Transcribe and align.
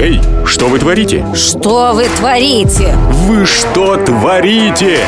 Эй, 0.00 0.18
что 0.46 0.68
вы 0.68 0.78
творите? 0.78 1.26
Что 1.34 1.92
вы 1.92 2.08
творите? 2.08 2.94
Вы 3.26 3.44
что 3.44 3.98
творите? 3.98 4.98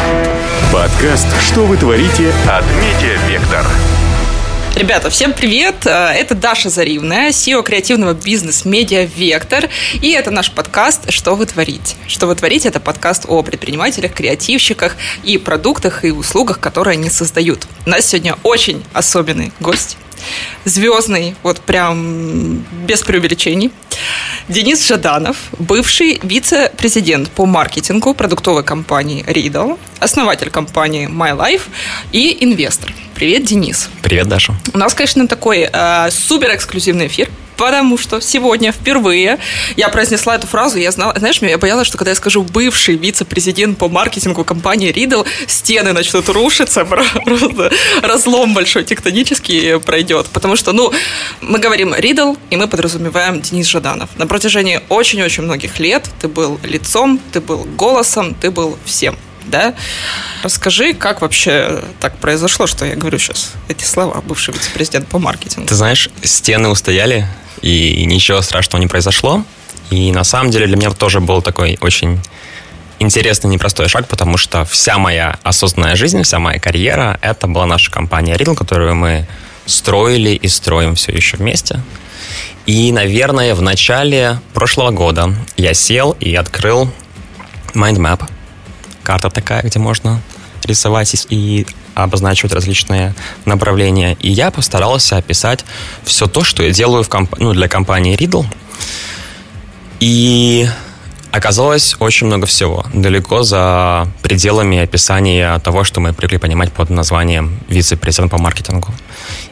Подкаст 0.70 1.26
«Что 1.40 1.60
вы 1.60 1.78
творите» 1.78 2.30
от 2.46 2.62
Медиавектор. 2.76 3.64
Ребята, 4.76 5.08
всем 5.08 5.32
привет! 5.32 5.86
Э, 5.86 6.10
это 6.12 6.34
Даша 6.34 6.68
Заривная, 6.68 7.30
SEO 7.30 7.62
креативного 7.62 8.12
бизнес-медиа 8.12 9.04
«Вектор». 9.16 9.70
И 9.94 10.10
это 10.10 10.30
наш 10.30 10.50
подкаст 10.50 11.10
«Что 11.10 11.36
вы 11.36 11.46
творите?». 11.46 11.96
«Что 12.06 12.26
вы 12.26 12.34
творите?»– 12.34 12.68
это 12.70 12.78
подкаст 12.78 13.24
о 13.28 13.42
предпринимателях, 13.42 14.12
креативщиках 14.12 14.96
и 15.24 15.38
продуктах 15.38 16.04
и 16.04 16.10
услугах, 16.10 16.60
которые 16.60 16.98
они 16.98 17.08
создают. 17.08 17.66
У 17.86 17.88
нас 17.88 18.04
сегодня 18.04 18.36
очень 18.42 18.84
особенный 18.92 19.52
гость 19.58 19.96
звездный, 20.64 21.34
вот 21.42 21.60
прям 21.60 22.64
без 22.86 23.02
преувеличений. 23.02 23.70
Денис 24.48 24.86
Жаданов, 24.86 25.36
бывший 25.58 26.20
вице-президент 26.22 27.30
по 27.30 27.46
маркетингу 27.46 28.14
продуктовой 28.14 28.64
компании 28.64 29.24
Riddle, 29.26 29.78
основатель 30.00 30.50
компании 30.50 31.08
My 31.08 31.36
Life 31.36 31.62
и 32.12 32.38
инвестор. 32.40 32.92
Привет, 33.14 33.44
Денис. 33.44 33.88
Привет, 34.02 34.28
Даша. 34.28 34.54
У 34.74 34.78
нас, 34.78 34.94
конечно, 34.94 35.28
такой 35.28 35.68
э, 35.72 36.10
супер 36.10 36.54
эксклюзивный 36.54 37.06
эфир 37.06 37.28
потому 37.62 37.96
что 37.96 38.20
сегодня 38.20 38.72
впервые 38.72 39.38
я 39.76 39.88
произнесла 39.88 40.34
эту 40.34 40.48
фразу, 40.48 40.78
я 40.78 40.90
знала, 40.90 41.14
знаешь, 41.16 41.40
я 41.42 41.58
боялась, 41.58 41.86
что 41.86 41.96
когда 41.96 42.10
я 42.10 42.16
скажу 42.16 42.42
бывший 42.42 42.96
вице-президент 42.96 43.78
по 43.78 43.88
маркетингу 43.88 44.44
компании 44.44 44.92
Riddle, 44.92 45.24
стены 45.46 45.92
начнут 45.92 46.28
рушиться, 46.28 46.84
просто 47.24 47.70
разлом 48.02 48.52
большой 48.52 48.82
тектонический 48.82 49.78
пройдет, 49.78 50.26
потому 50.32 50.56
что, 50.56 50.72
ну, 50.72 50.92
мы 51.40 51.60
говорим 51.60 51.94
Riddle, 51.94 52.36
и 52.50 52.56
мы 52.56 52.66
подразумеваем 52.66 53.40
Денис 53.40 53.68
Жаданов. 53.68 54.10
На 54.18 54.26
протяжении 54.26 54.80
очень-очень 54.88 55.44
многих 55.44 55.78
лет 55.78 56.10
ты 56.20 56.26
был 56.26 56.58
лицом, 56.64 57.20
ты 57.32 57.40
был 57.40 57.64
голосом, 57.76 58.34
ты 58.34 58.50
был 58.50 58.76
всем 58.84 59.16
да? 59.46 59.74
Расскажи, 60.42 60.94
как 60.94 61.20
вообще 61.20 61.82
так 62.00 62.16
произошло, 62.16 62.66
что 62.66 62.84
я 62.84 62.96
говорю 62.96 63.18
сейчас 63.18 63.52
эти 63.68 63.84
слова, 63.84 64.20
бывший 64.20 64.54
вице-президент 64.54 65.08
по 65.08 65.18
маркетингу. 65.18 65.68
Ты 65.68 65.74
знаешь, 65.74 66.08
стены 66.22 66.68
устояли, 66.68 67.26
и 67.62 68.04
ничего 68.06 68.42
страшного 68.42 68.80
не 68.80 68.88
произошло. 68.88 69.44
И 69.90 70.10
на 70.12 70.24
самом 70.24 70.50
деле 70.50 70.66
для 70.66 70.76
меня 70.76 70.90
тоже 70.90 71.20
был 71.20 71.42
такой 71.42 71.78
очень 71.80 72.20
интересный, 72.98 73.50
непростой 73.50 73.88
шаг, 73.88 74.08
потому 74.08 74.36
что 74.36 74.64
вся 74.64 74.98
моя 74.98 75.38
осознанная 75.42 75.96
жизнь, 75.96 76.22
вся 76.22 76.38
моя 76.38 76.58
карьера, 76.58 77.18
это 77.20 77.46
была 77.46 77.66
наша 77.66 77.90
компания 77.90 78.34
Riddle, 78.34 78.54
которую 78.54 78.94
мы 78.94 79.26
строили 79.66 80.30
и 80.30 80.48
строим 80.48 80.94
все 80.94 81.12
еще 81.12 81.36
вместе. 81.36 81.80
И, 82.66 82.92
наверное, 82.92 83.54
в 83.54 83.62
начале 83.62 84.40
прошлого 84.54 84.90
года 84.90 85.34
я 85.56 85.74
сел 85.74 86.16
и 86.20 86.34
открыл 86.34 86.90
Mindmap. 87.74 88.22
Карта 89.02 89.30
такая, 89.30 89.62
где 89.62 89.78
можно 89.78 90.20
рисовать 90.64 91.26
и 91.28 91.66
обозначивать 91.94 92.52
различные 92.52 93.14
направления. 93.44 94.16
И 94.20 94.30
я 94.30 94.50
постарался 94.50 95.16
описать 95.16 95.64
все 96.04 96.26
то, 96.26 96.44
что 96.44 96.62
я 96.62 96.70
делаю 96.70 97.02
в 97.02 97.08
комп... 97.08 97.34
ну, 97.38 97.52
для 97.52 97.68
компании 97.68 98.16
Riddle. 98.16 98.46
И 100.00 100.68
оказалось 101.30 101.96
очень 101.98 102.26
много 102.26 102.46
всего, 102.46 102.84
далеко 102.92 103.42
за 103.42 104.06
пределами 104.22 104.78
описания 104.78 105.58
того, 105.60 105.84
что 105.84 106.00
мы 106.00 106.12
привыкли 106.12 106.36
понимать 106.38 106.72
под 106.72 106.90
названием 106.90 107.58
вице-президент 107.68 108.30
по 108.30 108.38
маркетингу. 108.38 108.92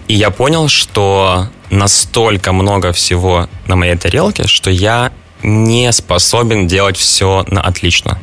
И 0.09 0.15
я 0.15 0.31
понял, 0.31 0.69
что 0.69 1.49
настолько 1.71 2.53
много 2.53 2.93
всего 2.93 3.49
на 3.67 3.77
моей 3.77 3.97
тарелке, 3.97 4.47
что 4.47 4.71
я 4.71 5.13
не 5.43 5.91
способен 5.93 6.67
делать 6.67 6.97
все 6.97 7.45
на 7.49 7.63
отлично. 7.63 8.19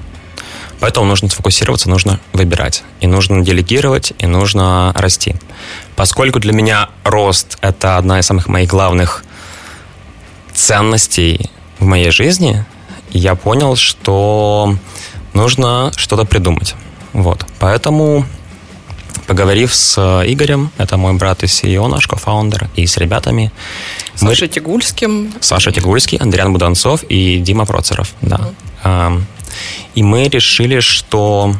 Поэтому 0.79 1.07
нужно 1.07 1.29
сфокусироваться, 1.29 1.89
нужно 1.89 2.19
выбирать. 2.33 2.83
И 2.99 3.07
нужно 3.07 3.43
делегировать, 3.43 4.13
и 4.19 4.27
нужно 4.27 4.93
расти. 4.95 5.35
Поскольку 5.95 6.39
для 6.39 6.53
меня 6.53 6.89
рост– 7.03 7.57
это 7.61 7.97
одна 7.97 8.19
из 8.19 8.25
самых 8.25 8.47
моих 8.47 8.69
главных 8.69 9.23
ценностей 10.53 11.49
в 11.79 11.85
моей 11.85 12.11
жизни, 12.11 12.65
я 13.11 13.35
понял, 13.35 13.75
что 13.75 14.75
нужно 15.33 15.91
что-то 15.95 16.25
придумать. 16.25 16.75
Вот. 17.13 17.45
Поэтому, 17.59 18.25
поговорив 19.25 19.73
с 19.73 19.97
Игорем, 20.27 20.71
это 20.77 20.97
мой 20.97 21.13
брат 21.13 21.43
и 21.43 21.47
CEO, 21.47 21.87
наш 21.87 22.07
кофаундер, 22.07 22.69
и 22.75 22.85
с 22.85 22.97
ребятами... 22.97 23.51
Саша 24.13 24.45
мы... 24.45 24.47
Тигульским. 24.49 25.33
Саша 25.41 25.71
Тигульский, 25.71 26.17
Андриан 26.19 26.53
Буданцов 26.53 27.03
и 27.03 27.39
Дима 27.39 27.65
Процеров, 27.65 28.13
да. 28.21 28.51
Mm-hmm. 28.83 29.21
И 29.95 30.03
мы 30.03 30.27
решили, 30.27 30.79
что 30.79 31.55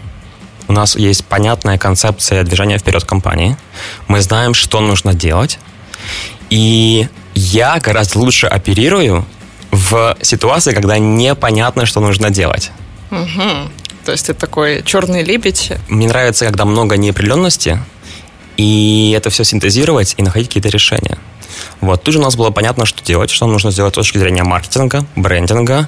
у 0.67 0.73
нас 0.73 0.95
есть 0.95 1.25
понятная 1.25 1.77
концепция 1.77 2.43
движения 2.43 2.77
вперед 2.77 3.03
компании. 3.03 3.57
Мы 4.07 4.21
знаем, 4.21 4.53
что 4.53 4.81
нужно 4.81 5.13
делать. 5.13 5.59
И 6.49 7.07
я 7.33 7.79
гораздо 7.79 8.19
лучше 8.19 8.47
оперирую 8.47 9.25
в 9.71 10.17
ситуации, 10.21 10.73
когда 10.73 10.97
непонятно, 10.97 11.85
что 11.85 11.99
нужно 11.99 12.29
делать. 12.29 12.71
Угу. 13.11 13.71
То 14.05 14.11
есть 14.11 14.29
это 14.29 14.39
такой 14.39 14.83
черный 14.83 15.23
лебедь. 15.23 15.71
Мне 15.87 16.07
нравится, 16.07 16.45
когда 16.45 16.65
много 16.65 16.97
неопределенности, 16.97 17.79
и 18.57 19.13
это 19.15 19.29
все 19.29 19.43
синтезировать 19.43 20.15
и 20.17 20.23
находить 20.23 20.47
какие-то 20.47 20.69
решения. 20.69 21.17
Вот, 21.81 22.03
тут 22.03 22.13
же 22.13 22.19
у 22.19 22.23
нас 22.23 22.35
было 22.35 22.49
понятно, 22.49 22.85
что 22.85 23.03
делать, 23.03 23.29
что 23.29 23.47
нужно 23.47 23.71
сделать 23.71 23.93
с 23.93 23.95
точки 23.95 24.17
зрения 24.17 24.43
маркетинга, 24.43 25.05
брендинга, 25.15 25.87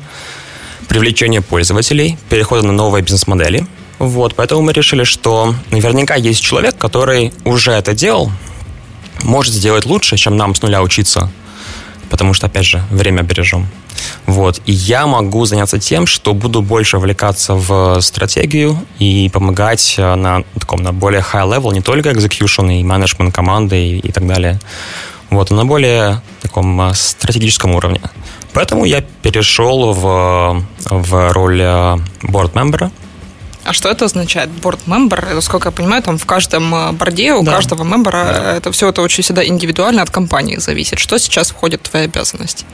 привлечения 0.90 1.42
пользователей, 1.42 2.18
перехода 2.30 2.66
на 2.68 2.74
новые 2.74 3.04
бизнес-модели. 3.04 3.66
Вот, 4.00 4.36
поэтому 4.36 4.62
мы 4.62 4.74
решили, 4.74 5.04
что 5.04 5.54
наверняка 5.72 6.16
есть 6.16 6.42
человек, 6.42 6.78
который 6.78 7.32
уже 7.46 7.72
это 7.72 7.94
делал, 7.94 8.32
может 9.24 9.54
сделать 9.54 9.86
лучше, 9.86 10.18
чем 10.18 10.36
нам 10.36 10.56
с 10.56 10.62
нуля 10.62 10.82
учиться, 10.82 11.30
потому 12.10 12.34
что, 12.34 12.48
опять 12.48 12.66
же, 12.66 12.84
время 12.90 13.22
бережем. 13.24 13.68
Вот. 14.26 14.62
И 14.66 14.72
я 14.72 15.06
могу 15.06 15.46
заняться 15.46 15.80
тем, 15.80 16.08
что 16.08 16.34
буду 16.34 16.62
больше 16.62 16.98
вовлекаться 16.98 17.56
в 17.56 18.00
стратегию 18.02 18.78
и 18.98 19.30
помогать 19.34 19.96
э, 19.98 20.16
на 20.16 20.44
таком 20.58 20.82
на 20.82 20.94
более 20.94 21.22
high 21.22 21.58
level, 21.58 21.74
не 21.74 21.82
только 21.82 22.10
execution 22.12 22.80
и 22.80 22.84
менеджмент 22.84 23.36
команды 23.36 23.76
и, 23.76 24.00
и 24.00 24.12
так 24.12 24.26
далее, 24.26 24.60
вот, 25.30 25.52
на 25.52 25.66
более 25.66 26.22
таком 26.42 26.82
э, 26.82 26.94
стратегическом 26.94 27.76
уровне. 27.76 28.02
Поэтому 28.54 28.86
я 28.86 29.02
перешел 29.22 29.94
в, 29.94 30.66
в 30.90 31.34
роль 31.34 31.62
борд-мембера. 32.24 32.88
Э, 32.88 33.10
а 33.70 33.74
что 33.74 33.90
это 33.90 34.06
означает? 34.06 34.50
Борд-мембер, 34.50 35.36
насколько 35.36 35.68
я 35.68 35.72
понимаю, 35.72 36.02
там 36.02 36.18
в 36.18 36.26
каждом 36.26 36.74
э, 36.74 36.92
борде 36.94 37.34
у 37.34 37.44
да. 37.44 37.54
каждого 37.54 37.84
мембера 37.84 38.24
да. 38.24 38.56
это 38.56 38.72
все 38.72 38.90
это 38.90 39.02
очень 39.02 39.24
всегда 39.24 39.46
индивидуально 39.46 40.02
от 40.02 40.10
компании 40.10 40.58
зависит. 40.58 41.00
Что 41.00 41.20
сейчас 41.20 41.52
входит 41.52 41.82
в 41.86 41.90
твои 41.90 42.06
обязанности? 42.06 42.66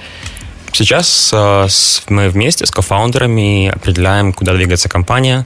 Сейчас 0.71 1.31
э, 1.33 1.67
мы 2.07 2.29
вместе 2.29 2.65
с 2.65 2.71
кофаундерами 2.71 3.73
определяем, 3.75 4.31
куда 4.31 4.53
двигается 4.53 4.87
компания. 4.87 5.45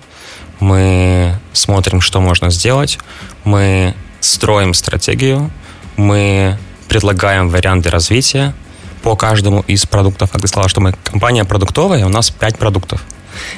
Мы 0.60 1.36
смотрим, 1.54 2.02
что 2.02 2.20
можно 2.20 2.52
сделать. 2.52 3.00
Мы 3.44 3.96
строим 4.20 4.74
стратегию. 4.74 5.50
Мы 5.96 6.58
предлагаем 6.90 7.50
варианты 7.50 7.90
развития 7.90 8.54
по 9.02 9.16
каждому 9.16 9.62
из 9.62 9.86
продуктов. 9.86 10.32
Как 10.32 10.42
ты 10.42 10.48
сказала, 10.48 10.70
что 10.70 10.82
мы 10.82 10.94
компания 11.04 11.46
продуктовая, 11.46 12.06
у 12.06 12.10
нас 12.10 12.30
5 12.32 12.58
продуктов. 12.58 13.02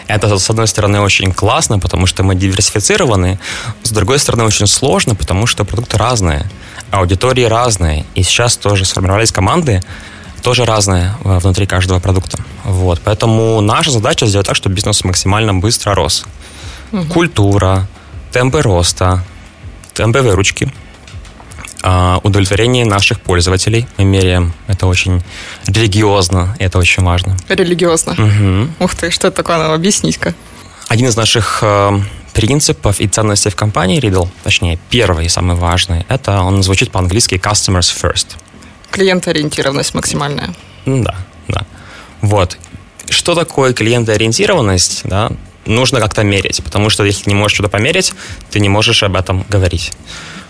Это, 0.08 0.38
с 0.38 0.50
одной 0.50 0.68
стороны, 0.68 1.02
очень 1.02 1.32
классно, 1.32 1.80
потому 1.80 2.06
что 2.06 2.24
мы 2.24 2.36
диверсифицированы. 2.36 3.40
С 3.84 3.92
другой 3.92 4.20
стороны, 4.20 4.44
очень 4.44 4.68
сложно, 4.68 5.16
потому 5.16 5.48
что 5.48 5.66
продукты 5.66 5.98
разные, 5.98 6.46
аудитории 6.92 7.44
разные. 7.44 8.06
И 8.14 8.24
сейчас 8.24 8.58
тоже 8.58 8.86
сформировались 8.86 9.32
команды, 9.32 9.82
тоже 10.44 10.66
разные 10.66 11.16
внутри 11.24 11.66
каждого 11.66 12.00
продукта. 12.00 12.38
Вот. 12.64 13.02
Поэтому 13.04 13.62
наша 13.62 13.92
задача 13.92 14.28
сделать 14.28 14.48
так, 14.48 14.56
чтобы 14.56 14.76
бизнес 14.76 15.04
максимально 15.04 15.54
быстро 15.54 15.96
рос. 15.96 16.26
Угу. 16.92 17.06
Культура, 17.06 17.88
темпы 18.32 18.62
роста, 18.62 19.24
темпы 19.94 20.22
выручки– 20.22 20.72
удовлетворение 22.24 22.86
наших 22.86 23.22
пользователей. 23.22 23.88
Мы 23.98 24.06
меряем 24.06 24.54
это 24.68 24.88
очень 24.88 25.24
религиозно, 25.68 26.56
и 26.60 26.64
это 26.64 26.78
очень 26.78 27.04
важно. 27.04 27.38
Религиозно? 27.50 28.14
Угу. 28.14 28.86
Ух 28.86 28.96
ты, 28.96 29.12
что 29.12 29.28
это 29.28 29.38
такое? 29.38 29.58
Надо 29.58 29.74
объяснить-ка. 29.74 30.34
Один 30.88 31.08
из 31.08 31.16
наших 31.16 31.60
э, 31.62 32.00
принципов 32.34 33.00
и 33.00 33.08
ценностей 33.08 33.50
в 33.50 33.56
компании 33.56 34.00
Riddle, 34.00 34.28
точнее, 34.44 34.80
первый 34.90 35.26
и 35.26 35.30
самый 35.30 35.56
важный, 35.56 36.06
это 36.10 36.42
он 36.42 36.62
звучит 36.64 36.92
по-английски 36.92 37.36
customers 37.36 37.94
first. 37.94 38.28
Клиентоориентированность 38.92 39.94
максимальная. 39.94 40.54
Да, 40.86 41.16
да. 41.48 41.66
Вот. 42.22 42.58
Что 43.10 43.36
такое 43.36 43.74
клиентоориентированность, 43.74 45.02
да, 45.06 45.32
нужно 45.66 46.00
как-то 46.00 46.24
мерить, 46.24 46.64
потому 46.64 46.90
что 46.90 47.04
если 47.04 47.30
не 47.30 47.36
можешь 47.36 47.56
что-то 47.56 47.70
померить, 47.70 48.14
ты 48.50 48.60
не 48.60 48.70
можешь 48.70 49.04
об 49.04 49.16
этом 49.16 49.46
говорить. 49.50 49.92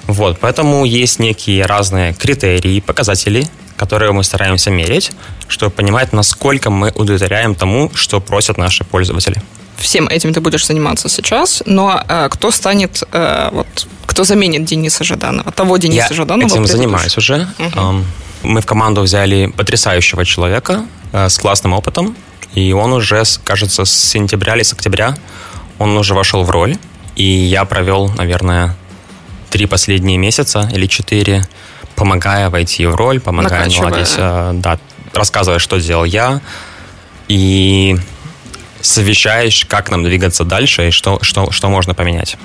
Вот, 0.08 0.40
поэтому 0.40 0.86
есть 0.86 1.20
некие 1.20 1.66
разные 1.66 2.14
критерии, 2.14 2.80
показатели, 2.80 3.48
которые 3.78 4.12
мы 4.12 4.24
стараемся 4.24 4.70
мерить, 4.72 5.12
чтобы 5.48 5.72
понимать, 5.72 6.14
насколько 6.14 6.70
мы 6.70 6.92
удовлетворяем 6.96 7.56
тому, 7.56 7.92
что 7.96 8.20
просят 8.20 8.58
наши 8.58 8.84
пользователи. 8.84 9.42
Всем 9.78 10.08
этим 10.08 10.34
ты 10.34 10.42
будешь 10.42 10.66
заниматься 10.68 11.10
сейчас, 11.10 11.64
но 11.66 12.04
э, 12.08 12.30
кто 12.30 12.52
станет, 12.52 13.04
э, 13.12 13.50
вот, 13.52 13.88
кто 14.06 14.24
заменит 14.24 14.66
Дениса 14.66 15.04
Жаданова, 15.04 15.52
того 15.52 15.78
Дениса 15.78 16.08
Я 16.10 16.16
Жаданова? 16.16 16.46
этим 16.48 16.64
предыдущего? 16.64 16.78
занимаюсь 16.78 17.18
уже. 17.18 17.48
Эм, 17.76 18.06
Мы 18.44 18.62
в 18.62 18.66
команду 18.66 19.02
взяли 19.02 19.48
потрясающего 19.48 20.26
человека 20.26 20.86
э, 21.14 21.30
с 21.30 21.38
классным 21.40 21.74
опытом, 21.74 22.16
и 22.54 22.74
он 22.74 22.94
уже, 22.94 23.24
кажется, 23.44 23.86
с 23.86 23.92
сентября 23.92 24.56
или 24.56 24.64
с 24.64 24.74
октября 24.74 25.16
он 25.80 25.98
уже 25.98 26.14
вошел 26.14 26.44
в 26.44 26.50
роль, 26.52 26.78
и 27.16 27.24
я 27.24 27.66
провел, 27.66 28.10
наверное, 28.18 28.76
три 29.52 29.68
последние 29.68 30.18
месяца 30.18 30.70
или 30.74 30.88
четыре, 30.88 31.44
помогая 31.96 32.50
войти 32.50 32.86
в 32.88 32.96
роль, 32.96 33.20
помогая 33.20 33.60
Накачивая. 33.60 33.90
наладить, 33.90 34.14
э, 34.18 34.52
да, 34.56 34.80
рассказывая, 35.14 35.60
что 35.60 35.78
делал 35.78 36.06
я, 36.06 36.42
и 37.28 37.98
совещаешь, 38.82 39.66
как 39.66 39.92
нам 39.92 40.04
двигаться 40.04 40.44
дальше 40.44 40.88
и 40.88 40.92
что, 40.92 41.20
что, 41.22 41.52
что 41.52 41.70
можно 41.70 41.94
поменять. 41.94 42.38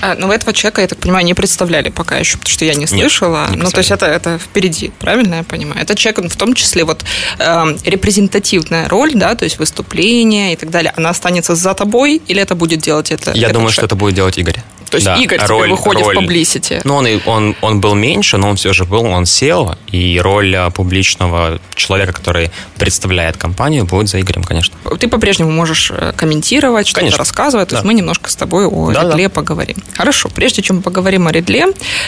А, 0.00 0.14
но 0.16 0.26
вы 0.26 0.34
этого 0.34 0.52
человека, 0.52 0.80
я 0.80 0.88
так 0.88 0.98
понимаю, 0.98 1.24
не 1.24 1.34
представляли 1.34 1.90
пока 1.90 2.16
еще, 2.16 2.38
потому 2.38 2.52
что 2.52 2.64
я 2.64 2.74
не 2.74 2.86
слышала. 2.86 3.46
не 3.50 3.56
ну, 3.56 3.70
то 3.70 3.78
есть 3.78 3.90
это, 3.90 4.06
это 4.06 4.38
впереди, 4.38 4.92
правильно 4.98 5.36
я 5.36 5.42
понимаю? 5.44 5.80
Это 5.80 5.94
человек, 5.94 6.18
он 6.18 6.28
в 6.28 6.36
том 6.36 6.54
числе 6.54 6.84
вот 6.84 7.04
эм, 7.38 7.78
репрезентативная 7.84 8.88
роль, 8.88 9.12
да, 9.14 9.34
то 9.34 9.44
есть 9.44 9.58
выступление 9.58 10.54
и 10.54 10.56
так 10.56 10.70
далее, 10.70 10.92
она 10.96 11.10
останется 11.10 11.54
за 11.54 11.74
тобой 11.74 12.20
или 12.26 12.42
это 12.42 12.54
будет 12.54 12.80
делать 12.80 13.10
это? 13.12 13.32
Я 13.32 13.50
думаю, 13.50 13.68
что 13.68 13.76
человек? 13.76 13.92
это 13.92 13.96
будет 13.96 14.14
делать 14.14 14.38
Игорь. 14.38 14.60
То 14.90 14.96
есть 14.96 15.06
Да, 15.06 15.16
Игорь 15.16 15.38
теперь 15.38 15.48
роль- 15.50 15.70
выходит 15.70 16.02
роль- 16.06 16.16
в 16.16 16.20
publicity. 16.20 16.80
Ну, 16.84 16.96
он, 16.96 17.06
он, 17.26 17.56
он 17.62 17.80
был 17.80 17.94
меньше, 17.94 18.36
но 18.36 18.50
он 18.50 18.56
все 18.56 18.72
же 18.72 18.84
был, 18.84 19.04
он 19.04 19.26
сел, 19.26 19.76
и 19.90 20.20
роль 20.20 20.54
а, 20.56 20.70
публичного 20.70 21.60
человека, 21.74 22.12
который 22.12 22.50
представляет 22.78 23.36
компанию, 23.36 23.84
будет 23.84 24.08
за 24.08 24.20
Игорем, 24.20 24.44
конечно. 24.44 24.76
Ты 24.98 25.08
по-прежнему 25.08 25.50
можешь 25.50 25.90
э, 25.94 26.12
комментировать, 26.16 26.86
что-то 26.86 27.00
Конечно. 27.00 27.18
рассказывать. 27.18 27.68
То 27.70 27.74
есть 27.76 27.82
Да. 27.82 27.86
мы 27.86 27.94
немножко 27.94 28.30
с 28.30 28.36
тобой 28.36 28.66
о 28.66 28.92
Да, 28.92 29.02
Редле 29.02 29.28
поговорим. 29.28 29.76
Хорошо, 29.94 30.28
прежде 30.28 30.62
чем 30.62 30.76
мы 30.76 30.82
поговорим 30.82 31.26
о 31.26 31.32
Редле, 31.32 31.66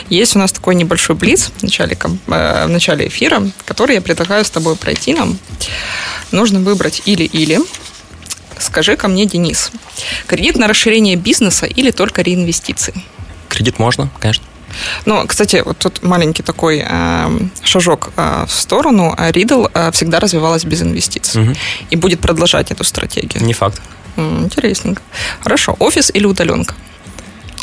есть 0.08 0.36
у 0.36 0.38
нас 0.38 0.52
такой 0.52 0.74
небольшой 0.74 1.16
блиц 1.16 1.50
в 1.58 1.62
начале, 1.62 1.96
э, 2.28 2.66
в 2.66 2.68
начале 2.68 3.08
эфира, 3.08 3.42
который 3.64 3.94
я 3.96 4.00
предлагаю 4.00 4.44
с 4.44 4.50
тобой 4.50 4.76
пройти 4.76 5.12
нам. 5.14 5.38
Нужно 6.30 6.60
выбрать 6.60 7.02
или-или. 7.06 7.58
Скажи 8.58 8.96
ко 8.96 9.08
мне, 9.08 9.26
Денис, 9.26 9.70
кредит 10.26 10.56
на 10.56 10.66
расширение 10.68 11.16
бизнеса 11.16 11.66
или 11.66 11.90
только 11.90 12.22
реинвестиции? 12.22 12.94
Кредит 13.48 13.78
можно, 13.78 14.08
конечно. 14.18 14.44
Ну, 15.04 15.26
кстати, 15.26 15.62
вот 15.64 15.78
тут 15.78 16.02
маленький 16.02 16.42
такой 16.42 16.84
э, 16.86 17.38
шажок 17.62 18.10
э, 18.16 18.44
в 18.46 18.52
сторону. 18.52 19.14
Ридл 19.18 19.66
э, 19.72 19.90
всегда 19.92 20.20
развивалась 20.20 20.64
без 20.64 20.82
инвестиций 20.82 21.42
Мгм. 21.42 21.54
и 21.90 21.96
будет 21.96 22.20
продолжать 22.20 22.70
эту 22.70 22.84
стратегию. 22.84 23.42
Не 23.44 23.54
факт. 23.54 23.80
М, 24.16 24.44
Интересненько. 24.44 25.02
Хорошо. 25.40 25.76
Офис 25.78 26.10
или 26.12 26.26
удаленка? 26.26 26.74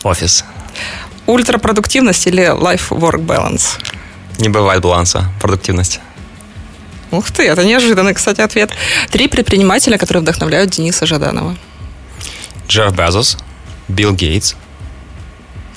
Офис. 0.03 0.43
Ультрапродуктивность 1.27 2.25
или 2.27 2.43
life-work 2.43 3.19
balance? 3.25 3.79
Не 4.39 4.49
бывает 4.49 4.81
баланса, 4.81 5.25
продуктивность. 5.41 5.99
Ух 7.13 7.29
ты, 7.29 7.43
это 7.43 7.63
неожиданный, 7.63 8.15
кстати, 8.15 8.41
ответ. 8.41 8.71
Три 9.11 9.27
предпринимателя, 9.27 9.99
которые 9.99 10.23
вдохновляют 10.23 10.71
Дениса 10.71 11.05
Жаданова. 11.05 11.55
Джефф 12.67 12.91
Безос, 12.91 13.37
Билл 13.87 14.13
Гейтс. 14.13 14.55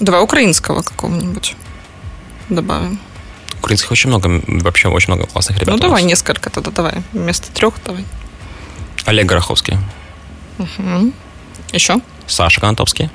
Давай 0.00 0.22
украинского 0.22 0.80
какого-нибудь 0.80 1.54
добавим. 2.48 2.98
Украинских 3.58 3.90
очень 3.90 4.08
много, 4.08 4.42
вообще 4.46 4.88
очень 4.88 5.12
много 5.12 5.26
классных 5.26 5.58
ребят. 5.58 5.74
ну, 5.74 5.78
давай 5.78 6.04
несколько 6.04 6.48
тогда, 6.48 6.70
давай. 6.70 7.02
Вместо 7.12 7.52
трех 7.52 7.74
давай. 7.84 8.06
Олег 9.04 9.26
Гороховский, 9.26 9.76
Еще? 11.72 12.00
Саша 12.26 12.62
Конотопский. 12.62 13.10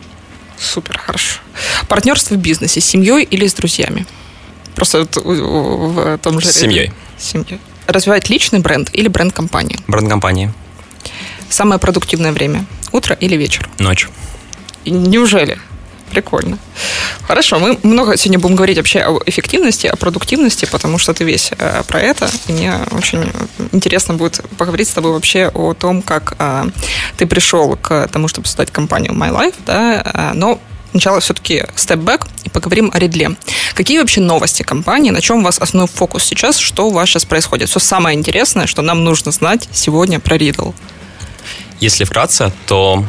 Супер, 0.60 1.00
хорошо. 1.00 1.40
Партнерство 1.88 2.36
в 2.36 2.38
бизнесе 2.38 2.82
с 2.82 2.86
семьей 2.86 3.24
или 3.24 3.48
с 3.48 3.54
друзьями? 3.56 4.06
Просто 4.76 5.00
вот 5.00 5.16
в 5.16 6.18
том 6.20 6.40
же... 6.40 6.48
С 6.52 6.56
семьей. 6.56 6.94
С 7.18 7.32
семьей. 7.32 7.60
Развивать 7.88 8.30
личный 8.30 8.60
бренд 8.60 8.90
или 8.94 9.08
бренд 9.08 9.34
компании? 9.34 9.78
Бренд 9.88 10.10
компании. 10.10 10.54
Самое 11.50 11.80
продуктивное 11.80 12.32
время? 12.32 12.66
Утро 12.92 13.16
или 13.20 13.36
вечер? 13.36 13.70
Ночь. 13.80 14.08
Неужели? 14.86 15.58
Прикольно. 16.12 16.58
Хорошо, 17.22 17.60
мы 17.60 17.78
много 17.84 18.18
сегодня 18.18 18.38
будем 18.40 18.56
говорить 18.56 18.78
вообще 18.78 19.00
о 19.00 19.20
эффективности, 19.26 19.88
о 19.88 19.96
продуктивности, 19.96 20.68
потому 20.70 20.98
что 20.98 21.14
ты 21.14 21.24
весь 21.24 21.52
э, 21.58 21.84
про 21.88 22.02
это. 22.02 22.30
И 22.48 22.52
мне 22.52 22.74
очень 22.92 23.32
интересно 23.72 24.16
будет 24.16 24.42
поговорить 24.58 24.90
с 24.90 24.92
тобой 24.92 25.14
вообще 25.14 25.50
о 25.54 25.74
том, 25.74 26.02
как 26.02 26.36
э, 26.38 26.66
ты 27.16 27.26
пришел 27.26 27.78
к 27.78 28.10
тому, 28.12 28.28
чтобы 28.28 28.48
создать 28.48 28.72
компанию 28.72 29.14
My 29.14 29.32
Life, 29.32 29.56
да, 29.66 30.02
э, 30.04 30.32
но 30.34 30.60
Сначала 30.92 31.20
все-таки 31.22 31.66
степ-бэк 31.76 32.28
и 32.44 32.50
поговорим 32.50 32.92
о 32.94 33.00
Редле. 33.00 33.32
Какие 33.74 34.00
вообще 34.00 34.20
новости 34.22 34.64
компании? 34.64 35.10
На 35.10 35.22
чем 35.22 35.40
у 35.40 35.44
вас 35.44 35.58
основной 35.58 35.88
фокус 35.88 36.24
сейчас? 36.24 36.58
Что 36.58 36.88
у 36.88 36.92
вас 36.92 37.10
сейчас 37.10 37.26
происходит? 37.26 37.70
Все 37.70 37.80
самое 37.80 38.18
интересное, 38.18 38.68
что 38.68 38.82
нам 38.82 39.04
нужно 39.04 39.32
знать 39.32 39.70
сегодня 39.72 40.20
про 40.20 40.38
Ридл. 40.38 40.72
Если 41.80 42.04
вкратце, 42.04 42.52
то 42.66 43.06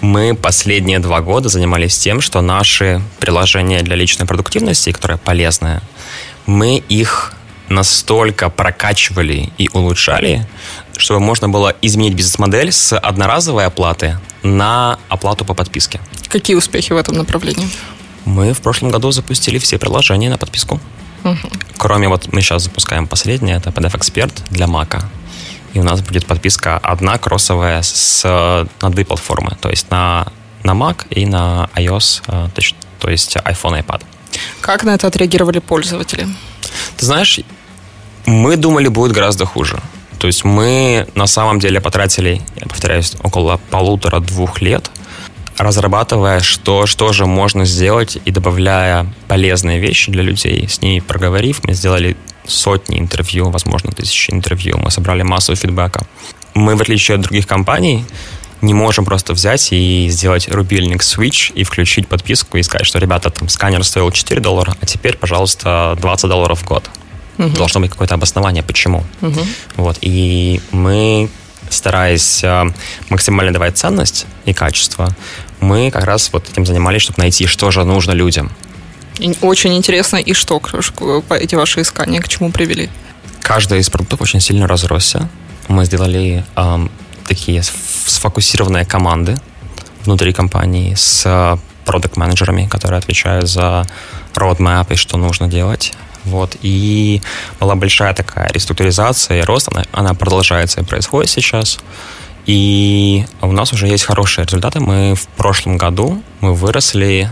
мы 0.00 0.34
последние 0.34 0.98
два 0.98 1.20
года 1.20 1.48
занимались 1.48 1.98
тем, 1.98 2.20
что 2.20 2.42
наши 2.42 3.02
приложения 3.18 3.82
для 3.82 3.96
личной 3.96 4.26
продуктивности, 4.26 4.92
которые 4.92 5.18
полезные, 5.18 5.80
мы 6.46 6.76
их 6.88 7.34
настолько 7.68 8.48
прокачивали 8.50 9.50
и 9.58 9.68
улучшали, 9.72 10.46
чтобы 10.98 11.20
можно 11.20 11.48
было 11.48 11.74
изменить 11.82 12.14
бизнес-модель 12.14 12.70
с 12.72 12.96
одноразовой 12.98 13.64
оплаты 13.66 14.18
на 14.42 14.98
оплату 15.08 15.44
по 15.44 15.54
подписке. 15.54 16.00
Какие 16.28 16.56
успехи 16.56 16.92
в 16.92 16.96
этом 16.96 17.16
направлении? 17.16 17.68
Мы 18.24 18.52
в 18.52 18.60
прошлом 18.60 18.90
году 18.90 19.10
запустили 19.10 19.58
все 19.58 19.78
приложения 19.78 20.28
на 20.28 20.36
подписку. 20.38 20.80
Кроме 21.76 22.08
вот 22.08 22.32
мы 22.32 22.40
сейчас 22.42 22.64
запускаем 22.64 23.06
последнее, 23.06 23.56
это 23.56 23.70
PDF 23.70 23.94
Expert 23.98 24.32
для 24.50 24.66
Mac. 24.66 25.02
И 25.74 25.80
у 25.80 25.82
нас 25.82 26.00
будет 26.00 26.26
подписка 26.26 26.78
одна 26.78 27.18
кроссовая 27.18 27.82
с 27.82 28.22
на 28.82 28.90
две 28.90 29.04
платформы, 29.04 29.56
то 29.60 29.68
есть 29.70 29.90
на, 29.90 30.26
на 30.62 30.72
Mac 30.72 31.06
и 31.10 31.26
на 31.26 31.68
iOS, 31.76 32.22
э, 32.26 32.30
то 32.54 32.60
есть- 32.60 32.76
то 32.98 33.10
есть 33.10 33.36
iPhone 33.36 33.78
и 33.78 33.82
iPad. 33.82 34.02
Как 34.60 34.84
на 34.84 34.94
это 34.94 35.06
отреагировали 35.06 35.58
пользователи? 35.60 36.26
Ты 36.96 37.06
знаешь, 37.06 37.40
мы 38.26 38.56
думали, 38.56 38.88
будет 38.88 39.12
гораздо 39.12 39.44
хуже. 39.46 39.80
То 40.18 40.26
есть 40.26 40.44
мы 40.44 41.06
на 41.14 41.26
самом 41.26 41.60
деле 41.60 41.80
потратили, 41.80 42.42
я 42.60 42.66
повторяюсь, 42.66 43.16
около 43.22 43.60
полутора-двух 43.70 44.60
лет, 44.60 44.90
разрабатывая, 45.56 46.40
что, 46.40 46.86
что 46.86 47.12
же 47.12 47.26
можно 47.26 47.64
сделать 47.64 48.18
и 48.24 48.30
добавляя 48.30 49.06
полезные 49.28 49.78
вещи 49.78 50.10
для 50.10 50.22
людей. 50.22 50.68
С 50.68 50.80
ними 50.80 51.00
проговорив, 51.00 51.64
мы 51.64 51.74
сделали 51.74 52.16
сотни 52.46 52.98
интервью, 52.98 53.50
возможно, 53.50 53.92
тысячи 53.92 54.30
интервью. 54.32 54.78
Мы 54.78 54.90
собрали 54.90 55.22
массу 55.22 55.54
фидбэка. 55.54 56.06
Мы, 56.54 56.76
в 56.76 56.80
отличие 56.80 57.16
от 57.16 57.20
других 57.20 57.46
компаний, 57.46 58.04
не 58.60 58.74
можем 58.74 59.04
просто 59.04 59.34
взять 59.34 59.72
и 59.72 60.08
сделать 60.08 60.48
рубильник 60.48 61.02
switch 61.02 61.52
и 61.54 61.62
включить 61.62 62.08
подписку 62.08 62.56
и 62.56 62.62
сказать, 62.62 62.86
что, 62.86 62.98
ребята, 62.98 63.30
там 63.30 63.48
сканер 63.48 63.84
стоил 63.84 64.10
4 64.10 64.40
доллара, 64.40 64.76
а 64.80 64.86
теперь, 64.86 65.16
пожалуйста, 65.16 65.96
20 66.00 66.28
долларов 66.28 66.62
в 66.62 66.66
год. 66.66 66.90
Должно 67.38 67.80
быть 67.80 67.90
какое-то 67.90 68.14
обоснование, 68.14 68.62
почему. 68.62 69.04
Вот. 69.76 69.98
И 70.00 70.60
мы, 70.72 71.28
стараясь 71.70 72.42
э, 72.42 72.64
максимально 73.10 73.52
давать 73.52 73.78
ценность 73.78 74.26
и 74.44 74.52
качество, 74.52 75.08
мы 75.60 75.90
как 75.90 76.04
раз 76.04 76.30
вот 76.32 76.48
этим 76.50 76.66
занимались, 76.66 77.02
чтобы 77.02 77.20
найти, 77.20 77.46
что 77.46 77.70
же 77.70 77.84
нужно 77.84 78.12
людям. 78.12 78.50
Очень 79.40 79.74
интересно, 79.76 80.16
и 80.16 80.32
что 80.32 80.60
эти 81.30 81.54
ваши 81.56 81.80
искания 81.80 82.20
к 82.20 82.28
чему 82.28 82.50
привели? 82.50 82.88
Каждый 83.42 83.80
из 83.80 83.88
продуктов 83.90 84.20
очень 84.20 84.40
сильно 84.40 84.66
разросся. 84.66 85.28
Мы 85.68 85.84
сделали 85.84 86.44
эм, 86.56 86.90
такие 87.26 87.60
сф- 87.60 87.72
сфокусированные 88.06 88.84
команды 88.84 89.36
внутри 90.04 90.32
компании 90.32 90.94
с 90.94 91.58
продукт-менеджерами, 91.84 92.66
которые 92.66 92.98
отвечают 92.98 93.48
за 93.48 93.86
roadmap 94.34 94.92
и 94.92 94.96
что 94.96 95.16
нужно 95.16 95.48
делать. 95.48 95.92
Вот. 96.24 96.56
И 96.62 97.22
была 97.60 97.74
большая 97.74 98.14
такая 98.14 98.48
реструктуризация 98.48 99.40
и 99.40 99.42
рост. 99.42 99.68
Она, 99.72 99.84
она 99.92 100.14
продолжается 100.14 100.80
и 100.80 100.84
происходит 100.84 101.30
сейчас. 101.30 101.78
И 102.46 103.26
у 103.40 103.52
нас 103.52 103.72
уже 103.72 103.86
есть 103.86 104.04
хорошие 104.04 104.46
результаты. 104.46 104.80
Мы 104.80 105.14
в 105.14 105.28
прошлом 105.28 105.76
году 105.76 106.22
мы 106.40 106.54
выросли 106.54 107.30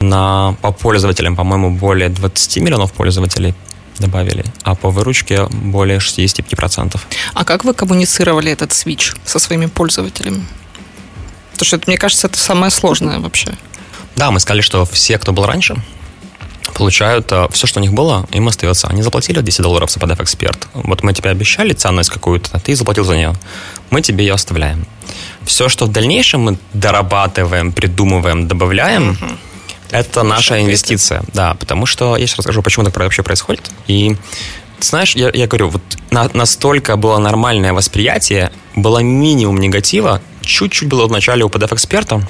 на, 0.00 0.56
по 0.60 0.72
пользователям, 0.72 1.36
по-моему, 1.36 1.70
более 1.70 2.08
20 2.08 2.56
миллионов 2.58 2.92
пользователей 2.92 3.54
добавили, 3.98 4.44
а 4.62 4.74
по 4.74 4.90
выручке 4.90 5.46
более 5.46 5.98
65%. 5.98 7.00
А 7.34 7.44
как 7.44 7.64
вы 7.64 7.74
коммуницировали 7.74 8.50
этот 8.50 8.72
свич 8.72 9.14
со 9.24 9.38
своими 9.38 9.66
пользователями? 9.66 10.44
Потому 11.52 11.66
что, 11.66 11.76
это, 11.76 11.84
мне 11.88 11.98
кажется, 11.98 12.26
это 12.26 12.38
самое 12.38 12.70
сложное 12.70 13.18
вообще. 13.18 13.52
Да, 14.16 14.30
мы 14.30 14.40
сказали, 14.40 14.60
что 14.60 14.84
все, 14.84 15.18
кто 15.18 15.32
был 15.32 15.46
раньше, 15.46 15.76
получают 16.74 17.30
э, 17.32 17.48
все, 17.52 17.66
что 17.66 17.80
у 17.80 17.82
них 17.82 17.92
было, 17.92 18.26
им 18.32 18.48
остается. 18.48 18.88
Они 18.88 19.02
заплатили 19.02 19.40
10 19.40 19.62
долларов 19.62 19.90
за 19.90 20.00
подав 20.00 20.20
эксперт. 20.20 20.68
Вот 20.74 21.02
мы 21.02 21.12
тебе 21.12 21.30
обещали 21.30 21.72
ценность 21.72 22.10
какую-то, 22.10 22.50
а 22.52 22.60
ты 22.60 22.74
заплатил 22.74 23.04
за 23.04 23.16
нее. 23.16 23.34
Мы 23.90 24.02
тебе 24.02 24.24
ее 24.24 24.34
оставляем. 24.34 24.86
Все, 25.44 25.68
что 25.68 25.86
в 25.86 25.92
дальнейшем 25.92 26.40
мы 26.40 26.58
дорабатываем, 26.72 27.72
придумываем, 27.72 28.48
добавляем, 28.48 29.10
угу. 29.10 29.26
это 29.90 30.22
наша 30.22 30.62
инвестиция. 30.62 31.22
Да, 31.34 31.54
потому 31.54 31.86
что 31.86 32.16
я 32.16 32.26
сейчас 32.26 32.38
расскажу, 32.38 32.62
почему 32.62 32.84
так 32.84 32.96
вообще 32.96 33.22
происходит. 33.22 33.70
И 33.88 34.16
знаешь, 34.80 35.14
я, 35.14 35.30
я 35.32 35.46
говорю, 35.46 35.68
вот 35.68 35.82
на, 36.10 36.30
настолько 36.32 36.96
было 36.96 37.18
нормальное 37.18 37.72
восприятие, 37.72 38.52
было 38.74 38.98
минимум 39.00 39.58
негатива, 39.58 40.20
чуть-чуть 40.40 40.88
было 40.88 41.06
в 41.06 41.12
начале 41.12 41.44
у 41.44 41.48
PDF-эксперта, 41.48 42.22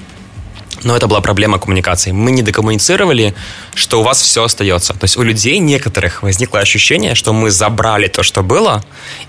но 0.85 0.97
это 0.97 1.07
была 1.07 1.21
проблема 1.21 1.59
коммуникации. 1.59 2.13
Мы 2.13 2.33
не 2.33 2.43
докоммуницировали, 2.43 3.35
что 3.75 4.01
у 4.01 4.03
вас 4.03 4.21
все 4.21 4.45
остается. 4.45 4.95
То 4.95 5.05
есть 5.05 5.17
у 5.17 5.23
людей 5.23 5.59
некоторых 5.59 6.23
возникло 6.23 6.61
ощущение, 6.61 7.15
что 7.15 7.33
мы 7.33 7.51
забрали 7.51 8.09
то, 8.09 8.23
что 8.23 8.43
было, 8.43 8.85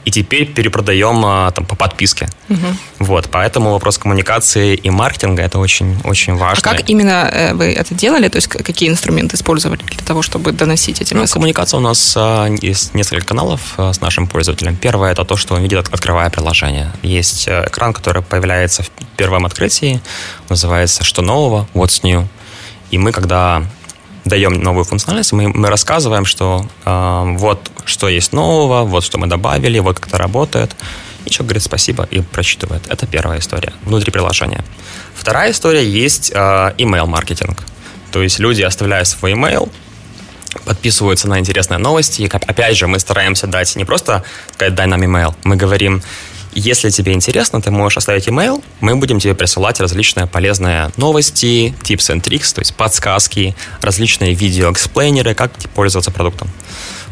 и 0.06 0.12
теперь 0.12 0.46
перепродаем 0.46 1.26
а, 1.26 1.52
там, 1.52 1.66
по 1.66 1.76
подписке. 1.76 2.30
Угу. 2.50 2.68
Вот, 3.00 3.30
поэтому 3.32 3.72
вопрос 3.72 3.98
коммуникации 3.98 4.76
и 4.76 4.90
маркетинга 4.90 5.44
это 5.44 5.60
очень, 5.60 5.98
очень 6.04 6.36
важно. 6.36 6.72
А 6.72 6.76
как 6.76 6.90
именно 6.90 7.30
э, 7.32 7.54
вы 7.54 7.74
это 7.74 7.94
делали? 7.94 8.28
То 8.28 8.38
есть 8.38 8.48
какие 8.48 8.90
инструменты 8.90 9.36
использовали 9.36 9.82
для 9.82 10.06
того, 10.06 10.22
чтобы 10.22 10.52
доносить 10.52 11.02
эти 11.02 11.14
ну, 11.14 11.26
Коммуникация 11.28 11.78
у 11.78 11.82
нас 11.82 12.14
а, 12.18 12.48
есть 12.62 12.94
несколько 12.94 13.26
каналов 13.26 13.74
а, 13.78 13.94
с 13.94 14.02
нашим 14.02 14.28
пользователем. 14.28 14.76
Первое 14.76 15.12
это 15.12 15.26
то, 15.26 15.38
что 15.38 15.56
он 15.56 15.62
видит, 15.62 15.88
открывая 15.92 16.30
приложение. 16.30 16.92
Есть 17.02 17.48
э, 17.48 17.66
экран, 17.68 17.94
который 17.94 18.22
появляется 18.22 18.84
в 18.84 18.90
первом 19.18 19.46
открытии, 19.46 20.02
называется 20.50 21.04
«Что 21.04 21.22
нового?», 21.22 21.43
«What's 21.74 22.04
new?». 22.04 22.28
И 22.92 22.98
мы, 22.98 23.12
когда 23.12 23.64
даем 24.26 24.54
новую 24.54 24.86
функциональность, 24.86 25.34
мы, 25.34 25.50
мы 25.50 25.68
рассказываем, 25.68 26.26
что 26.26 26.66
э, 26.86 27.24
вот 27.38 27.72
что 27.86 28.08
есть 28.08 28.34
нового, 28.34 28.84
вот 28.84 29.04
что 29.04 29.18
мы 29.18 29.28
добавили, 29.28 29.80
вот 29.80 30.00
как 30.00 30.08
это 30.08 30.18
работает. 30.18 30.76
И 31.26 31.30
человек 31.30 31.50
говорит 31.50 31.64
спасибо 31.64 32.04
и 32.04 32.22
прочитывает. 32.22 32.84
Это 32.88 33.06
первая 33.06 33.40
история 33.40 33.74
внутри 33.84 34.12
приложения. 34.12 34.64
Вторая 35.16 35.52
история 35.52 35.86
есть 35.86 36.32
э, 36.34 36.36
email 36.78 37.06
маркетинг. 37.06 37.64
То 38.12 38.22
есть 38.22 38.40
люди, 38.40 38.62
оставляя 38.62 39.04
свой 39.04 39.34
email, 39.34 39.72
подписываются 40.66 41.28
на 41.28 41.40
интересные 41.40 41.78
новости. 41.78 42.22
И, 42.22 42.28
опять 42.28 42.78
же, 42.78 42.88
мы 42.88 43.00
стараемся 43.00 43.48
дать 43.48 43.76
не 43.76 43.86
просто 43.86 44.24
сказать, 44.54 44.76
дай 44.76 44.88
нам 44.88 45.02
email. 45.02 45.34
Мы 45.44 45.56
говорим, 45.56 46.04
если 46.56 46.90
тебе 46.90 47.14
интересно, 47.14 47.62
ты 47.62 47.72
можешь 47.72 47.98
оставить 47.98 48.28
email, 48.28 48.64
мы 48.80 48.96
будем 48.96 49.20
тебе 49.20 49.36
присылать 49.36 49.80
различные 49.80 50.28
полезные 50.28 50.92
новости, 50.98 51.74
tips 51.84 52.16
and 52.16 52.22
tricks, 52.22 52.54
то 52.54 52.62
есть 52.62 52.76
подсказки, 52.76 53.56
различные 53.82 54.34
видео-эксплейнеры, 54.34 55.34
как 55.36 55.52
пользоваться 55.74 56.12
продуктом. 56.12 56.50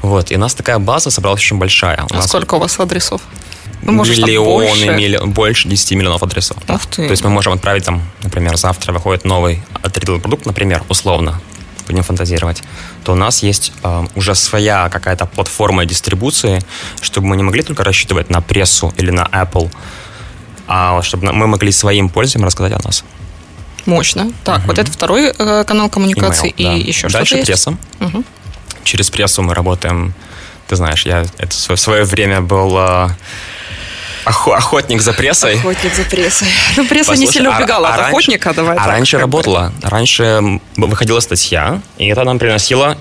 Вот, 0.02 0.32
и 0.32 0.36
у 0.36 0.40
нас 0.40 0.54
такая 0.54 0.80
база 0.80 1.12
собралась 1.12 1.42
очень 1.42 1.58
большая. 1.58 2.04
У 2.10 2.14
а 2.14 2.18
нас... 2.18 2.28
сколько 2.28 2.56
у 2.56 2.60
вас 2.60 2.80
адресов? 2.80 3.22
Ну, 3.84 3.94
может, 3.94 4.18
миллионы, 4.18 4.68
больше? 4.68 4.90
Милли... 4.94 5.20
больше 5.26 5.68
10 5.68 5.92
миллионов 5.94 6.22
адресов. 6.24 6.58
Ух 6.68 6.86
ты. 6.86 7.06
То 7.06 7.12
есть 7.12 7.24
мы 7.24 7.30
можем 7.30 7.54
отправить 7.54 7.86
там, 7.86 8.02
например, 8.22 8.58
завтра 8.58 8.94
выходит 8.94 9.26
новый 9.26 9.64
отрядовый 9.82 10.22
продукт, 10.22 10.46
например, 10.46 10.84
условно, 10.88 11.42
будем 11.92 12.04
фантазировать, 12.04 12.64
то 13.04 13.14
у 13.14 13.16
нас 13.16 13.44
есть 13.44 13.74
э, 13.84 14.06
уже 14.16 14.36
своя 14.36 14.90
какая-то 14.90 15.26
платформа 15.26 15.86
дистрибуции, 15.86 16.62
чтобы 17.02 17.28
мы 17.28 17.38
не 17.38 17.44
могли 17.44 17.64
только 17.64 17.84
рассчитывать 17.84 18.30
на 18.30 18.42
прессу 18.42 18.94
или 18.98 19.12
на 19.12 19.28
Apple, 19.32 19.70
а 20.68 21.02
чтобы 21.02 21.32
мы 21.34 21.48
могли 21.48 21.72
своим 21.72 22.10
пользователям 22.10 22.46
рассказать 22.46 22.74
о 22.74 22.80
нас. 22.84 23.04
Мощно. 23.86 24.32
Так, 24.44 24.60
угу. 24.60 24.68
вот 24.68 24.80
это 24.80 24.92
второй 24.92 25.34
э, 25.38 25.64
канал 25.66 25.90
коммуникации 25.90 26.52
Email, 26.52 26.56
и 26.58 26.64
да. 26.64 26.74
еще 26.74 27.10
что-то 27.10 27.14
Дальше 27.14 27.44
пресса. 27.44 27.78
Угу. 28.00 28.24
Через 28.84 29.10
прессу 29.10 29.42
мы 29.42 29.54
работаем, 29.54 30.14
ты 30.68 30.76
знаешь, 30.76 31.06
я 31.06 31.26
это 31.38 31.76
в 31.76 31.80
свое 31.80 32.04
время 32.04 32.42
был... 32.42 32.78
Э, 32.78 33.10
охотник 34.26 35.02
за 35.02 35.14
прессой. 35.14 35.56
Охотник 35.56 35.94
за 35.96 36.04
прессой. 36.04 36.48
Ну, 36.78 36.86
пресса 36.86 37.12
Послушай, 37.12 37.28
не 37.28 37.34
сильно 37.34 37.56
а 37.56 37.58
убегала 37.58 37.90
а, 37.90 37.94
от 37.94 38.00
а 38.00 38.08
охотника, 38.08 38.50
раньше, 38.50 38.62
давай 38.62 38.76
А 38.78 38.80
так, 38.80 38.88
раньше 38.88 39.18
работала. 39.18 39.74
Бы. 39.82 39.90
Раньше 39.90 40.60
выходила 40.78 41.20
статья, 41.20 41.82
и 41.98 42.08
это 42.08 42.24
нам 42.24 42.40
приносило 42.40 42.98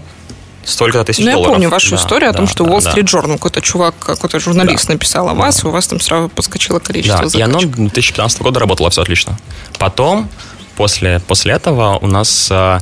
столько 0.65 1.03
тысяч 1.05 1.25
ну, 1.25 1.33
долларов. 1.33 1.47
я 1.47 1.53
помню 1.53 1.69
вашу 1.71 1.91
да, 1.91 1.97
историю 1.97 2.33
да, 2.33 2.37
о 2.37 2.39
том, 2.39 2.49
что 2.49 2.65
да, 2.65 2.71
Wall 2.71 2.79
Street. 2.79 3.05
Journal, 3.05 3.33
какой-то 3.35 3.61
чувак, 3.61 3.95
какой-то 3.99 4.41
журналист 4.41 4.89
написал 4.89 5.29
о 5.29 5.35
вас, 5.35 5.65
и 5.65 5.67
у 5.67 5.71
вас 5.71 5.87
там 5.87 6.01
сразу 6.01 6.29
подскочило 6.29 6.79
количество 6.79 7.23
да, 7.23 7.29
заказчиков. 7.29 7.63
и 7.63 7.77
оно 7.77 7.89
2015 7.89 8.43
года 8.43 8.61
работало 8.61 8.91
все 8.91 9.03
отлично. 9.03 9.39
Потом, 9.79 10.29
после, 10.77 11.21
после 11.27 11.55
этого 11.55 11.99
у 12.01 12.07
нас 12.07 12.49
э, 12.51 12.81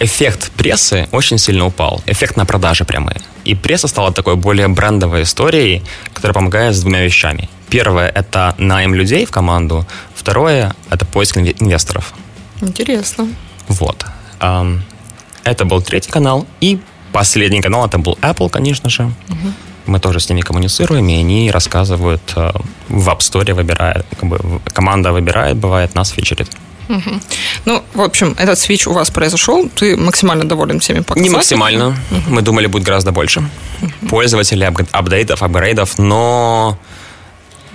эффект 0.00 0.50
прессы 0.56 1.08
очень 1.12 1.38
сильно 1.38 1.66
упал. 1.66 2.02
Эффект 2.06 2.36
на 2.36 2.44
продажи 2.46 2.84
прямые. 2.84 3.20
И 3.44 3.54
пресса 3.54 3.88
стала 3.88 4.12
такой 4.12 4.36
более 4.36 4.68
брендовой 4.68 5.22
историей, 5.22 5.82
которая 6.12 6.34
помогает 6.34 6.74
с 6.74 6.80
двумя 6.80 7.02
вещами. 7.02 7.48
Первое– 7.68 8.08
это 8.14 8.54
найм 8.58 8.94
людей 8.94 9.26
в 9.26 9.30
команду. 9.30 9.86
Второе– 10.14 10.74
это 10.90 11.04
поиск 11.04 11.36
инвесторов. 11.38 12.14
Интересно. 12.62 13.28
Вот. 13.68 14.06
Это 14.40 15.64
был 15.64 15.82
третий 15.82 16.10
канал. 16.10 16.46
И 16.60 16.78
последний 17.12 17.60
канал– 17.60 17.86
это 17.88 17.98
был 17.98 18.18
Apple, 18.22 18.50
конечно 18.50 18.90
же. 18.90 19.04
Угу. 19.04 19.52
Мы 19.86 20.00
тоже 20.00 20.20
с 20.20 20.28
ними 20.28 20.42
коммуницируем, 20.42 21.08
и 21.08 21.14
они 21.14 21.50
рассказывают 21.50 22.32
э, 22.36 22.52
в 22.88 23.08
App 23.08 23.20
Store, 23.20 23.54
выбирает, 23.54 24.04
как 24.20 24.28
бы, 24.28 24.60
команда 24.74 25.12
выбирает, 25.12 25.56
бывает, 25.56 25.94
нас 25.94 26.10
фичерит. 26.10 26.50
Угу. 26.88 27.20
Ну, 27.66 27.84
в 27.94 28.00
общем, 28.00 28.34
этот 28.38 28.58
свич 28.58 28.86
у 28.86 28.92
вас 28.92 29.10
произошел. 29.10 29.68
Ты 29.68 29.96
максимально 29.96 30.44
доволен 30.44 30.80
всеми 30.80 31.00
показателями? 31.00 31.28
Не 31.28 31.36
максимально. 31.36 31.88
Угу. 31.88 32.30
Мы 32.30 32.42
думали, 32.42 32.66
будет 32.66 32.84
гораздо 32.84 33.12
больше. 33.12 33.40
Угу. 33.82 34.08
Пользователей, 34.08 34.66
апдейтов, 34.92 35.42
апгрейдов, 35.42 35.98
но 35.98 36.78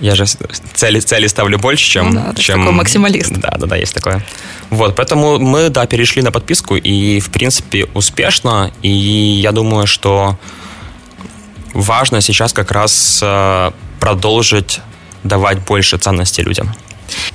я 0.00 0.14
же 0.14 0.24
цели, 0.74 1.00
цели 1.00 1.28
ставлю 1.28 1.58
больше, 1.58 1.84
чем... 1.84 2.10
Ну, 2.10 2.32
да, 2.32 2.34
чем... 2.34 2.60
такой 2.60 2.74
максималист. 2.74 3.32
Да, 3.32 3.54
да, 3.58 3.66
да, 3.66 3.76
есть 3.76 3.94
такое. 3.94 4.24
Вот, 4.70 4.96
поэтому 4.96 5.38
мы, 5.38 5.68
да, 5.68 5.86
перешли 5.86 6.22
на 6.22 6.32
подписку, 6.32 6.76
и, 6.76 7.20
в 7.20 7.30
принципе, 7.30 7.86
успешно, 7.94 8.72
и 8.82 8.88
я 8.88 9.52
думаю, 9.52 9.86
что 9.86 10.36
важно 11.72 12.20
сейчас 12.20 12.52
как 12.52 12.72
раз 12.72 13.20
э, 13.22 13.70
продолжить 14.00 14.80
давать 15.22 15.58
больше 15.64 15.96
ценности 15.96 16.40
людям. 16.40 16.74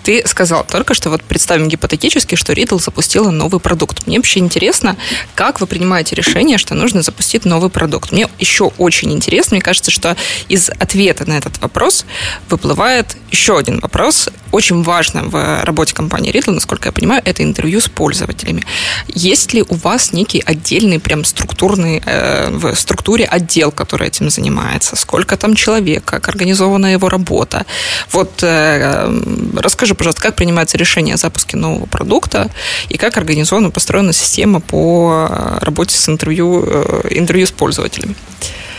Ты 0.03 0.25
сказал 0.27 0.65
только 0.65 0.93
что, 0.93 1.09
вот 1.09 1.23
представим 1.23 1.67
гипотетически, 1.67 2.35
что 2.35 2.53
Riddle 2.53 2.81
запустила 2.81 3.29
новый 3.29 3.59
продукт. 3.59 4.07
Мне 4.07 4.17
вообще 4.17 4.39
интересно, 4.39 4.95
как 5.35 5.61
вы 5.61 5.67
принимаете 5.67 6.15
решение, 6.15 6.57
что 6.57 6.75
нужно 6.75 7.01
запустить 7.01 7.45
новый 7.45 7.69
продукт. 7.69 8.11
Мне 8.11 8.27
еще 8.39 8.65
очень 8.77 9.11
интересно, 9.11 9.55
мне 9.55 9.61
кажется, 9.61 9.91
что 9.91 10.15
из 10.47 10.69
ответа 10.69 11.27
на 11.27 11.37
этот 11.37 11.59
вопрос 11.61 12.05
выплывает 12.49 13.15
еще 13.31 13.57
один 13.57 13.79
вопрос, 13.79 14.29
очень 14.51 14.81
важно 14.81 15.23
в 15.23 15.63
работе 15.63 15.93
компании 15.93 16.33
Riddle, 16.33 16.53
насколько 16.53 16.89
я 16.89 16.91
понимаю, 16.91 17.21
это 17.23 17.43
интервью 17.43 17.79
с 17.79 17.87
пользователями. 17.87 18.63
Есть 19.07 19.53
ли 19.53 19.63
у 19.67 19.75
вас 19.75 20.11
некий 20.13 20.41
отдельный, 20.43 20.99
прям 20.99 21.23
структурный, 21.23 22.01
э, 22.05 22.49
в 22.49 22.73
структуре 22.75 23.25
отдел, 23.25 23.71
который 23.71 24.07
этим 24.07 24.29
занимается? 24.29 24.95
Сколько 24.95 25.37
там 25.37 25.55
человек, 25.55 26.03
как 26.03 26.29
организована 26.29 26.87
его 26.93 27.09
работа? 27.09 27.65
Вот 28.11 28.41
э, 28.41 29.21
расскажи, 29.55 29.88
пожалуйста, 29.95 30.21
как 30.21 30.35
принимается 30.35 30.77
решение 30.77 31.15
о 31.15 31.17
запуске 31.17 31.57
нового 31.57 31.85
продукта 31.85 32.49
и 32.89 32.97
как 32.97 33.17
организована, 33.17 33.71
построена 33.71 34.13
система 34.13 34.59
по 34.59 35.27
э, 35.29 35.57
работе 35.61 35.95
с 35.95 36.09
интервью, 36.09 36.63
э, 36.65 37.07
интервью 37.11 37.45
с 37.45 37.51
пользователями? 37.51 38.15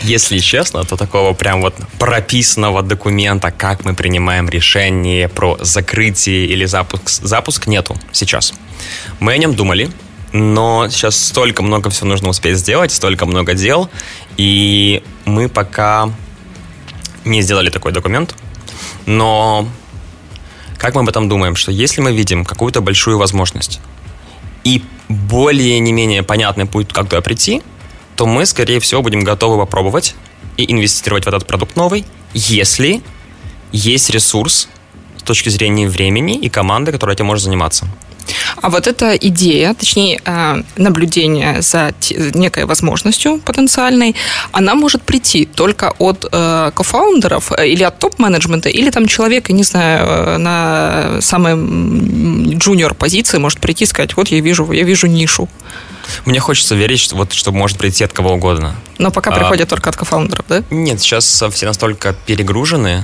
Если 0.01 0.39
честно, 0.39 0.83
то 0.83 0.97
такого 0.97 1.33
прям 1.33 1.61
вот 1.61 1.75
прописанного 1.99 2.81
документа, 2.81 3.51
как 3.51 3.85
мы 3.85 3.93
принимаем 3.93 4.49
решение 4.49 5.29
про 5.29 5.57
закрытие 5.61 6.47
или 6.47 6.65
запуск, 6.65 7.09
запуск 7.09 7.67
нету 7.67 7.95
сейчас. 8.11 8.53
Мы 9.19 9.33
о 9.33 9.37
нем 9.37 9.53
думали, 9.53 9.91
но 10.33 10.89
сейчас 10.89 11.17
столько 11.17 11.61
много 11.61 11.89
всего 11.89 12.07
нужно 12.07 12.29
успеть 12.29 12.57
сделать, 12.57 12.91
столько 12.91 13.25
много 13.25 13.53
дел, 13.53 13.89
и 14.37 15.03
мы 15.25 15.49
пока 15.49 16.09
не 17.25 17.41
сделали 17.41 17.69
такой 17.69 17.91
документ, 17.91 18.35
но 19.05 19.67
как 20.81 20.95
мы 20.95 21.01
об 21.01 21.09
этом 21.09 21.29
думаем, 21.29 21.55
что 21.55 21.71
если 21.71 22.01
мы 22.01 22.11
видим 22.11 22.43
какую-то 22.43 22.81
большую 22.81 23.19
возможность 23.19 23.79
и 24.63 24.83
более 25.09 25.77
не 25.77 25.93
менее 25.93 26.23
понятный 26.23 26.65
путь, 26.65 26.91
как 26.91 27.07
туда 27.07 27.21
прийти, 27.21 27.61
то 28.15 28.25
мы, 28.25 28.47
скорее 28.47 28.79
всего, 28.79 29.03
будем 29.03 29.19
готовы 29.19 29.59
попробовать 29.59 30.15
и 30.57 30.71
инвестировать 30.71 31.25
в 31.25 31.27
этот 31.27 31.45
продукт 31.45 31.75
новый, 31.75 32.03
если 32.33 33.03
есть 33.71 34.09
ресурс 34.09 34.69
с 35.17 35.21
точки 35.21 35.49
зрения 35.49 35.87
времени 35.87 36.35
и 36.35 36.49
команды, 36.49 36.91
которая 36.91 37.15
этим 37.15 37.27
может 37.27 37.43
заниматься. 37.43 37.87
А 38.61 38.69
вот 38.69 38.87
эта 38.87 39.15
идея, 39.15 39.73
точнее, 39.73 40.21
э, 40.23 40.63
наблюдение 40.77 41.61
за 41.61 41.93
некой 42.33 42.65
возможностью 42.65 43.39
потенциальной, 43.39 44.15
она 44.51 44.75
может 44.75 45.01
прийти 45.01 45.45
только 45.45 45.93
от 45.99 46.27
э, 46.31 46.71
кофаундеров 46.73 47.51
э, 47.53 47.67
или 47.67 47.83
от 47.83 47.99
топ-менеджмента, 47.99 48.69
или 48.69 48.89
там 48.89 49.07
человек, 49.07 49.49
не 49.49 49.63
знаю, 49.63 50.39
на 50.39 51.21
самой 51.21 51.55
джуниор 52.55 52.93
позиции 52.93 53.37
может 53.37 53.59
прийти 53.59 53.83
и 53.85 53.87
сказать, 53.87 54.15
вот 54.15 54.27
я 54.27 54.39
вижу, 54.41 54.71
я 54.71 54.83
вижу 54.83 55.07
нишу. 55.07 55.49
Мне 56.25 56.39
хочется 56.39 56.75
верить, 56.75 56.99
что, 56.99 57.15
вот, 57.15 57.33
что 57.33 57.51
может 57.51 57.77
прийти 57.77 58.03
от 58.03 58.13
кого 58.13 58.33
угодно. 58.33 58.75
Но 58.97 59.11
пока 59.11 59.31
а, 59.31 59.35
приходят 59.35 59.69
только 59.69 59.89
от 59.89 59.95
кофаундеров, 59.95 60.45
да? 60.47 60.63
Нет, 60.69 60.99
сейчас 61.01 61.43
все 61.51 61.65
настолько 61.65 62.13
перегружены, 62.25 63.03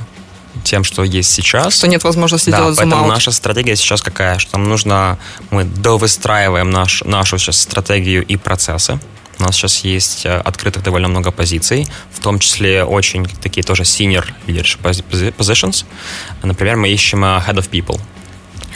тем, 0.63 0.83
что 0.83 1.03
есть 1.03 1.31
сейчас. 1.31 1.75
Что 1.75 1.87
нет 1.87 2.03
возможности 2.03 2.49
да, 2.49 2.57
делать 2.57 2.77
поэтому 2.77 3.07
наша 3.07 3.31
стратегия 3.31 3.75
сейчас 3.75 4.01
какая? 4.01 4.39
Что 4.39 4.57
нам 4.57 4.67
нужно, 4.67 5.17
мы 5.49 5.63
довыстраиваем 5.63 6.69
наш, 6.69 7.03
нашу 7.03 7.37
сейчас 7.37 7.61
стратегию 7.61 8.25
и 8.25 8.35
процессы. 8.37 8.99
У 9.39 9.43
нас 9.43 9.55
сейчас 9.55 9.83
есть 9.83 10.25
э, 10.25 10.35
открытых 10.35 10.83
довольно 10.83 11.07
много 11.07 11.31
позиций, 11.31 11.87
в 12.11 12.19
том 12.19 12.39
числе 12.39 12.83
очень 12.83 13.25
такие 13.25 13.63
тоже 13.63 13.83
senior 13.83 14.25
leadership 14.47 14.81
positions. 15.37 15.85
Например, 16.41 16.75
мы 16.75 16.89
ищем 16.89 17.23
э, 17.23 17.39
head 17.47 17.55
of 17.55 17.69
people. 17.69 17.99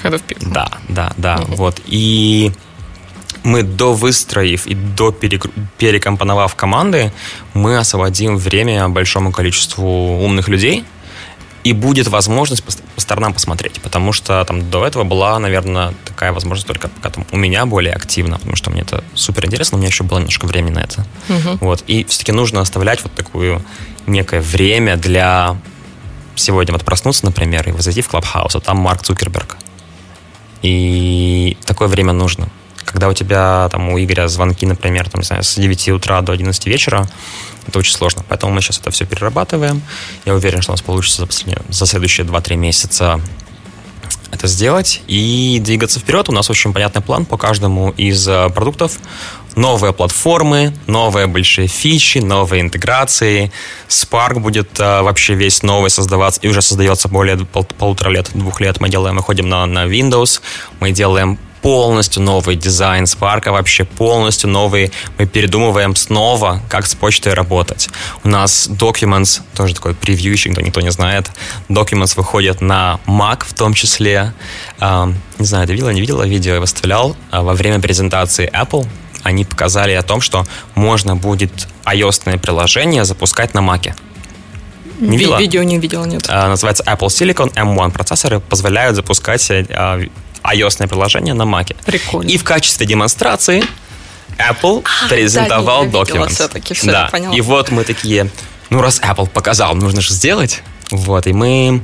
Head 0.03 0.13
of 0.13 0.21
people. 0.27 0.53
Да, 0.53 0.69
да, 0.87 1.13
да. 1.17 1.37
Uh-huh. 1.37 1.55
Вот. 1.55 1.81
И 1.87 2.51
мы 3.43 3.63
до 3.63 3.93
выстроив 3.93 4.67
и 4.67 4.75
до 4.75 5.11
перекомпоновав 5.11 6.55
команды, 6.55 7.11
мы 7.53 7.77
освободим 7.77 8.37
время 8.37 8.87
большому 8.87 9.31
количеству 9.31 10.23
умных 10.23 10.47
людей, 10.47 10.83
и 11.63 11.73
будет 11.73 12.07
возможность 12.07 12.63
по, 12.63 12.71
по 12.95 13.01
сторонам 13.01 13.33
посмотреть, 13.33 13.79
потому 13.81 14.13
что 14.13 14.43
там 14.45 14.69
до 14.69 14.85
этого 14.85 15.03
была, 15.03 15.37
наверное, 15.39 15.93
такая 16.05 16.31
возможность 16.31 16.67
только 16.67 16.89
пока 16.89 17.09
там 17.09 17.25
у 17.31 17.37
меня 17.37 17.65
более 17.65 17.93
активно, 17.93 18.37
потому 18.37 18.55
что 18.55 18.71
мне 18.71 18.81
это 18.81 19.03
супер 19.13 19.45
интересно, 19.45 19.77
у 19.77 19.79
меня 19.79 19.89
еще 19.89 20.03
было 20.03 20.17
немножко 20.19 20.45
времени 20.45 20.73
на 20.73 20.79
это. 20.79 21.05
Угу. 21.29 21.57
Вот, 21.61 21.83
и 21.87 22.03
все-таки 22.05 22.31
нужно 22.31 22.61
оставлять 22.61 23.03
вот 23.03 23.13
такое 23.13 23.61
некое 24.07 24.41
время 24.41 24.97
для 24.97 25.57
сегодня 26.35 26.73
вот 26.73 26.83
проснуться, 26.83 27.25
например, 27.25 27.69
и 27.69 27.81
зайти 27.81 28.01
в 28.01 28.09
Клабхаус, 28.09 28.55
а 28.55 28.59
там 28.59 28.77
Марк 28.77 29.03
Цукерберг. 29.03 29.57
И 30.61 31.57
такое 31.65 31.87
время 31.87 32.13
нужно. 32.13 32.49
Когда 32.85 33.07
у 33.07 33.13
тебя 33.13 33.69
там 33.71 33.89
у 33.89 33.99
Игоря 33.99 34.27
звонки, 34.27 34.65
например, 34.65 35.09
там, 35.09 35.21
не 35.21 35.25
знаю, 35.25 35.43
с 35.43 35.55
9 35.55 35.89
утра 35.89 36.21
до 36.21 36.31
11 36.31 36.65
вечера, 36.67 37.07
это 37.71 37.79
очень 37.79 37.93
сложно. 37.93 38.23
Поэтому 38.27 38.53
мы 38.53 38.61
сейчас 38.61 38.79
это 38.79 38.91
все 38.91 39.05
перерабатываем. 39.05 39.81
Я 40.25 40.35
уверен, 40.35 40.61
что 40.61 40.71
у 40.71 40.73
нас 40.73 40.81
получится 40.81 41.25
за, 41.25 41.61
за 41.69 41.85
следующие 41.85 42.27
2-3 42.27 42.55
месяца 42.55 43.19
это 44.31 44.47
сделать 44.47 45.01
и 45.07 45.59
двигаться 45.63 45.99
вперед. 45.99 46.29
У 46.29 46.31
нас 46.31 46.49
очень 46.49 46.73
понятный 46.73 47.01
план 47.01 47.25
по 47.25 47.37
каждому 47.37 47.91
из 47.91 48.27
э, 48.27 48.49
продуктов. 48.49 48.97
Новые 49.55 49.91
платформы, 49.91 50.73
новые 50.87 51.27
большие 51.27 51.67
фичи, 51.67 52.19
новые 52.19 52.61
интеграции. 52.61 53.51
Spark 53.89 54.39
будет 54.39 54.79
а, 54.79 55.03
вообще 55.03 55.33
весь 55.33 55.61
новый 55.61 55.89
создаваться 55.89 56.39
и 56.41 56.47
уже 56.47 56.61
создается 56.61 57.09
более 57.09 57.37
пол, 57.37 57.65
полутора 57.65 58.11
лет, 58.11 58.29
двух 58.33 58.61
лет. 58.61 58.79
Мы 58.79 58.87
делаем, 58.87 59.17
мы 59.17 59.21
ходим 59.21 59.49
на, 59.49 59.65
на 59.65 59.85
Windows, 59.87 60.41
мы 60.79 60.91
делаем 60.91 61.37
полностью 61.61 62.23
новый 62.23 62.55
дизайн 62.55 63.05
Spark, 63.05 63.49
вообще 63.51 63.85
полностью 63.85 64.49
новый. 64.49 64.91
Мы 65.17 65.25
передумываем 65.25 65.95
снова, 65.95 66.61
как 66.69 66.87
с 66.87 66.95
почтой 66.95 67.33
работать. 67.33 67.89
У 68.23 68.29
нас 68.29 68.67
Documents, 68.69 69.41
тоже 69.55 69.75
такой 69.75 69.93
превью, 69.93 70.31
еще 70.31 70.49
никто, 70.49 70.81
не 70.81 70.91
знает. 70.91 71.31
Documents 71.69 72.15
выходит 72.15 72.61
на 72.61 72.99
Mac 73.05 73.45
в 73.45 73.53
том 73.53 73.73
числе. 73.73 74.33
Uh, 74.79 75.13
не 75.39 75.45
знаю, 75.45 75.67
ты 75.67 75.73
видела, 75.73 75.89
не 75.89 76.01
видела 76.01 76.23
видео, 76.23 76.55
я 76.55 76.59
выставлял 76.59 77.15
uh, 77.31 77.41
во 77.43 77.53
время 77.53 77.79
презентации 77.79 78.49
Apple. 78.51 78.87
Они 79.23 79.45
показали 79.45 79.93
о 79.93 80.01
том, 80.01 80.19
что 80.21 80.45
можно 80.73 81.15
будет 81.15 81.67
iOS 81.85 82.39
приложение 82.39 83.05
запускать 83.05 83.53
на 83.53 83.59
Mac. 83.59 83.93
Не 84.99 85.17
видела? 85.17 85.37
Видео 85.37 85.63
не 85.63 85.79
видела, 85.79 86.05
нет. 86.05 86.23
Uh, 86.23 86.47
называется 86.47 86.83
Apple 86.83 87.07
Silicon 87.07 87.53
M1 87.53 87.91
процессоры, 87.91 88.39
позволяют 88.39 88.95
запускать 88.95 89.49
uh, 89.49 90.11
iOS 90.43 90.87
приложение 90.87 91.33
на 91.33 91.43
Mac. 91.43 91.75
Прикольно. 91.85 92.29
И 92.29 92.37
в 92.37 92.43
качестве 92.43 92.85
демонстрации 92.85 93.63
Apple 94.37 94.83
а, 94.83 95.09
презентовал 95.09 95.85
да, 95.85 95.99
Documents. 95.99 96.73
Все, 96.73 96.91
да. 96.91 97.09
И 97.33 97.41
вот 97.41 97.71
мы 97.71 97.83
такие, 97.83 98.29
ну 98.69 98.81
раз 98.81 98.99
Apple 99.01 99.29
показал, 99.29 99.75
нужно 99.75 100.01
же 100.01 100.13
сделать. 100.13 100.63
Вот, 100.89 101.27
и 101.27 101.33
мы 101.33 101.81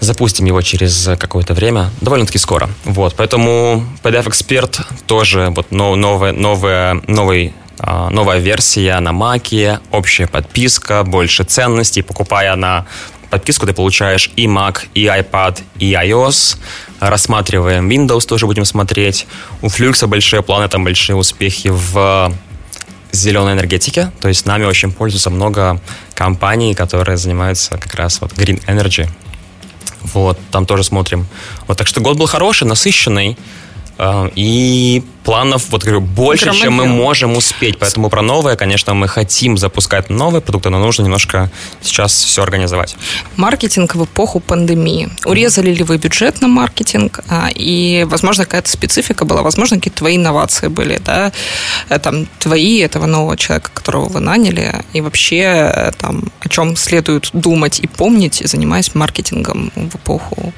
запустим 0.00 0.44
его 0.46 0.62
через 0.62 1.08
какое-то 1.18 1.54
время, 1.54 1.90
довольно-таки 2.00 2.38
скоро. 2.38 2.68
Вот, 2.84 3.14
поэтому 3.16 3.84
PDF 4.02 4.26
Expert 4.26 4.84
тоже 5.06 5.52
вот 5.54 5.70
новая, 5.70 6.32
новая, 6.32 7.00
новый 7.06 7.54
а, 7.78 8.08
новая 8.08 8.38
версия 8.38 8.98
на 9.00 9.10
Mac, 9.10 9.80
общая 9.90 10.26
подписка, 10.26 11.02
больше 11.04 11.44
ценностей. 11.44 12.02
Покупая 12.02 12.56
на 12.56 12.86
подписку, 13.30 13.66
ты 13.66 13.72
получаешь 13.72 14.30
и 14.36 14.46
Mac, 14.46 14.86
и 14.94 15.04
iPad, 15.04 15.62
и 15.78 15.92
iOS 15.92 16.58
рассматриваем 17.00 17.88
Windows, 17.88 18.26
тоже 18.26 18.46
будем 18.46 18.64
смотреть. 18.64 19.26
У 19.62 19.66
Flux 19.66 20.06
большие 20.06 20.42
планы, 20.42 20.68
там 20.68 20.84
большие 20.84 21.16
успехи 21.16 21.68
в 21.72 22.32
зеленой 23.12 23.54
энергетике, 23.54 24.10
то 24.20 24.28
есть 24.28 24.46
нами 24.46 24.64
очень 24.64 24.92
пользуются 24.92 25.30
много 25.30 25.80
компаний, 26.14 26.74
которые 26.74 27.16
занимаются 27.16 27.78
как 27.78 27.94
раз 27.94 28.20
вот 28.20 28.32
Green 28.32 28.62
Energy. 28.66 29.08
Вот, 30.14 30.38
там 30.50 30.66
тоже 30.66 30.84
смотрим. 30.84 31.26
Вот, 31.66 31.78
так 31.78 31.86
что 31.86 32.00
год 32.00 32.16
был 32.16 32.26
хороший, 32.26 32.64
насыщенный. 32.64 33.36
Э, 33.98 34.28
и 34.34 35.02
планов, 35.24 35.70
вот 35.70 35.82
говорю, 35.82 36.00
больше, 36.00 36.44
Громадил. 36.44 36.64
чем 36.64 36.74
мы 36.74 36.86
можем 36.86 37.36
успеть. 37.36 37.78
Поэтому 37.78 38.10
про 38.10 38.22
новое, 38.22 38.56
конечно, 38.56 38.94
мы 38.94 39.08
хотим 39.08 39.58
запускать 39.58 40.10
новые 40.10 40.40
продукты, 40.40 40.70
но 40.70 40.78
нужно 40.78 41.02
немножко 41.02 41.50
сейчас 41.80 42.12
все 42.12 42.42
организовать. 42.42 42.96
Маркетинг 43.36 43.94
в 43.96 44.04
эпоху 44.04 44.40
пандемии. 44.40 45.08
Урезали 45.24 45.72
ли 45.72 45.82
вы 45.82 45.98
бюджет 45.98 46.40
на 46.40 46.48
маркетинг? 46.48 47.20
А, 47.28 47.48
и, 47.52 48.04
возможно, 48.08 48.44
какая-то 48.44 48.70
специфика 48.70 49.24
была, 49.24 49.42
возможно, 49.42 49.78
какие-то 49.78 49.98
твои 49.98 50.16
инновации 50.16 50.68
были, 50.68 51.00
да? 51.04 51.32
Э, 51.88 51.98
там, 51.98 52.26
твои, 52.38 52.78
этого 52.78 53.06
нового 53.06 53.36
человека, 53.36 53.70
которого 53.74 54.08
вы 54.08 54.20
наняли, 54.20 54.84
и 54.92 55.00
вообще 55.00 55.70
э, 55.74 55.92
там, 55.98 56.30
о 56.40 56.48
чем 56.48 56.76
следует 56.76 57.30
думать 57.32 57.80
и 57.80 57.86
помнить, 57.86 58.42
занимаясь 58.44 58.94
маркетингом 58.94 59.72
в 59.74 59.96
эпоху 59.96 60.52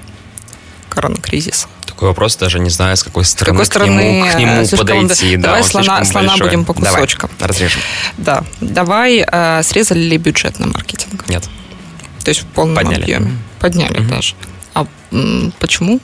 коронакризиса 0.98 1.68
такой 1.98 2.08
вопрос, 2.08 2.37
даже 2.37 2.61
не 2.61 2.70
знаю, 2.70 2.96
с 2.96 3.02
какой 3.02 3.24
стороны, 3.24 3.58
какой 3.58 3.66
стороны 3.66 4.00
к 4.00 4.04
нему, 4.04 4.32
к 4.32 4.38
нему 4.38 4.62
э, 4.62 4.76
подойти. 4.76 5.37
Да, 5.37 5.48
давай 5.48 5.64
слона, 5.64 6.04
слона 6.04 6.37
будем 6.38 6.64
по 6.64 6.72
кусочкам. 6.72 7.28
Давай, 7.38 7.48
разрежем. 7.48 7.80
Да. 8.16 8.44
Давай, 8.61 9.24
э, 9.26 9.62
срезали 9.64 9.98
ли 9.98 10.16
бюджет 10.16 10.61
на 10.61 10.68
маркетинг? 10.68 11.24
Нет. 11.28 11.42
То 12.22 12.28
есть 12.28 12.42
в 12.42 12.46
полном 12.46 12.76
Подняли. 12.76 13.02
объеме? 13.02 13.32
Подняли 13.58 14.00
mm 14.00 14.08
даже. 14.08 14.34
А 14.74 14.87
м, 15.11 15.52
почему? 15.58 15.98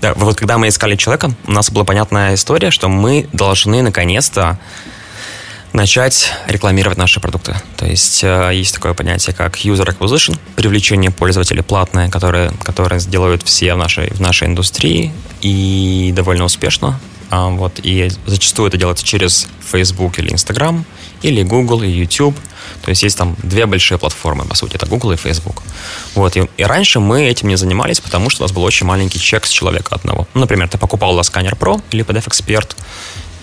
Да, 0.00 0.14
вот 0.14 0.36
когда 0.36 0.58
мы 0.58 0.66
искали 0.66 0.96
человека, 0.96 1.30
у 1.46 1.52
нас 1.52 1.70
была 1.70 1.84
понятная 1.84 2.34
история, 2.34 2.72
что 2.72 2.88
мы 2.88 3.28
должны 3.32 3.82
наконец-то 3.82 4.58
начать 5.72 6.32
рекламировать 6.46 6.98
наши 6.98 7.20
продукты. 7.20 7.54
То 7.76 7.86
есть 7.86 8.24
э, 8.24 8.50
есть 8.54 8.74
такое 8.74 8.94
понятие, 8.94 9.34
как 9.34 9.58
user 9.58 9.86
acquisition, 9.86 10.38
привлечение 10.56 11.10
пользователей 11.10 11.62
платное, 11.62 12.08
которое, 12.08 12.50
которое 12.62 13.00
делают 13.00 13.42
все 13.42 13.74
в 13.74 13.78
нашей, 13.78 14.10
в 14.10 14.20
нашей 14.20 14.48
индустрии 14.48 15.12
и 15.42 16.12
довольно 16.14 16.44
успешно. 16.44 16.98
А, 17.28 17.48
вот, 17.48 17.80
и 17.82 18.08
зачастую 18.26 18.68
это 18.68 18.76
делается 18.76 19.04
через 19.04 19.48
Facebook 19.60 20.18
или 20.18 20.30
Instagram, 20.30 20.84
или 21.22 21.42
Google 21.42 21.82
и 21.82 21.88
YouTube. 21.88 22.36
То 22.82 22.90
есть 22.90 23.02
есть 23.02 23.18
там 23.18 23.36
две 23.42 23.66
большие 23.66 23.98
платформы, 23.98 24.44
по 24.44 24.54
сути, 24.54 24.76
это 24.76 24.86
Google 24.86 25.12
и 25.12 25.16
Facebook. 25.16 25.62
Вот, 26.14 26.36
и, 26.36 26.48
и 26.56 26.62
раньше 26.62 27.00
мы 27.00 27.24
этим 27.24 27.48
не 27.48 27.56
занимались, 27.56 28.00
потому 28.00 28.30
что 28.30 28.42
у 28.42 28.44
нас 28.44 28.52
был 28.52 28.62
очень 28.62 28.86
маленький 28.86 29.18
чек 29.18 29.46
с 29.46 29.50
человека 29.50 29.94
одного. 29.94 30.28
Например, 30.34 30.68
ты 30.68 30.78
покупал 30.78 31.18
Lascanner 31.18 31.56
Pro 31.58 31.82
или 31.90 32.04
PDF 32.04 32.28
Expert, 32.28 32.76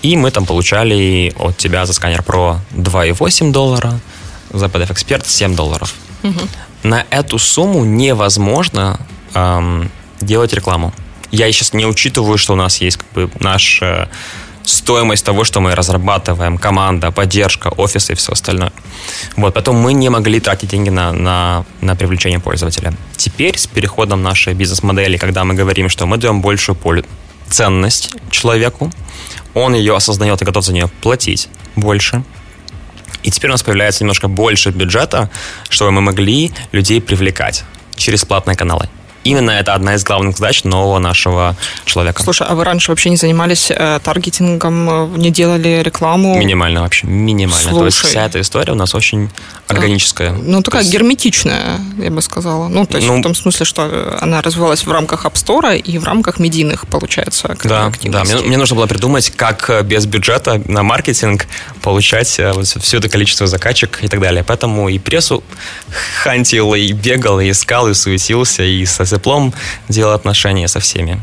и 0.03 0.17
мы 0.17 0.31
там 0.31 0.45
получали 0.45 1.33
от 1.39 1.57
тебя 1.57 1.85
за 1.85 1.93
сканер 1.93 2.19
Pro 2.19 2.57
2,8 2.71 3.51
доллара, 3.51 3.99
за 4.51 4.65
PDF 4.65 4.91
Expert 4.91 5.23
7 5.25 5.55
долларов. 5.55 5.95
Угу. 6.23 6.39
На 6.83 7.05
эту 7.09 7.39
сумму 7.39 7.85
невозможно 7.85 8.99
эм, 9.33 9.89
делать 10.21 10.53
рекламу. 10.53 10.93
Я 11.31 11.51
сейчас 11.51 11.73
не 11.73 11.85
учитываю, 11.85 12.37
что 12.37 12.53
у 12.53 12.55
нас 12.55 12.81
есть 12.81 12.97
как 12.97 13.07
бы 13.13 13.29
наша 13.39 14.09
стоимость 14.63 15.25
того, 15.25 15.43
что 15.43 15.61
мы 15.61 15.73
разрабатываем, 15.75 16.57
команда, 16.57 17.11
поддержка, 17.11 17.69
офисы 17.69 18.13
и 18.13 18.15
все 18.15 18.33
остальное. 18.33 18.71
Вот, 19.37 19.53
потом 19.53 19.77
мы 19.77 19.93
не 19.93 20.09
могли 20.09 20.39
тратить 20.39 20.69
деньги 20.69 20.89
на, 20.89 21.11
на, 21.13 21.65
на 21.81 21.95
привлечение 21.95 22.39
пользователя. 22.39 22.93
Теперь 23.15 23.57
с 23.57 23.67
переходом 23.67 24.21
нашей 24.21 24.53
бизнес-модели, 24.53 25.17
когда 25.17 25.43
мы 25.43 25.53
говорим, 25.53 25.89
что 25.89 26.05
мы 26.05 26.17
даем 26.17 26.41
большую 26.41 26.75
ценность 27.49 28.11
человеку, 28.31 28.91
он 29.53 29.75
ее 29.75 29.95
осознает 29.95 30.41
и 30.41 30.45
готов 30.45 30.63
за 30.65 30.73
нее 30.73 30.89
платить 31.01 31.49
больше. 31.75 32.23
И 33.23 33.31
теперь 33.31 33.51
у 33.51 33.53
нас 33.53 33.63
появляется 33.63 34.03
немножко 34.03 34.27
больше 34.27 34.71
бюджета, 34.71 35.29
чтобы 35.69 35.91
мы 35.91 36.01
могли 36.01 36.51
людей 36.71 37.01
привлекать 37.01 37.63
через 37.95 38.25
платные 38.25 38.55
каналы. 38.57 38.89
именно 39.23 39.51
это 39.51 39.73
одна 39.73 39.95
из 39.95 40.03
главных 40.03 40.37
задач 40.37 40.63
нового 40.63 40.99
нашего 40.99 41.55
человека. 41.85 42.21
Слушай, 42.23 42.47
а 42.47 42.55
вы 42.55 42.63
раньше 42.63 42.91
вообще 42.91 43.09
не 43.09 43.15
занимались 43.15 43.71
э, 43.71 43.99
таргетингом, 44.03 44.89
э, 44.89 45.17
не 45.17 45.31
делали 45.31 45.81
рекламу? 45.83 46.37
Минимально 46.37 46.81
вообще, 46.81 47.07
минимально. 47.07 47.69
Слушай. 47.69 47.79
То 47.79 47.85
есть 47.85 47.97
вся 47.99 48.25
эта 48.25 48.41
история 48.41 48.73
у 48.73 48.75
нас 48.75 48.93
очень 48.95 49.29
органическая. 49.73 50.31
Ну, 50.31 50.61
такая 50.61 50.81
есть- 50.81 50.93
герметичная, 50.93 51.79
я 51.97 52.09
бы 52.11 52.21
сказала. 52.21 52.67
Ну, 52.67 52.85
то 52.85 52.97
есть 52.97 53.07
Ну, 53.07 53.17
в 53.19 53.21
том 53.21 53.35
смысле, 53.35 53.65
что 53.65 53.87
э, 53.89 54.17
она 54.21 54.41
развивалась 54.41 54.85
в 54.85 54.91
рамках 54.91 55.25
App 55.25 55.33
Store 55.33 55.77
и 55.77 55.97
в 55.97 56.03
рамках 56.03 56.39
медийных, 56.39 56.87
получается, 56.87 57.57
Да, 57.63 57.91
да. 58.03 58.23
Мне, 58.23 58.35
мне 58.37 58.57
нужно 58.57 58.75
было 58.75 58.87
придумать, 58.87 59.31
как 59.35 59.69
э, 59.69 59.83
без 59.83 60.05
бюджета 60.05 60.61
на 60.65 60.83
маркетинг 60.83 61.47
получать 61.81 62.39
э, 62.39 62.51
вот 62.53 62.65
все 62.67 62.97
это 62.97 63.09
количество 63.09 63.47
закачек 63.47 63.99
и 64.01 64.07
так 64.07 64.19
далее. 64.19 64.43
Поэтому 64.43 64.89
и 64.89 64.99
прессу 64.99 65.43
хантил, 66.23 66.73
и 66.73 66.91
бегал, 66.91 67.39
и 67.39 67.49
искал, 67.51 67.89
и 67.89 67.93
суетился, 67.93 68.63
и 68.63 68.85
со 68.85 69.05
Зеплом 69.05 69.53
делал 69.89 70.13
отношения 70.13 70.67
со 70.67 70.79
всеми. 70.79 71.21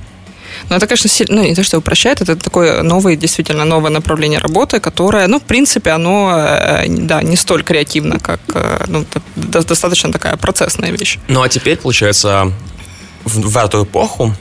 Ну, 0.69 0.77
это, 0.77 0.87
конечно, 0.87 1.09
сильно, 1.09 1.37
ну, 1.37 1.43
не 1.43 1.55
то, 1.55 1.65
что 1.65 1.79
упрощает, 1.79 2.21
это 2.21 2.37
такое 2.37 2.83
новое, 2.83 3.17
действительно 3.17 3.65
новое 3.65 3.91
направление 3.91 4.39
работы, 4.39 4.81
которое, 4.81 5.27
ну, 5.27 5.39
в 5.39 5.43
принципе, 5.43 5.91
оно, 5.91 6.33
э, 6.37 6.87
да, 6.89 7.23
не 7.23 7.37
столь 7.37 7.63
креативно, 7.63 8.19
как, 8.19 8.41
э, 8.55 8.85
ну, 8.87 9.05
достаточно 9.37 10.13
такая 10.13 10.37
процессная 10.37 10.91
вещь. 10.91 11.19
Ну 11.29 11.43
а 11.43 11.49
теперь, 11.49 11.77
получается, 11.77 12.53
в, 13.25 13.41
в 13.41 13.57
эту 13.57 13.85
эпоху 13.85 14.35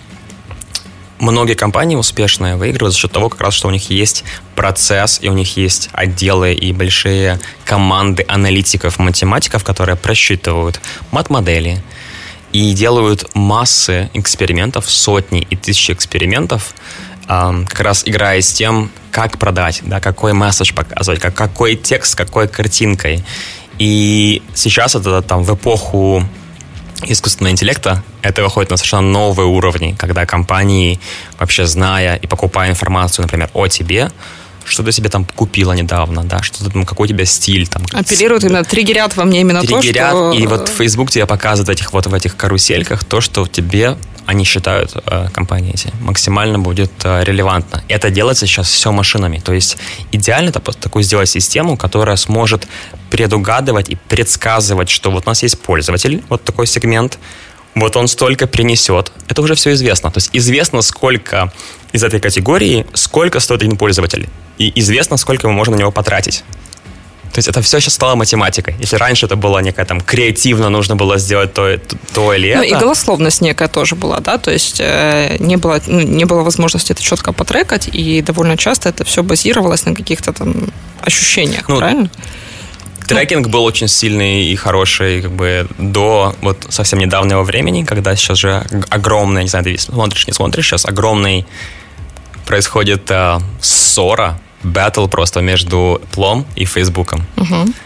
многие 1.20 1.54
компании 1.54 1.96
успешные 1.96 2.56
выигрывают 2.56 2.94
за 2.94 3.00
счет 3.00 3.12
того, 3.12 3.30
как 3.30 3.42
раз, 3.42 3.54
что 3.54 3.68
у 3.68 3.72
них 3.72 3.90
есть 3.90 4.24
процесс, 4.56 5.20
и 5.22 5.30
у 5.30 5.34
них 5.34 5.58
есть 5.58 5.90
отделы 5.92 6.54
и 6.54 6.72
большие 6.74 7.40
команды 7.66 8.26
аналитиков, 8.28 9.00
математиков, 9.00 9.64
которые 9.64 9.96
просчитывают 9.96 10.80
мат-модели 11.12 11.84
и 12.52 12.74
делают 12.74 13.36
массы 13.36 14.10
экспериментов, 14.14 14.90
сотни 14.90 15.46
и 15.50 15.56
тысячи 15.56 15.92
экспериментов, 15.92 16.74
ам, 17.28 17.66
как 17.66 17.80
раз 17.82 18.04
играя 18.06 18.42
с 18.42 18.52
тем, 18.52 18.92
как 19.12 19.38
продать, 19.38 19.82
да, 19.84 20.00
какой 20.00 20.34
месседж 20.34 20.74
показывать, 20.74 21.20
как, 21.20 21.34
какой 21.36 21.76
текст, 21.76 22.16
какой 22.16 22.48
картинкой. 22.48 23.24
И 23.78 24.42
сейчас 24.56 24.96
это 24.96 25.22
там 25.22 25.44
в 25.44 25.54
эпоху 25.54 26.24
искусственного 27.04 27.54
интеллекта 27.54 28.04
это 28.22 28.44
выходит 28.44 28.72
на 28.72 28.78
совершенно 28.78 29.10
новые 29.10 29.48
уровни, 29.48 29.96
когда 29.98 30.26
компании, 30.26 31.00
вообще 31.40 31.66
зная 31.66 32.16
и 32.16 32.28
покупая 32.28 32.70
информацию, 32.70 33.24
например, 33.24 33.50
о 33.54 33.68
тебе, 33.68 34.12
что 34.66 34.84
ты 34.84 34.92
себе 34.92 35.10
там 35.10 35.26
купила 35.26 35.74
недавно, 35.74 36.24
да, 36.24 36.42
что 36.44 36.64
ты 36.64 36.72
там, 36.72 36.86
какой 36.86 37.06
у 37.06 37.08
тебя 37.08 37.26
стиль 37.26 37.68
там. 37.68 37.84
Апеллируют 37.92 38.44
именно, 38.44 38.64
триггерят 38.64 39.16
во 39.16 39.26
мне 39.26 39.42
именно 39.42 39.62
то, 39.62 39.68
триггерят, 39.68 40.12
что... 40.12 40.32
и 40.34 40.48
вот 40.48 40.70
Facebook 40.70 41.12
тебе 41.12 41.26
показывает 41.26 41.70
этих 41.70 41.94
вот 41.94 42.08
в 42.08 42.14
этих 42.14 42.36
карусельках 42.36 43.04
то, 43.04 43.22
что 43.22 43.48
тебе 43.48 43.98
они 44.30 44.44
считают 44.44 44.92
э, 44.96 45.28
компании 45.34 45.74
эти 45.74 45.92
максимально 46.02 46.60
будет 46.60 46.92
э, 47.04 47.24
релевантно. 47.24 47.84
Это 47.88 48.12
делается 48.12 48.46
сейчас 48.46 48.70
все 48.70 48.92
машинами. 48.92 49.40
То 49.40 49.54
есть 49.54 49.78
идеально 50.12 50.50
это 50.50 50.60
такую 50.60 51.04
сделать 51.04 51.30
систему, 51.30 51.78
которая 51.78 52.16
сможет 52.16 52.68
предугадывать 53.10 53.90
и 53.90 53.96
предсказывать, 53.96 54.90
что 54.90 55.10
вот 55.10 55.24
у 55.26 55.30
нас 55.30 55.42
есть 55.42 55.60
пользователь, 55.60 56.22
вот 56.30 56.44
такой 56.44 56.68
сегмент, 56.68 57.18
вот 57.76 57.96
он 57.96 58.08
столько 58.08 58.48
принесет. 58.48 59.12
Это 59.28 59.42
уже 59.42 59.56
все 59.56 59.74
известно. 59.74 60.12
То 60.12 60.18
есть 60.18 60.30
известно, 60.34 60.82
сколько 60.82 61.52
из 61.94 62.04
этой 62.04 62.20
категории, 62.20 62.86
сколько 62.94 63.40
стоит 63.40 63.62
один 63.62 63.78
пользователь. 63.78 64.28
И 64.58 64.72
известно, 64.80 65.18
сколько 65.18 65.48
мы 65.48 65.54
можем 65.54 65.76
на 65.76 65.80
него 65.80 65.92
потратить. 65.92 66.44
То 67.32 67.38
есть 67.38 67.48
это 67.48 67.62
все 67.62 67.80
сейчас 67.80 67.94
стало 67.94 68.16
математикой. 68.16 68.76
Если 68.80 68.96
раньше 68.96 69.28
это 69.28 69.36
было 69.36 69.60
некое 69.60 69.86
там 69.86 70.02
креативно, 70.02 70.70
нужно 70.70 70.96
было 70.96 71.20
сделать 71.20 71.54
то, 71.54 71.78
то, 71.78 71.96
то 72.14 72.34
или 72.34 72.56
Ну, 72.56 72.64
это. 72.64 72.76
и 72.76 72.80
голословность 72.80 73.42
некая 73.42 73.68
тоже 73.68 73.96
была, 73.96 74.20
да, 74.20 74.38
то 74.40 74.50
есть 74.52 74.80
э, 74.80 75.38
не, 75.40 75.56
было, 75.58 75.80
ну, 75.86 76.00
не 76.02 76.26
было 76.26 76.42
возможности 76.42 76.92
это 76.92 77.04
четко 77.04 77.32
потрекать, 77.32 77.88
и 77.94 78.22
довольно 78.24 78.58
часто 78.58 78.90
это 78.90 79.04
все 79.06 79.22
базировалось 79.22 79.86
на 79.86 79.94
каких-то 79.94 80.34
там 80.34 80.70
ощущениях, 81.02 81.70
Ну, 81.70 81.78
правильно? 81.78 82.10
Трекинг 83.10 83.48
был 83.48 83.64
очень 83.64 83.88
сильный 83.88 84.44
и 84.44 84.56
хороший 84.56 85.24
как 85.24 85.32
бы 85.32 85.68
до 85.80 86.36
вот 86.42 86.68
совсем 86.70 87.00
недавнего 87.00 87.42
времени, 87.42 87.84
когда 87.84 88.16
сейчас 88.16 88.38
же 88.38 88.64
огромный, 88.90 89.42
не 89.42 89.50
знаю, 89.50 89.66
ты 89.66 89.76
смотришь, 89.80 90.28
не 90.28 90.34
смотришь, 90.34 90.68
сейчас 90.68 90.86
огромный 90.86 91.48
происходит 92.46 93.10
э, 93.10 93.40
ссора, 93.62 94.40
баттл 94.62 95.08
просто 95.08 95.42
между 95.42 96.00
Plom 96.12 96.46
и 96.56 96.66
Фейсбуком. 96.66 97.26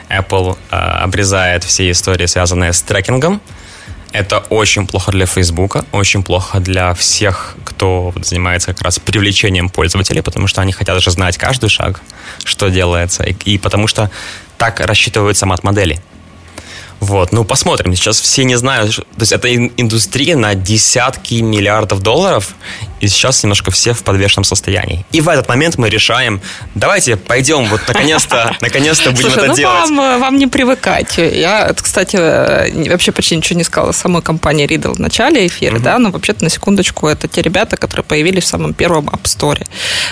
Apple 0.09 0.57
э, 0.71 0.75
обрезает 0.75 1.63
все 1.63 1.89
истории, 1.89 2.25
связанные 2.25 2.73
с 2.73 2.81
трекингом. 2.81 3.39
Это 4.11 4.39
очень 4.49 4.85
плохо 4.85 5.11
для 5.11 5.25
Фейсбука, 5.25 5.85
очень 5.93 6.21
плохо 6.21 6.59
для 6.59 6.93
всех, 6.95 7.55
кто 7.63 8.13
занимается 8.21 8.73
как 8.73 8.81
раз 8.81 8.99
привлечением 8.99 9.69
пользователей, 9.69 10.21
потому 10.21 10.47
что 10.47 10.61
они 10.61 10.73
хотят 10.73 11.01
же 11.01 11.11
знать 11.11 11.37
каждый 11.37 11.69
шаг, 11.69 12.01
что 12.43 12.67
делается, 12.67 13.23
и, 13.23 13.33
и 13.45 13.57
потому 13.57 13.87
что 13.87 14.11
так 14.63 14.79
рассчитываются 14.79 15.45
мат-модели. 15.45 15.99
Вот, 17.03 17.33
ну 17.33 17.43
посмотрим. 17.43 17.93
Сейчас 17.95 18.21
все 18.21 18.45
не 18.45 18.55
знают, 18.55 18.95
то 18.95 19.03
есть 19.19 19.33
это 19.33 19.53
ин- 19.53 19.73
индустрия 19.75 20.37
на 20.37 20.55
десятки 20.55 21.35
миллиардов 21.35 22.01
долларов, 22.01 22.55
и 23.01 23.09
сейчас 23.09 23.43
немножко 23.43 23.71
все 23.71 23.91
в 23.91 24.03
подвешенном 24.03 24.45
состоянии. 24.45 25.05
И 25.11 25.19
в 25.19 25.27
этот 25.27 25.49
момент 25.49 25.77
мы 25.77 25.89
решаем, 25.89 26.39
давайте 26.75 27.17
пойдем, 27.17 27.65
вот 27.65 27.81
наконец-то, 27.89 28.55
наконец-то 28.61 29.11
будем 29.11 29.23
Слушай, 29.23 29.37
это 29.39 29.47
ну 29.47 29.55
делать. 29.55 29.89
вам, 29.89 29.99
э, 29.99 30.17
вам 30.17 30.37
не 30.37 30.47
привыкать. 30.47 31.17
Я, 31.17 31.73
кстати, 31.73 32.15
э, 32.17 32.89
вообще 32.89 33.11
почти 33.11 33.35
ничего 33.35 33.57
не 33.57 33.65
сказала 33.65 33.89
о 33.89 33.93
самой 33.93 34.21
компании 34.21 34.65
Riddle 34.65 34.95
в 34.95 34.99
начале 34.99 35.45
эфира, 35.45 35.79
да, 35.79 35.99
но 35.99 36.09
вообще-то 36.09 36.45
на 36.45 36.49
секундочку 36.49 37.09
это 37.09 37.27
те 37.27 37.41
ребята, 37.41 37.75
которые 37.75 38.05
появились 38.05 38.45
в 38.45 38.47
самом 38.47 38.73
первом 38.73 39.09
App 39.09 39.23
Store, 39.23 39.67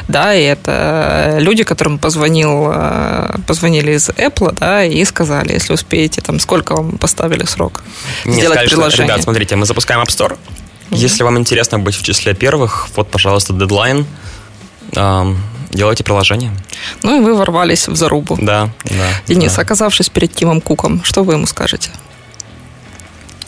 да, 0.09 0.35
и 0.35 0.43
это 0.43 1.37
люди, 1.39 1.63
которым 1.63 1.99
позвонил, 1.99 2.69
э, 2.73 3.37
позвонили 3.47 3.93
из 3.93 4.09
Apple, 4.09 4.53
да, 4.59 4.83
и 4.83 5.05
сказали, 5.05 5.53
если 5.53 5.71
успеете, 5.71 6.19
там, 6.19 6.37
сколько 6.41 6.80
вам 6.81 6.97
поставили 6.97 7.45
срок 7.45 7.83
Мне 8.25 8.35
сделать 8.37 8.59
что, 8.67 8.69
приложение. 8.75 9.07
ребят, 9.07 9.23
смотрите, 9.23 9.55
мы 9.55 9.65
запускаем 9.65 10.01
App 10.01 10.07
Store. 10.07 10.37
Если 10.91 11.23
вам 11.23 11.37
интересно 11.37 11.79
быть 11.79 11.95
в 11.95 12.03
числе 12.03 12.33
первых, 12.33 12.89
вот, 12.95 13.09
пожалуйста, 13.09 13.53
дедлайн. 13.53 14.05
Эм, 14.93 15.41
делайте 15.71 16.03
приложение. 16.03 16.51
Ну, 17.01 17.17
и 17.21 17.23
вы 17.23 17.33
ворвались 17.35 17.87
в 17.87 17.95
зарубу. 17.95 18.37
Да, 18.41 18.69
да. 18.83 19.09
Денис, 19.27 19.53
да. 19.55 19.61
оказавшись 19.61 20.09
перед 20.09 20.33
Тимом 20.35 20.59
Куком, 20.59 21.03
что 21.03 21.23
вы 21.23 21.33
ему 21.33 21.45
скажете? 21.45 21.91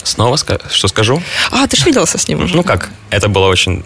Снова 0.04 0.36
ска- 0.36 0.62
что 0.72 0.88
скажу? 0.88 1.22
А, 1.52 1.67
ты 1.67 1.78
же 1.78 1.86
виделся 1.86 2.17
с 2.17 2.28
ним 2.28 2.43
уже? 2.43 2.56
Ну 2.56 2.63
как, 2.63 2.89
это 3.10 3.28
было 3.30 3.48
очень 3.48 3.84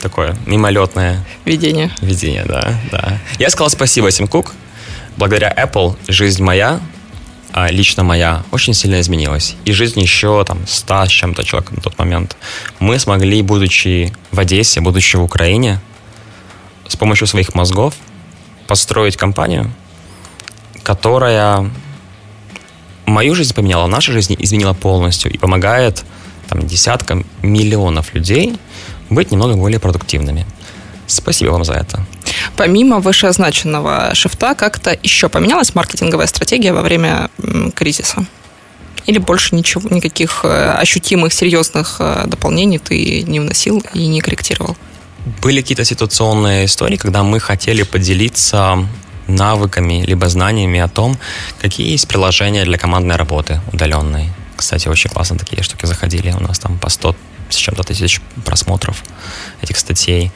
такое 0.00 0.36
мимолетное 0.46 1.24
Видение. 1.44 1.90
видение, 2.00 2.44
да, 2.44 2.74
да. 2.90 3.18
Я 3.38 3.50
сказал 3.50 3.70
спасибо, 3.70 4.10
Тим 4.10 4.26
Кук. 4.28 4.54
Благодаря 5.16 5.52
Apple 5.52 5.96
жизнь 6.08 6.42
моя, 6.42 6.80
лично 7.54 8.04
моя, 8.04 8.44
очень 8.52 8.74
сильно 8.74 9.00
изменилась. 9.00 9.56
И 9.64 9.72
жизнь 9.72 10.00
еще 10.00 10.44
там 10.44 10.66
ста 10.66 11.06
с 11.06 11.10
чем-то 11.10 11.44
человек 11.44 11.72
на 11.72 11.80
тот 11.80 11.98
момент. 11.98 12.36
Мы 12.78 12.98
смогли, 12.98 13.42
будучи 13.42 14.12
в 14.30 14.38
Одессе, 14.38 14.80
будучи 14.80 15.16
в 15.16 15.22
Украине, 15.22 15.80
с 16.88 16.96
помощью 16.96 17.26
своих 17.26 17.54
мозгов 17.54 17.94
построить 18.66 19.16
компанию, 19.16 19.72
которая 20.82 21.70
мою 23.06 23.34
жизнь 23.34 23.54
поменяла, 23.54 23.86
нашу 23.86 24.12
жизнь 24.12 24.36
изменила 24.38 24.72
полностью 24.72 25.32
и 25.32 25.38
помогает 25.38 26.04
там, 26.48 26.66
десяткам 26.66 27.26
миллионов 27.42 28.14
людей 28.14 28.56
быть 29.08 29.30
немного 29.30 29.56
более 29.56 29.80
продуктивными. 29.80 30.46
Спасибо 31.10 31.50
вам 31.50 31.64
за 31.64 31.74
это. 31.74 32.06
Помимо 32.56 33.00
вышеозначенного 33.00 34.14
шифта, 34.14 34.54
как-то 34.54 34.96
еще 35.02 35.28
поменялась 35.28 35.74
маркетинговая 35.74 36.26
стратегия 36.26 36.72
во 36.72 36.82
время 36.82 37.30
кризиса? 37.74 38.24
Или 39.06 39.18
больше 39.18 39.56
ничего, 39.56 39.88
никаких 39.90 40.44
э, 40.44 40.72
ощутимых, 40.72 41.32
серьезных 41.32 41.96
э, 42.00 42.24
дополнений 42.26 42.78
ты 42.78 43.22
не 43.22 43.40
вносил 43.40 43.82
и 43.94 44.06
не 44.06 44.20
корректировал? 44.20 44.76
Были 45.42 45.62
какие-то 45.62 45.84
ситуационные 45.84 46.66
истории, 46.66 46.96
когда 46.96 47.22
мы 47.22 47.40
хотели 47.40 47.82
поделиться 47.82 48.86
навыками 49.26 50.04
либо 50.06 50.28
знаниями 50.28 50.80
о 50.80 50.88
том, 50.88 51.18
какие 51.60 51.90
есть 51.90 52.08
приложения 52.08 52.64
для 52.64 52.78
командной 52.78 53.16
работы 53.16 53.60
удаленной. 53.72 54.30
Кстати, 54.56 54.88
очень 54.88 55.10
классно 55.10 55.38
такие 55.38 55.62
штуки 55.62 55.86
заходили. 55.86 56.32
У 56.32 56.40
нас 56.40 56.58
там 56.58 56.78
по 56.78 56.90
100 56.90 57.16
с 57.48 57.56
чем-то 57.56 57.82
тысяч 57.82 58.20
просмотров 58.44 59.02
этих 59.62 59.78
статей. 59.78 60.30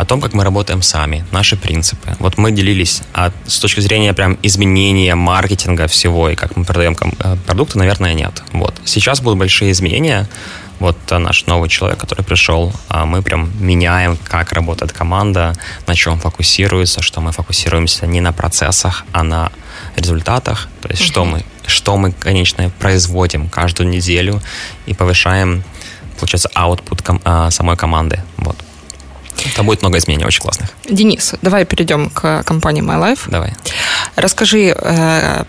О 0.00 0.06
том, 0.06 0.22
как 0.22 0.32
мы 0.32 0.44
работаем 0.44 0.80
сами, 0.80 1.26
наши 1.30 1.56
принципы. 1.56 2.16
Вот 2.20 2.38
мы 2.38 2.52
делились 2.52 3.02
а 3.12 3.32
с 3.46 3.58
точки 3.58 3.80
зрения 3.80 4.14
прям 4.14 4.38
изменения 4.42 5.14
маркетинга 5.14 5.88
всего 5.88 6.30
и 6.30 6.36
как 6.36 6.56
мы 6.56 6.64
продаем 6.64 6.96
э, 7.18 7.36
продукты, 7.46 7.78
наверное, 7.78 8.14
нет. 8.14 8.42
Вот. 8.52 8.74
Сейчас 8.86 9.20
будут 9.20 9.38
большие 9.38 9.72
изменения. 9.72 10.26
Вот 10.78 10.96
э, 11.10 11.18
наш 11.18 11.44
новый 11.44 11.68
человек, 11.68 12.00
который 12.00 12.24
пришел, 12.24 12.72
а 12.88 13.04
мы 13.04 13.20
прям 13.20 13.52
меняем, 13.60 14.16
как 14.24 14.52
работает 14.52 14.90
команда, 14.92 15.52
на 15.86 15.94
чем 15.94 16.18
фокусируется, 16.18 17.02
что 17.02 17.20
мы 17.20 17.32
фокусируемся 17.32 18.06
не 18.06 18.22
на 18.22 18.32
процессах, 18.32 19.04
а 19.12 19.22
на 19.22 19.52
результатах. 19.96 20.68
То 20.80 20.88
есть 20.88 21.02
что 21.02 21.26
мы, 21.26 21.44
что 21.66 21.98
мы, 21.98 22.12
конечно, 22.12 22.70
производим 22.78 23.50
каждую 23.50 23.90
неделю 23.90 24.40
и 24.86 24.94
повышаем 24.94 25.62
получается, 26.16 26.50
output 26.54 27.02
ком- 27.02 27.20
а, 27.24 27.50
самой 27.50 27.76
команды. 27.76 28.20
Вот. 28.36 28.56
Там 29.56 29.66
будет 29.66 29.82
много 29.82 29.98
изменений 29.98 30.24
очень 30.24 30.40
классных. 30.40 30.70
Денис, 30.88 31.34
давай 31.42 31.64
перейдем 31.64 32.10
к 32.10 32.42
компании 32.44 32.82
My 32.82 33.00
Life. 33.00 33.20
Давай. 33.28 33.54
Расскажи, 34.16 34.74
э, 34.76 35.44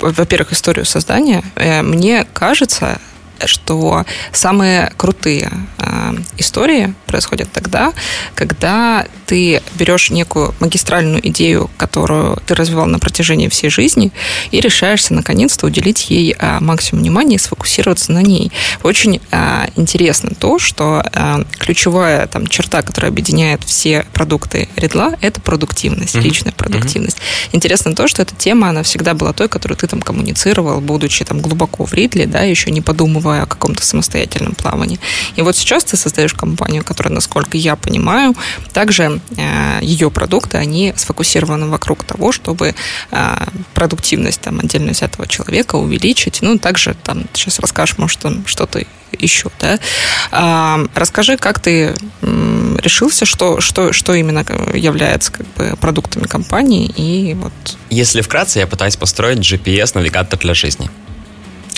во-первых, 0.00 0.52
историю 0.52 0.84
создания. 0.84 1.42
Э, 1.56 1.82
мне 1.82 2.26
кажется, 2.32 3.00
что 3.46 4.04
самые 4.32 4.92
крутые 4.96 5.50
э, 5.78 6.14
истории 6.38 6.94
происходят 7.06 7.50
тогда, 7.52 7.92
когда 8.34 9.06
ты 9.26 9.62
берешь 9.74 10.10
некую 10.10 10.54
магистральную 10.60 11.26
идею, 11.28 11.70
которую 11.76 12.38
ты 12.46 12.54
развивал 12.54 12.86
на 12.86 12.98
протяжении 12.98 13.48
всей 13.48 13.70
жизни, 13.70 14.12
и 14.50 14.60
решаешься 14.60 15.14
наконец-то 15.14 15.66
уделить 15.66 16.10
ей 16.10 16.34
э, 16.38 16.58
максимум 16.60 17.02
внимания 17.02 17.36
и 17.36 17.38
сфокусироваться 17.38 18.12
на 18.12 18.22
ней. 18.22 18.52
Очень 18.82 19.20
э, 19.30 19.66
интересно 19.76 20.30
то, 20.38 20.58
что 20.58 21.04
э, 21.12 21.44
ключевая 21.58 22.26
там, 22.26 22.46
черта, 22.46 22.82
которая 22.82 23.10
объединяет 23.10 23.64
все 23.64 24.06
продукты 24.12 24.68
Редла, 24.76 25.14
это 25.20 25.40
продуктивность, 25.40 26.14
mm-hmm. 26.14 26.20
личная 26.20 26.52
продуктивность. 26.52 27.16
Mm-hmm. 27.16 27.48
Интересно 27.52 27.94
то, 27.94 28.08
что 28.08 28.22
эта 28.22 28.34
тема, 28.34 28.68
она 28.68 28.82
всегда 28.82 29.14
была 29.14 29.32
той, 29.32 29.48
которую 29.48 29.76
ты 29.76 29.86
там 29.86 30.00
коммуницировал, 30.00 30.80
будучи 30.80 31.24
там 31.24 31.40
глубоко 31.40 31.84
в 31.84 31.94
Ридле, 31.94 32.26
да, 32.26 32.40
еще 32.42 32.70
не 32.70 32.80
подумывая 32.80 33.33
о 33.42 33.46
каком-то 33.46 33.84
самостоятельном 33.84 34.54
плавании. 34.54 34.98
И 35.36 35.42
вот 35.42 35.56
сейчас 35.56 35.84
ты 35.84 35.96
создаешь 35.96 36.34
компанию, 36.34 36.84
которая, 36.84 37.12
насколько 37.12 37.56
я 37.56 37.76
понимаю, 37.76 38.34
также 38.72 39.20
э, 39.36 39.78
ее 39.82 40.10
продукты, 40.10 40.58
они 40.58 40.92
сфокусированы 40.96 41.66
вокруг 41.66 42.04
того, 42.04 42.32
чтобы 42.32 42.74
э, 43.10 43.36
продуктивность 43.74 44.40
там 44.40 44.60
отдельно 44.60 44.92
взятого 44.92 45.26
человека 45.26 45.76
увеличить. 45.76 46.38
Ну, 46.42 46.58
также 46.58 46.94
там 46.94 47.24
сейчас 47.34 47.58
расскажешь, 47.58 47.98
может, 47.98 48.20
там 48.20 48.46
что-то 48.46 48.82
еще, 49.18 49.50
да. 49.60 49.78
А, 50.30 50.80
расскажи, 50.94 51.36
как 51.36 51.60
ты 51.60 51.94
решился, 52.22 53.24
что, 53.24 53.60
что, 53.60 53.92
что 53.92 54.14
именно 54.14 54.44
является 54.74 55.32
как 55.32 55.46
бы 55.54 55.76
продуктами 55.80 56.24
компании 56.24 56.86
и 56.96 57.34
вот... 57.34 57.52
Если 57.90 58.20
вкратце, 58.20 58.58
я 58.58 58.66
пытаюсь 58.66 58.96
построить 58.96 59.38
GPS-навигатор 59.38 60.38
для 60.38 60.54
жизни. 60.54 60.90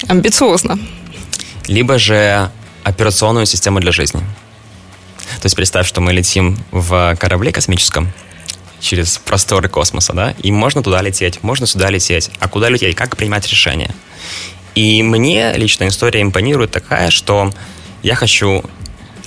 Амбициозно 0.09 0.79
либо 1.67 1.99
же 1.99 2.51
операционную 2.85 3.47
систему 3.47 3.81
для 3.81 3.93
жизни. 3.93 4.21
То 5.41 5.45
есть 5.45 5.57
представь, 5.57 5.87
что 5.87 6.01
мы 6.01 6.13
летим 6.13 6.57
в 6.71 7.17
корабле 7.19 7.53
космическом 7.53 8.13
через 8.81 9.19
просторы 9.19 9.69
космоса, 9.69 10.13
да, 10.13 10.35
и 10.43 10.53
можно 10.53 10.83
туда 10.83 11.03
лететь, 11.03 11.43
можно 11.43 11.67
сюда 11.67 11.91
лететь. 11.91 12.31
А 12.39 12.49
куда 12.49 12.69
лететь, 12.69 12.95
как 12.95 13.17
принимать 13.17 13.49
решения? 13.49 13.91
И 14.75 15.03
мне 15.03 15.55
лично 15.55 15.89
история 15.89 16.23
импонирует 16.23 16.71
такая, 16.71 17.11
что 17.11 17.53
я 18.03 18.15
хочу 18.15 18.63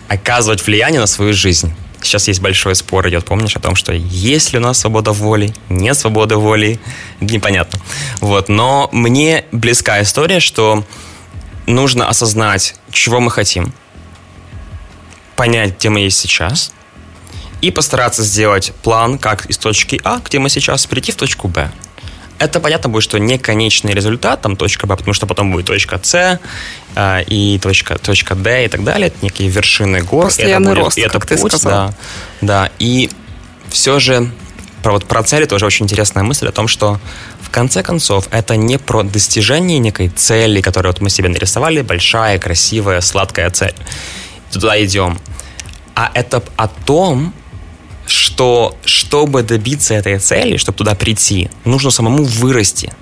оказывать 0.08 0.66
влияние 0.66 1.02
на 1.02 1.08
свою 1.08 1.34
жизнь. 1.34 1.74
Сейчас 2.02 2.28
есть 2.28 2.40
большой 2.40 2.76
спор 2.76 3.10
идет, 3.10 3.26
помнишь, 3.26 3.56
о 3.56 3.60
том, 3.60 3.76
что 3.76 3.92
есть 3.92 4.54
ли 4.54 4.60
у 4.60 4.62
нас 4.62 4.80
свобода 4.80 5.12
воли, 5.12 5.54
нет 5.68 5.98
свободы 5.98 6.38
воли, 6.38 6.80
непонятно. 7.20 7.80
Вот, 8.22 8.48
но 8.48 8.90
мне 8.94 9.44
близка 9.52 10.02
история, 10.02 10.40
что 10.40 10.86
нужно 11.70 12.10
осознать, 12.10 12.76
чего 12.92 13.20
мы 13.20 13.32
хотим, 13.32 13.74
понять, 15.36 15.78
где 15.78 15.90
мы 15.90 16.02
есть 16.02 16.18
сейчас, 16.18 16.74
и 17.62 17.72
постараться 17.72 18.24
сделать 18.24 18.74
план, 18.84 19.18
как 19.18 19.46
из 19.46 19.58
точки 19.58 20.00
А, 20.04 20.20
где 20.24 20.40
мы 20.40 20.50
сейчас, 20.50 20.86
прийти 20.86 21.12
в 21.12 21.16
точку 21.16 21.48
Б. 21.48 21.72
Это 22.40 22.62
понятно 22.62 22.90
будет, 22.90 23.04
что 23.04 23.20
не 23.20 23.38
конечный 23.38 23.94
результат, 23.94 24.42
там 24.42 24.56
точка 24.56 24.88
Б, 24.88 24.96
потому 24.96 25.14
что 25.14 25.28
потом 25.28 25.52
будет 25.52 25.66
точка 25.66 26.00
С 26.02 26.40
э, 26.96 27.24
и 27.28 27.60
точка, 27.60 27.98
точка 27.98 28.36
Д 28.36 28.66
и 28.66 28.68
так 28.70 28.84
далее. 28.86 29.08
Это 29.08 29.18
некие 29.22 29.50
вершины 29.50 30.02
гор. 30.02 30.26
Постоянный 30.26 30.72
это 30.72 30.76
будет, 30.76 30.84
рост, 30.86 30.98
это 30.98 31.20
как 31.20 31.28
путь, 31.28 31.52
ты 31.52 31.58
сказал. 31.58 31.90
Да, 31.90 31.96
да. 32.42 32.72
И 32.80 33.10
все 33.70 34.00
же 34.00 34.32
про, 34.84 34.94
вот, 34.94 35.06
про 35.06 35.24
цели 35.24 35.46
тоже 35.46 35.66
очень 35.66 35.86
интересная 35.86 36.24
мысль 36.24 36.48
о 36.48 36.52
том, 36.52 36.68
что 36.68 37.00
в 37.42 37.50
конце 37.50 37.84
концов, 37.84 38.28
это 38.32 38.56
не 38.56 38.78
про 38.78 39.04
достижение 39.04 39.80
некой 39.80 40.10
цели, 40.10 40.62
которую 40.62 40.94
вот 40.94 41.02
мы 41.02 41.10
себе 41.10 41.30
нарисовали, 41.30 41.82
большая, 41.82 42.40
красивая, 42.40 43.02
сладкая 43.02 43.50
цель. 43.50 43.76
Туда 44.52 44.84
идем. 44.84 45.20
А 45.96 46.12
это 46.14 46.44
о 46.56 46.68
том, 46.68 47.34
что 48.08 48.78
чтобы 48.86 49.44
добиться 49.44 49.94
этой 49.94 50.18
цели, 50.20 50.58
чтобы 50.58 50.78
туда 50.78 50.96
прийти, 50.96 51.50
нужно 51.66 51.92
самому 51.92 52.24
вырасти 52.24 52.94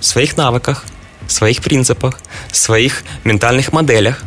в 0.00 0.04
своих 0.04 0.36
навыках, 0.36 0.84
своих 1.26 1.62
принципах, 1.62 2.20
своих 2.52 3.04
ментальных 3.24 3.72
моделях, 3.72 4.22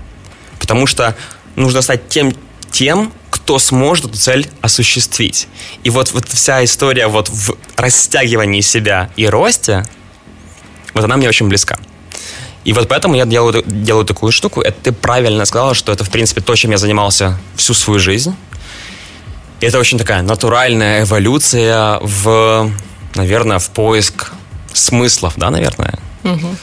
потому 0.60 0.88
что 0.88 1.16
нужно 1.56 1.82
стать 1.82 2.08
тем, 2.08 2.34
тем, 2.72 3.12
кто 3.30 3.60
сможет 3.60 4.06
эту 4.06 4.18
цель 4.18 4.48
осуществить. 4.62 5.48
И 5.84 5.90
вот, 5.90 6.12
вот 6.14 6.28
вся 6.30 6.64
история 6.64 7.08
вот 7.08 7.30
в 7.30 7.56
растягивании 7.76 8.62
себя 8.62 9.10
и 9.16 9.26
росте, 9.28 9.86
вот 10.94 11.04
она 11.04 11.18
мне 11.18 11.28
очень 11.28 11.48
близка. 11.48 11.78
И 12.64 12.74
вот 12.74 12.88
поэтому 12.88 13.16
я 13.16 13.26
делаю, 13.26 13.64
делаю 13.66 14.06
такую 14.06 14.32
штуку. 14.32 14.62
Это 14.62 14.78
ты 14.84 14.92
правильно 14.92 15.46
сказала, 15.46 15.74
что 15.74 15.92
это, 15.92 16.04
в 16.04 16.10
принципе, 16.10 16.42
то, 16.42 16.56
чем 16.56 16.72
я 16.72 16.78
занимался 16.78 17.40
всю 17.56 17.74
свою 17.74 18.00
жизнь. 18.00 18.36
И 19.62 19.66
это 19.66 19.80
очень 19.80 19.98
такая 19.98 20.22
натуральная 20.22 21.04
эволюция 21.04 22.00
в, 22.02 22.72
наверное, 23.16 23.60
в 23.60 23.70
поиск 23.72 24.32
смыслов, 24.74 25.34
да, 25.38 25.50
наверное. 25.50 25.98
Угу. 26.24 26.56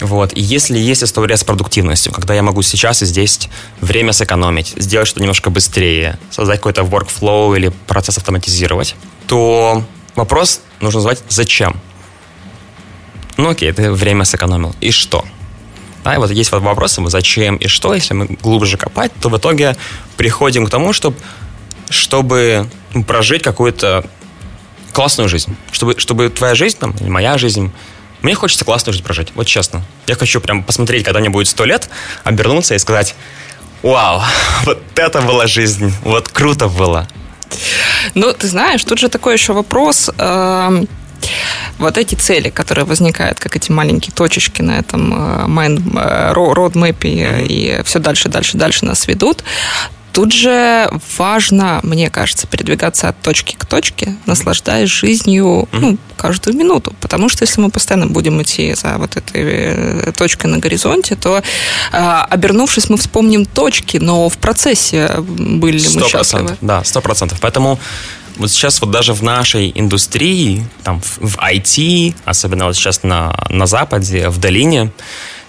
Вот. 0.00 0.32
И 0.34 0.40
если 0.40 0.78
есть 0.78 1.02
история 1.02 1.36
с 1.36 1.44
продуктивностью, 1.44 2.12
когда 2.12 2.34
я 2.34 2.42
могу 2.42 2.62
сейчас 2.62 3.02
и 3.02 3.06
здесь 3.06 3.48
время 3.80 4.12
сэкономить, 4.12 4.74
сделать 4.76 5.08
что-то 5.08 5.20
немножко 5.20 5.50
быстрее, 5.50 6.18
создать 6.30 6.58
какой-то 6.58 6.82
workflow 6.82 7.56
или 7.56 7.68
процесс 7.86 8.18
автоматизировать, 8.18 8.96
то 9.26 9.84
вопрос 10.16 10.60
нужно 10.80 11.00
задать 11.00 11.22
«зачем?». 11.28 11.76
Ну 13.36 13.50
окей, 13.50 13.72
ты 13.72 13.90
время 13.90 14.24
сэкономил. 14.24 14.74
И 14.80 14.90
что? 14.90 15.24
Да, 16.04 16.14
и 16.14 16.18
вот 16.18 16.30
есть 16.30 16.50
вот 16.52 16.62
вопросы 16.62 17.02
«зачем?» 17.08 17.56
и 17.56 17.66
«что?». 17.66 17.94
Если 17.94 18.14
мы 18.14 18.26
глубже 18.26 18.76
копать, 18.76 19.12
то 19.20 19.28
в 19.28 19.36
итоге 19.36 19.76
приходим 20.16 20.66
к 20.66 20.70
тому, 20.70 20.92
чтобы, 20.92 21.16
чтобы 21.90 22.66
прожить 23.06 23.42
какую-то 23.42 24.04
классную 24.92 25.28
жизнь. 25.28 25.54
Чтобы, 25.72 25.98
чтобы 25.98 26.28
твоя 26.30 26.54
жизнь, 26.54 26.78
там, 26.78 26.92
или 27.00 27.08
моя 27.08 27.36
жизнь 27.38 27.70
мне 28.22 28.34
хочется 28.34 28.64
классную 28.64 28.92
жизнь 28.92 29.04
прожить, 29.04 29.32
вот 29.34 29.46
честно. 29.46 29.82
Я 30.06 30.14
хочу 30.14 30.40
прям 30.40 30.62
посмотреть, 30.62 31.04
когда 31.04 31.20
мне 31.20 31.30
будет 31.30 31.48
сто 31.48 31.64
лет, 31.64 31.88
обернуться 32.24 32.74
и 32.74 32.78
сказать, 32.78 33.14
вау, 33.82 34.22
вот 34.64 34.82
это 34.96 35.20
была 35.22 35.46
жизнь, 35.46 35.92
вот 36.02 36.28
круто 36.28 36.68
было. 36.68 37.06
Ну, 38.14 38.32
ты 38.32 38.46
знаешь, 38.46 38.84
тут 38.84 38.98
же 38.98 39.08
такой 39.08 39.34
еще 39.34 39.52
вопрос. 39.52 40.10
Э, 40.18 40.84
вот 41.78 41.98
эти 41.98 42.14
цели, 42.14 42.50
которые 42.50 42.84
возникают, 42.84 43.40
как 43.40 43.56
эти 43.56 43.72
маленькие 43.72 44.12
точечки 44.14 44.62
на 44.62 44.78
этом 44.78 45.12
э, 45.12 45.46
mind, 45.46 45.82
э, 47.02 47.46
и 47.46 47.82
все 47.84 47.98
дальше, 47.98 48.28
дальше, 48.28 48.56
дальше 48.56 48.84
нас 48.84 49.08
ведут, 49.08 49.42
Тут 50.12 50.32
же 50.32 50.90
важно, 51.18 51.80
мне 51.82 52.10
кажется, 52.10 52.46
передвигаться 52.46 53.08
от 53.08 53.20
точки 53.22 53.54
к 53.56 53.64
точке, 53.64 54.16
наслаждаясь 54.26 54.88
жизнью 54.88 55.68
ну, 55.72 55.98
каждую 56.16 56.56
минуту. 56.56 56.94
Потому 57.00 57.28
что 57.28 57.44
если 57.44 57.60
мы 57.60 57.70
постоянно 57.70 58.06
будем 58.06 58.42
идти 58.42 58.74
за 58.74 58.98
вот 58.98 59.16
этой 59.16 59.42
э, 59.42 60.12
точкой 60.16 60.46
на 60.46 60.58
горизонте, 60.58 61.14
то, 61.14 61.42
а, 61.92 62.24
обернувшись, 62.24 62.90
мы 62.90 62.96
вспомним 62.96 63.46
точки, 63.46 63.98
но 63.98 64.28
в 64.28 64.38
процессе 64.38 65.14
были 65.18 65.78
ли 65.78 65.88
мы 65.94 66.08
счастливы. 66.08 66.56
Да, 66.60 66.82
сто 66.84 67.00
процентов. 67.00 67.38
Поэтому 67.40 67.78
вот 68.36 68.50
сейчас 68.50 68.80
вот 68.80 68.90
даже 68.90 69.12
в 69.12 69.22
нашей 69.22 69.70
индустрии, 69.74 70.64
там 70.82 71.00
в 71.00 71.36
IT, 71.36 72.14
особенно 72.24 72.66
вот 72.66 72.74
сейчас 72.74 73.02
на, 73.02 73.36
на 73.48 73.66
Западе, 73.66 74.28
в 74.28 74.38
долине, 74.38 74.90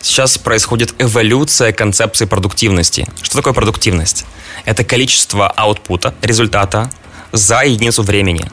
сейчас 0.02 0.38
происходит 0.38 0.94
эволюция 1.00 1.72
концепции 1.72 2.26
продуктивности. 2.26 3.08
Что 3.22 3.38
такое 3.38 3.54
продуктивность? 3.54 4.26
Это 4.66 4.84
количество 4.84 5.48
аутпута, 5.48 6.14
результата 6.22 6.90
за 7.32 7.62
единицу 7.64 8.04
времени. 8.04 8.50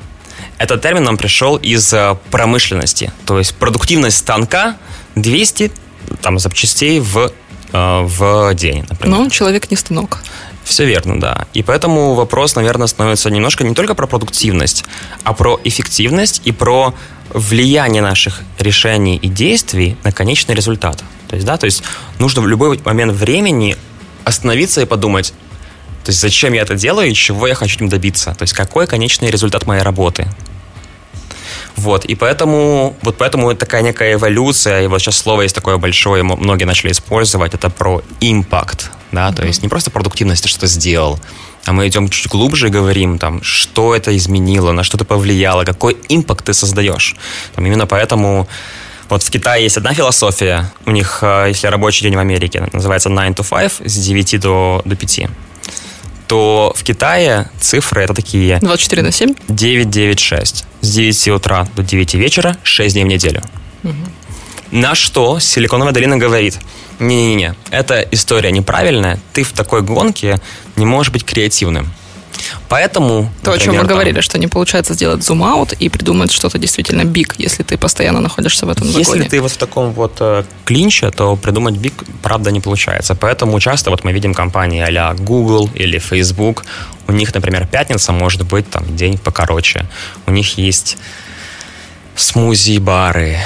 Этот 0.59 0.83
термин 0.83 1.05
нам 1.05 1.17
пришел 1.17 1.57
из 1.57 1.93
э, 1.93 2.17
промышленности. 2.31 3.13
То 3.27 3.39
есть 3.39 3.55
продуктивность 3.55 4.19
станка 4.19 4.77
200 5.15 5.73
там, 6.21 6.39
запчастей 6.39 7.01
в, 7.01 7.33
э, 7.73 8.01
в 8.03 8.55
день, 8.55 8.85
например. 8.89 9.19
Но 9.19 9.31
человек 9.31 9.71
не 9.71 9.77
станок. 9.77 10.19
Все 10.65 10.85
верно, 10.85 11.19
да. 11.19 11.47
И 11.55 11.63
поэтому 11.63 12.15
вопрос, 12.15 12.55
наверное, 12.57 12.89
становится 12.89 13.31
немножко 13.31 13.65
не 13.65 13.75
только 13.75 13.95
про 13.95 14.07
продуктивность, 14.07 14.85
а 15.23 15.33
про 15.33 15.59
эффективность 15.65 16.43
и 16.45 16.53
про 16.53 16.95
влияние 17.31 18.03
наших 18.03 18.43
решений 18.59 19.17
и 19.17 19.29
действий 19.29 19.97
на 20.05 20.13
конечный 20.13 20.55
результат. 20.55 21.03
То 21.29 21.37
есть, 21.37 21.47
да, 21.47 21.57
то 21.57 21.67
есть 21.67 21.83
нужно 22.19 22.43
в 22.43 22.49
любой 22.49 22.81
момент 22.85 23.13
времени 23.13 23.77
остановиться 24.25 24.83
и 24.83 24.85
подумать, 24.87 25.33
то 26.05 26.11
есть 26.11 26.21
зачем 26.21 26.53
я 26.53 26.63
это 26.63 26.75
делаю 26.75 27.11
и 27.11 27.15
чего 27.15 27.47
я 27.47 27.55
хочу 27.55 27.77
этим 27.77 27.89
добиться. 27.89 28.35
То 28.35 28.43
есть 28.43 28.55
какой 28.55 28.87
конечный 28.87 29.31
результат 29.31 29.67
моей 29.67 29.83
работы. 29.83 30.27
Вот, 31.77 32.05
и 32.05 32.17
поэтому, 32.17 32.97
вот 33.03 33.17
поэтому 33.19 33.55
такая 33.55 33.83
некая 33.83 34.15
эволюция, 34.15 34.83
и 34.83 34.87
вот 34.89 35.01
сейчас 35.01 35.17
слово 35.17 35.43
есть 35.43 35.55
такое 35.55 35.77
большое, 35.77 36.25
многие 36.25 36.65
начали 36.65 36.91
использовать, 36.91 37.55
это 37.55 37.71
про 37.71 38.03
импакт. 38.21 38.91
да, 39.13 39.33
то 39.33 39.47
есть 39.47 39.63
не 39.63 39.69
просто 39.69 39.91
продуктивность, 39.91 40.43
ты 40.43 40.49
что-то 40.49 40.67
сделал, 40.67 41.21
а 41.67 41.73
мы 41.73 41.87
идем 41.87 42.09
чуть 42.09 42.27
глубже 42.29 42.67
и 42.67 42.71
говорим, 42.71 43.19
там, 43.19 43.43
что 43.45 43.95
это 43.95 44.17
изменило, 44.17 44.73
на 44.73 44.83
что 44.83 44.99
ты 44.99 45.05
повлияло, 45.05 45.65
какой 45.65 45.97
импакт 46.09 46.47
ты 46.47 46.53
создаешь. 46.53 47.15
Там, 47.55 47.65
именно 47.65 47.87
поэтому 47.87 48.49
вот 49.09 49.23
в 49.23 49.31
Китае 49.31 49.63
есть 49.63 49.77
одна 49.77 49.95
философия, 49.95 50.73
у 50.85 50.91
них, 50.91 51.21
э, 51.23 51.47
если 51.49 51.69
рабочий 51.69 52.03
день 52.03 52.17
в 52.17 52.19
Америке, 52.19 52.69
называется 52.73 53.09
9 53.09 53.39
to 53.39 53.49
5, 53.49 53.89
с 53.89 53.95
9 53.95 54.41
до, 54.41 54.83
до 54.85 54.97
5 54.97 55.29
то 56.29 56.73
в 56.77 56.85
Китае 56.85 57.51
цифры 57.59 58.03
это 58.03 58.15
такие... 58.15 58.59
24 58.61 59.03
на 59.03 59.11
7? 59.11 59.35
9, 59.49 59.91
9, 59.91 60.21
6. 60.21 60.65
С 60.83 60.91
9 60.91 61.29
утра 61.29 61.67
до 61.75 61.83
9 61.83 62.15
вечера, 62.15 62.57
6 62.63 62.95
дней 62.95 63.05
в 63.05 63.09
неделю. 63.09 63.43
Угу. 63.83 63.93
На 64.71 64.95
что 64.95 65.41
Силиконовая 65.41 65.95
долина 65.95 66.19
говорит, 66.19 66.59
не-не-не, 66.99 67.55
эта 67.71 68.07
история 68.11 68.53
неправильная, 68.53 69.19
ты 69.33 69.43
в 69.43 69.53
такой 69.53 69.83
гонке 69.83 70.39
не 70.77 70.85
можешь 70.85 71.11
быть 71.11 71.25
креативным. 71.25 71.93
Поэтому... 72.69 73.31
То, 73.43 73.51
например, 73.51 73.55
о 73.55 73.59
чем 73.59 73.75
мы 73.75 73.81
там, 73.81 73.89
говорили, 73.89 74.21
что 74.21 74.39
не 74.39 74.47
получается 74.47 74.95
сделать 74.95 75.23
зум-аут 75.23 75.73
и 75.73 75.89
придумать 75.89 76.33
что-то 76.33 76.59
действительно 76.59 77.05
биг, 77.05 77.35
если 77.39 77.63
ты 77.63 77.77
постоянно 77.77 78.21
находишься 78.21 78.67
в 78.67 78.71
этом 78.71 78.87
если 78.87 79.03
загоне. 79.03 79.19
Если 79.21 79.31
ты 79.31 79.41
вот 79.41 79.53
в 79.53 79.57
таком 79.57 79.93
вот 79.93 80.17
э, 80.21 80.45
клинче, 80.65 81.11
то 81.11 81.37
придумать 81.37 81.77
биг, 81.77 82.05
правда, 82.23 82.51
не 82.51 82.61
получается. 82.61 83.15
Поэтому 83.15 83.59
часто 83.61 83.91
вот 83.91 84.05
мы 84.05 84.13
видим 84.13 84.35
компании 84.35 84.83
а 84.99 85.15
Google 85.15 85.71
или 85.75 85.99
Facebook, 85.99 86.65
у 87.07 87.13
них, 87.13 87.35
например, 87.35 87.67
пятница 87.67 88.13
может 88.13 88.43
быть 88.47 88.71
там 88.71 88.97
день 88.97 89.19
покороче. 89.19 89.87
У 90.27 90.31
них 90.31 90.59
есть 90.59 90.99
смузи-бары, 92.19 93.39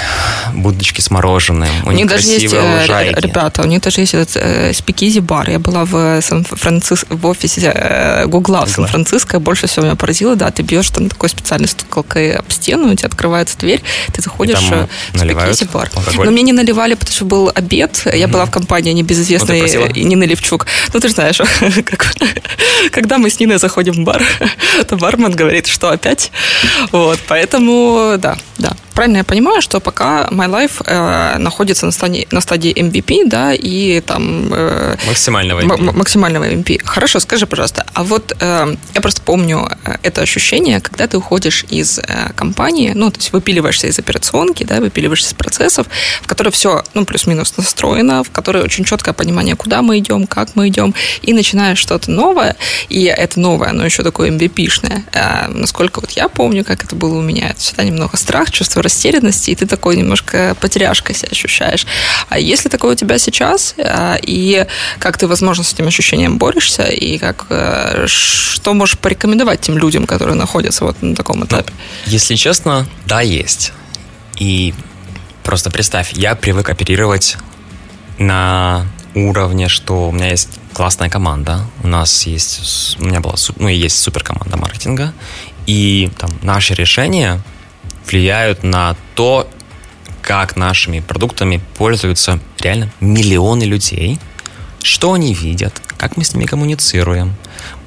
будочки 0.53 1.01
с 1.01 1.11
мороженым. 1.11 1.69
У, 1.85 1.89
у 1.89 1.91
них 1.91 2.07
даже 2.07 2.27
есть, 2.27 2.53
э, 2.53 2.79
лужайки. 2.81 3.19
ребята, 3.19 3.61
у 3.61 3.65
них 3.65 3.81
даже 3.81 4.01
есть 4.01 4.13
этот 4.13 4.35
э, 4.35 4.73
спикизи-бар. 4.73 5.49
Я 5.49 5.59
была 5.59 5.85
в 5.85 6.21
Сан-Франциско, 6.21 7.15
в 7.15 7.25
офисе 7.25 7.71
э, 7.73 8.25
Гугла 8.25 8.65
в 8.65 8.69
Сан-Франциско, 8.69 9.39
больше 9.39 9.67
всего 9.67 9.85
меня 9.85 9.95
поразило, 9.95 10.35
да, 10.35 10.51
ты 10.51 10.63
бьешь 10.63 10.89
там 10.89 11.09
такой 11.09 11.29
специальной 11.29 11.67
стуколкой 11.67 12.35
об 12.35 12.51
стену, 12.51 12.91
у 12.91 12.95
тебя 12.95 13.07
открывается 13.07 13.57
дверь, 13.57 13.81
ты 14.11 14.21
заходишь 14.21 14.59
э, 14.71 14.87
в 15.13 15.19
спикизи-бар. 15.19 15.91
Но 16.17 16.31
мне 16.31 16.41
не 16.41 16.53
наливали, 16.53 16.95
потому 16.95 17.15
что 17.15 17.25
был 17.25 17.51
обед, 17.53 18.01
mm-hmm. 18.05 18.17
я 18.17 18.27
была 18.27 18.45
в 18.45 18.51
компании 18.51 18.91
небезызвестной 18.93 19.61
вот 19.77 19.95
Нины 19.95 20.23
Левчук. 20.23 20.65
Ну, 20.93 20.99
ты 20.99 21.07
же 21.07 21.13
знаешь, 21.13 21.39
когда 22.91 23.17
мы 23.17 23.29
с 23.29 23.39
Ниной 23.39 23.59
заходим 23.59 23.93
в 23.93 23.99
бар, 23.99 24.23
то 24.87 24.95
бармен 24.97 25.31
говорит, 25.31 25.67
что 25.67 25.89
опять. 25.89 26.31
Вот, 26.91 27.19
поэтому, 27.27 28.15
да, 28.17 28.37
고맙습니다. 28.63 28.92
Правильно 28.93 29.17
я 29.17 29.23
понимаю, 29.23 29.61
что 29.61 29.79
пока 29.79 30.27
My 30.31 30.47
Life 30.47 30.83
э, 30.85 31.37
находится 31.39 31.85
на 31.85 31.91
стадии, 31.91 32.27
на 32.31 32.41
стадии 32.41 32.71
MVP, 32.73 33.27
да, 33.27 33.53
и 33.53 34.01
там... 34.01 34.49
Э, 34.51 34.95
максимального 35.07 35.61
MVP. 35.61 35.79
М- 35.79 35.97
максимального 35.97 36.43
MVP. 36.45 36.81
Хорошо, 36.85 37.19
скажи, 37.19 37.47
пожалуйста, 37.47 37.85
а 37.93 38.03
вот 38.03 38.33
э, 38.39 38.75
я 38.93 39.01
просто 39.01 39.21
помню 39.21 39.67
э, 39.85 39.95
это 40.03 40.21
ощущение, 40.21 40.79
когда 40.79 41.07
ты 41.07 41.17
уходишь 41.17 41.65
из 41.69 41.99
э, 41.99 42.31
компании, 42.35 42.91
ну, 42.93 43.09
то 43.09 43.17
есть 43.17 43.33
выпиливаешься 43.33 43.87
из 43.87 43.97
операционки, 43.97 44.63
да, 44.63 44.79
выпиливаешься 44.79 45.29
из 45.29 45.33
процессов, 45.33 45.87
в 46.21 46.27
которой 46.27 46.49
все, 46.49 46.83
ну, 46.93 47.05
плюс-минус 47.05 47.57
настроено, 47.57 48.23
в 48.23 48.29
которой 48.29 48.61
очень 48.61 48.85
четкое 48.85 49.13
понимание, 49.15 49.55
куда 49.55 49.81
мы 49.81 49.97
идем, 49.97 50.27
как 50.27 50.49
мы 50.55 50.67
идем, 50.67 50.93
и 51.23 51.33
начинаешь 51.33 51.79
что-то 51.79 52.11
новое, 52.11 52.55
и 52.89 53.05
это 53.05 53.39
новое, 53.39 53.69
оно 53.69 53.85
еще 53.85 54.03
такое 54.03 54.29
MVP-шное. 54.29 55.03
Э, 55.13 55.47
насколько 55.47 55.99
вот 55.99 56.11
я 56.11 56.29
помню, 56.29 56.63
как 56.63 56.83
это 56.83 56.95
было 56.95 57.17
у 57.17 57.21
меня, 57.21 57.49
это 57.49 57.59
всегда 57.59 57.83
немного 57.83 58.17
страх, 58.17 58.51
чувство 58.51 58.82
растерянности, 58.83 59.51
и 59.51 59.55
ты 59.55 59.65
такой 59.65 59.97
немножко 59.97 60.55
потеряшкой 60.59 61.15
себя 61.15 61.29
ощущаешь. 61.31 61.85
А 62.29 62.39
если 62.39 62.69
такое 62.69 62.93
у 62.93 62.95
тебя 62.95 63.17
сейчас, 63.17 63.75
а, 63.77 64.17
и 64.21 64.67
как 64.99 65.17
ты, 65.17 65.27
возможно, 65.27 65.63
с 65.63 65.73
этим 65.73 65.87
ощущением 65.87 66.37
борешься, 66.37 66.83
и 66.83 67.17
как 67.17 67.45
э, 67.49 68.05
что 68.07 68.73
можешь 68.73 68.97
порекомендовать 68.97 69.61
тем 69.61 69.77
людям, 69.77 70.05
которые 70.05 70.35
находятся 70.35 70.85
вот 70.85 71.01
на 71.01 71.15
таком 71.15 71.39
ну, 71.39 71.45
этапе? 71.45 71.73
Ну, 72.05 72.11
если 72.11 72.35
честно, 72.35 72.87
да, 73.05 73.21
есть. 73.21 73.73
И 74.37 74.73
просто 75.43 75.71
представь, 75.71 76.13
я 76.13 76.35
привык 76.35 76.69
оперировать 76.69 77.37
на 78.17 78.85
уровне, 79.15 79.69
что 79.69 80.09
у 80.09 80.11
меня 80.11 80.29
есть 80.29 80.49
классная 80.73 81.09
команда, 81.09 81.61
у 81.83 81.87
нас 81.87 82.25
есть, 82.25 82.97
у 82.99 83.05
меня 83.05 83.19
была, 83.19 83.35
ну, 83.57 83.67
есть 83.67 83.99
супер 84.01 84.23
команда 84.23 84.57
маркетинга, 84.57 85.13
и 85.65 86.11
там 86.17 86.29
наши 86.41 86.73
решения 86.73 87.41
влияют 88.05 88.63
на 88.63 88.95
то, 89.15 89.49
как 90.21 90.55
нашими 90.55 90.99
продуктами 90.99 91.61
пользуются 91.77 92.39
реально 92.59 92.89
миллионы 92.99 93.63
людей, 93.63 94.19
что 94.81 95.13
они 95.13 95.33
видят, 95.33 95.81
как 95.97 96.17
мы 96.17 96.23
с 96.23 96.33
ними 96.33 96.45
коммуницируем. 96.45 97.35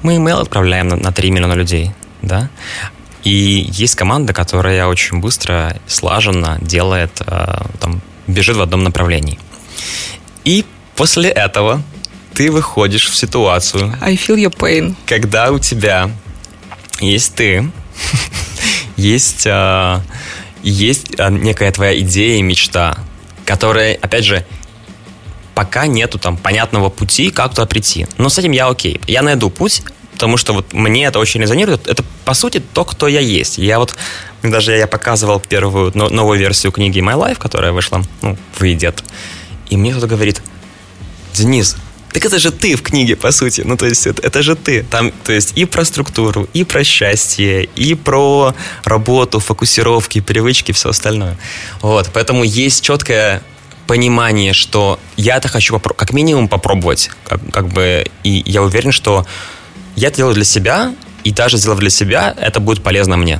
Мы 0.01 0.15
email 0.15 0.41
отправляем 0.41 0.87
на, 0.87 0.95
на 0.95 1.11
3 1.11 1.31
миллиона 1.31 1.53
людей, 1.53 1.91
да, 2.21 2.49
и 3.23 3.67
есть 3.73 3.95
команда, 3.95 4.33
которая 4.33 4.87
очень 4.87 5.19
быстро, 5.19 5.75
слаженно 5.87 6.57
делает, 6.61 7.21
э, 7.25 7.61
там, 7.79 8.01
бежит 8.25 8.55
в 8.55 8.61
одном 8.61 8.83
направлении. 8.83 9.37
И 10.45 10.63
после 10.95 11.29
этого 11.29 11.81
ты 12.33 12.51
выходишь 12.51 13.09
в 13.09 13.15
ситуацию... 13.15 13.93
I 13.99 14.15
feel 14.15 14.37
your 14.37 14.55
pain. 14.55 14.95
Когда 15.05 15.51
у 15.51 15.59
тебя 15.59 16.09
есть 17.01 17.35
ты, 17.35 17.69
есть, 18.97 19.45
э, 19.45 20.01
есть 20.63 21.19
а, 21.19 21.29
некая 21.29 21.71
твоя 21.71 21.97
идея 21.99 22.37
и 22.37 22.41
мечта, 22.41 22.97
которая, 23.45 23.95
опять 23.95 24.25
же, 24.25 24.45
пока 25.55 25.87
нету 25.87 26.19
там 26.19 26.37
понятного 26.37 26.89
пути, 26.89 27.31
как 27.31 27.51
туда 27.51 27.65
прийти. 27.65 28.07
Но 28.17 28.29
с 28.29 28.37
этим 28.37 28.51
я 28.51 28.67
окей. 28.67 28.99
Я 29.07 29.21
найду 29.21 29.49
путь, 29.49 29.83
потому 30.11 30.37
что 30.37 30.53
вот 30.53 30.73
мне 30.73 31.05
это 31.05 31.19
очень 31.19 31.41
резонирует. 31.41 31.87
Это, 31.87 32.03
по 32.25 32.33
сути, 32.33 32.61
то, 32.73 32.83
кто 32.85 33.07
я 33.07 33.19
есть. 33.19 33.57
Я 33.57 33.79
вот, 33.79 33.95
даже 34.43 34.73
я 34.75 34.87
показывал 34.87 35.39
первую 35.39 35.91
новую 35.95 36.39
версию 36.39 36.71
книги 36.71 36.99
My 36.99 37.15
Life, 37.15 37.37
которая 37.37 37.71
вышла, 37.71 38.03
ну, 38.21 38.37
выйдет. 38.59 39.03
И 39.69 39.77
мне 39.77 39.91
кто-то 39.91 40.07
говорит, 40.07 40.41
Денис, 41.33 41.77
так 42.11 42.25
это 42.25 42.39
же 42.39 42.51
ты 42.51 42.75
в 42.75 42.81
книге, 42.81 43.15
по 43.15 43.31
сути. 43.31 43.61
Ну, 43.61 43.77
то 43.77 43.85
есть, 43.85 44.07
это, 44.07 44.21
это 44.21 44.41
же 44.41 44.55
ты. 44.55 44.83
Там, 44.83 45.11
то 45.23 45.31
есть, 45.31 45.53
и 45.57 45.65
про 45.65 45.85
структуру, 45.85 46.47
и 46.53 46.63
про 46.63 46.83
счастье, 46.83 47.69
и 47.75 47.95
про 47.95 48.55
работу, 48.83 49.39
фокусировки, 49.39 50.21
привычки, 50.21 50.71
все 50.71 50.89
остальное. 50.89 51.37
Вот, 51.81 52.09
поэтому 52.13 52.43
есть 52.43 52.83
четкое 52.83 53.41
понимание, 53.87 54.53
что 54.53 54.99
я 55.15 55.37
это 55.37 55.47
хочу 55.47 55.75
попро- 55.75 55.95
как 55.95 56.13
минимум 56.13 56.47
попробовать, 56.47 57.09
как, 57.23 57.39
как 57.51 57.67
бы, 57.69 58.05
и 58.23 58.43
я 58.45 58.61
уверен, 58.61 58.91
что 58.91 59.25
я 59.95 60.09
это 60.09 60.17
делаю 60.17 60.35
для 60.35 60.43
себя, 60.43 60.93
и 61.23 61.31
даже 61.31 61.57
сделав 61.57 61.79
для 61.79 61.89
себя, 61.89 62.35
это 62.39 62.59
будет 62.59 62.83
полезно 62.83 63.17
мне. 63.17 63.39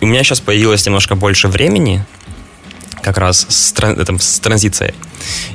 И 0.00 0.04
у 0.04 0.08
меня 0.08 0.22
сейчас 0.22 0.40
появилось 0.40 0.84
немножко 0.86 1.14
больше 1.14 1.48
времени, 1.48 2.04
как 3.02 3.18
раз 3.18 3.46
с, 3.48 3.72
тран- 3.72 4.18
с 4.18 4.40
транзицией. 4.40 4.94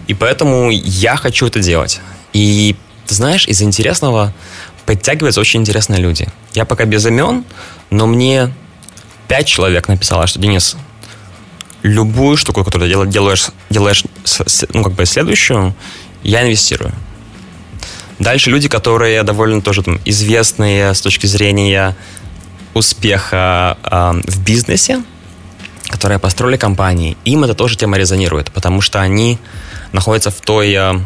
И 0.08 0.14
поэтому 0.14 0.70
я 0.72 1.16
хочу 1.16 1.48
это 1.48 1.60
делать. 1.60 2.00
И 2.34 2.76
знаешь, 3.08 3.48
из 3.48 3.62
интересного 3.62 4.34
подтягиваются 4.86 5.42
очень 5.42 5.62
интересные 5.62 6.00
люди. 6.00 6.28
Я 6.54 6.66
пока 6.66 6.86
без 6.86 7.06
имен, 7.06 7.44
но 7.90 8.08
мне 8.08 8.54
пять 9.28 9.48
человек 9.48 9.88
написало, 9.88 10.28
что 10.28 10.40
Денис, 10.40 10.76
любую 11.84 12.38
штуку, 12.38 12.64
которую 12.64 12.90
ты 12.90 13.12
делаешь, 13.12 13.48
делаешь 13.70 14.04
ну, 14.74 14.84
как 14.84 14.94
бы 14.94 15.06
следующую, 15.06 15.76
я 16.24 16.44
инвестирую. 16.44 16.94
Дальше 18.20 18.50
люди, 18.50 18.68
которые 18.68 19.24
довольно 19.24 19.62
тоже 19.62 19.82
там, 19.82 20.00
известные 20.04 20.94
с 20.94 21.02
точки 21.02 21.26
зрения 21.26 21.96
успеха 22.74 23.78
э, 23.84 24.22
в 24.28 24.44
бизнесе, 24.44 25.02
которые 25.88 26.20
построили 26.20 26.58
компании, 26.58 27.18
им 27.26 27.44
это 27.44 27.54
тоже 27.56 27.78
тема 27.78 27.98
резонирует, 27.98 28.52
потому 28.52 28.82
что 28.82 29.00
они 29.00 29.40
находятся 29.94 30.32
в 30.32 30.42
той 30.42 30.74
э, 30.74 31.00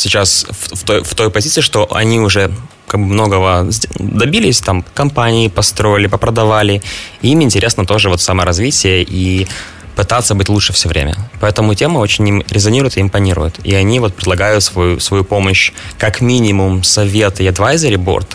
сейчас 0.00 0.46
в, 0.48 0.76
в, 0.76 0.84
той, 0.84 1.02
в 1.02 1.14
той 1.14 1.30
позиции, 1.30 1.60
что 1.60 1.94
они 1.94 2.20
уже 2.20 2.50
как 2.86 3.00
бы 3.00 3.06
многого 3.06 3.68
добились, 3.98 4.60
там 4.60 4.84
компании 4.94 5.48
построили, 5.48 6.08
попродавали, 6.08 6.82
и 7.22 7.28
им 7.28 7.42
интересно 7.42 7.86
тоже 7.86 8.08
вот 8.08 8.20
саморазвитие 8.20 9.04
и 9.08 9.46
пытаться 9.94 10.34
быть 10.34 10.48
лучше 10.48 10.72
все 10.72 10.88
время. 10.88 11.14
Поэтому 11.40 11.74
тема 11.74 11.98
очень 11.98 12.26
им 12.28 12.42
резонирует 12.48 12.96
и 12.96 13.00
импонирует. 13.00 13.60
И 13.64 13.74
они 13.74 14.00
вот 14.00 14.14
предлагают 14.14 14.64
свою, 14.64 14.98
свою 14.98 15.24
помощь, 15.24 15.72
как 15.98 16.20
минимум 16.20 16.82
совет 16.82 17.40
и 17.40 17.44
advisory 17.44 17.96
board, 17.96 18.26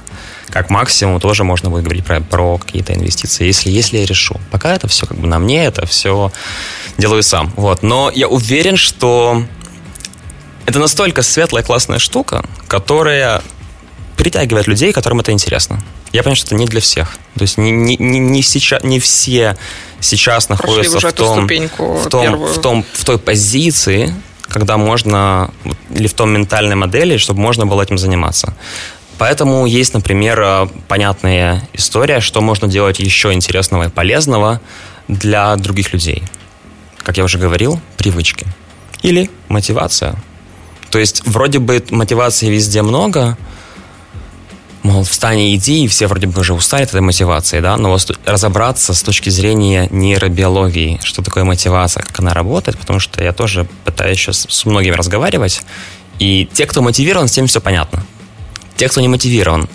как 0.49 0.69
максимум 0.69 1.19
тоже 1.19 1.43
можно 1.43 1.69
будет 1.69 1.83
говорить 1.83 2.05
про, 2.05 2.21
про 2.21 2.57
какие-то 2.57 2.93
инвестиции, 2.93 3.47
если, 3.47 3.71
если 3.71 3.97
я 3.97 4.05
решу. 4.05 4.39
Пока 4.51 4.75
это 4.75 4.87
все 4.87 5.05
как 5.05 5.17
бы 5.17 5.27
на 5.27 5.39
мне, 5.39 5.65
это 5.65 5.85
все 5.85 6.31
делаю 6.97 7.23
сам. 7.23 7.51
Вот. 7.55 7.83
Но 7.83 8.11
я 8.13 8.27
уверен, 8.27 8.77
что 8.77 9.43
это 10.65 10.79
настолько 10.79 11.21
светлая, 11.21 11.63
классная 11.63 11.99
штука, 11.99 12.43
которая 12.67 13.41
притягивает 14.17 14.67
людей, 14.67 14.93
которым 14.93 15.19
это 15.19 15.31
интересно. 15.31 15.83
Я 16.11 16.23
понимаю, 16.23 16.37
что 16.37 16.47
это 16.47 16.55
не 16.55 16.65
для 16.65 16.81
всех. 16.81 17.17
То 17.35 17.41
есть 17.41 17.57
не, 17.57 17.71
не, 17.71 17.97
не, 17.97 18.19
не, 18.19 18.41
сейчас, 18.41 18.83
не 18.83 18.99
все 18.99 19.57
сейчас 19.99 20.49
находятся 20.49 20.99
в 20.99 21.13
том, 21.13 21.47
в, 21.47 22.09
том, 22.09 22.45
в, 22.45 22.61
том, 22.61 22.85
в 22.93 23.03
той 23.03 23.19
позиции, 23.19 24.13
когда 24.47 24.77
можно, 24.77 25.51
или 25.89 26.07
в 26.07 26.13
том 26.13 26.31
ментальной 26.31 26.75
модели, 26.75 27.17
чтобы 27.17 27.41
можно 27.41 27.65
было 27.65 27.81
этим 27.81 27.97
заниматься. 27.97 28.55
Поэтому 29.17 29.65
есть, 29.65 29.93
например, 29.93 30.39
э, 30.41 30.67
понятная 30.87 31.67
история, 31.73 32.19
что 32.19 32.41
можно 32.41 32.67
делать 32.67 32.99
еще 32.99 33.33
интересного 33.33 33.83
и 33.83 33.89
полезного 33.89 34.61
для 35.07 35.55
других 35.55 35.93
людей. 35.93 36.23
Как 36.97 37.17
я 37.17 37.23
уже 37.23 37.37
говорил, 37.37 37.79
привычки. 37.97 38.45
Или 39.03 39.29
мотивация. 39.47 40.15
То 40.95 40.99
есть 40.99 41.23
вроде 41.25 41.59
бы 41.59 41.83
мотивации 41.89 42.47
везде 42.47 42.81
много, 42.81 43.37
мол, 44.81 45.03
встань 45.03 45.39
и 45.39 45.55
иди, 45.55 45.83
и 45.83 45.87
все 45.89 46.07
вроде 46.07 46.27
бы 46.27 46.39
уже 46.39 46.53
устали 46.53 46.83
от 46.83 46.89
этой 46.91 47.01
мотивации, 47.01 47.59
да, 47.59 47.75
но 47.75 47.97
разобраться 48.23 48.93
с 48.93 49.03
точки 49.03 49.29
зрения 49.29 49.89
нейробиологии, 49.91 51.01
что 51.03 51.21
такое 51.21 51.43
мотивация, 51.43 52.01
как 52.01 52.17
она 52.21 52.33
работает, 52.33 52.77
потому 52.77 53.01
что 53.01 53.21
я 53.21 53.33
тоже 53.33 53.67
пытаюсь 53.83 54.17
сейчас 54.19 54.47
с 54.49 54.63
многими 54.63 54.93
разговаривать, 54.93 55.63
и 56.19 56.47
те, 56.53 56.65
кто 56.65 56.81
мотивирован, 56.81 57.27
с 57.27 57.33
тем 57.33 57.47
все 57.47 57.59
понятно. 57.59 58.05
Те, 58.77 58.87
кто 58.87 59.01
не 59.01 59.09
мотивирован, 59.09 59.67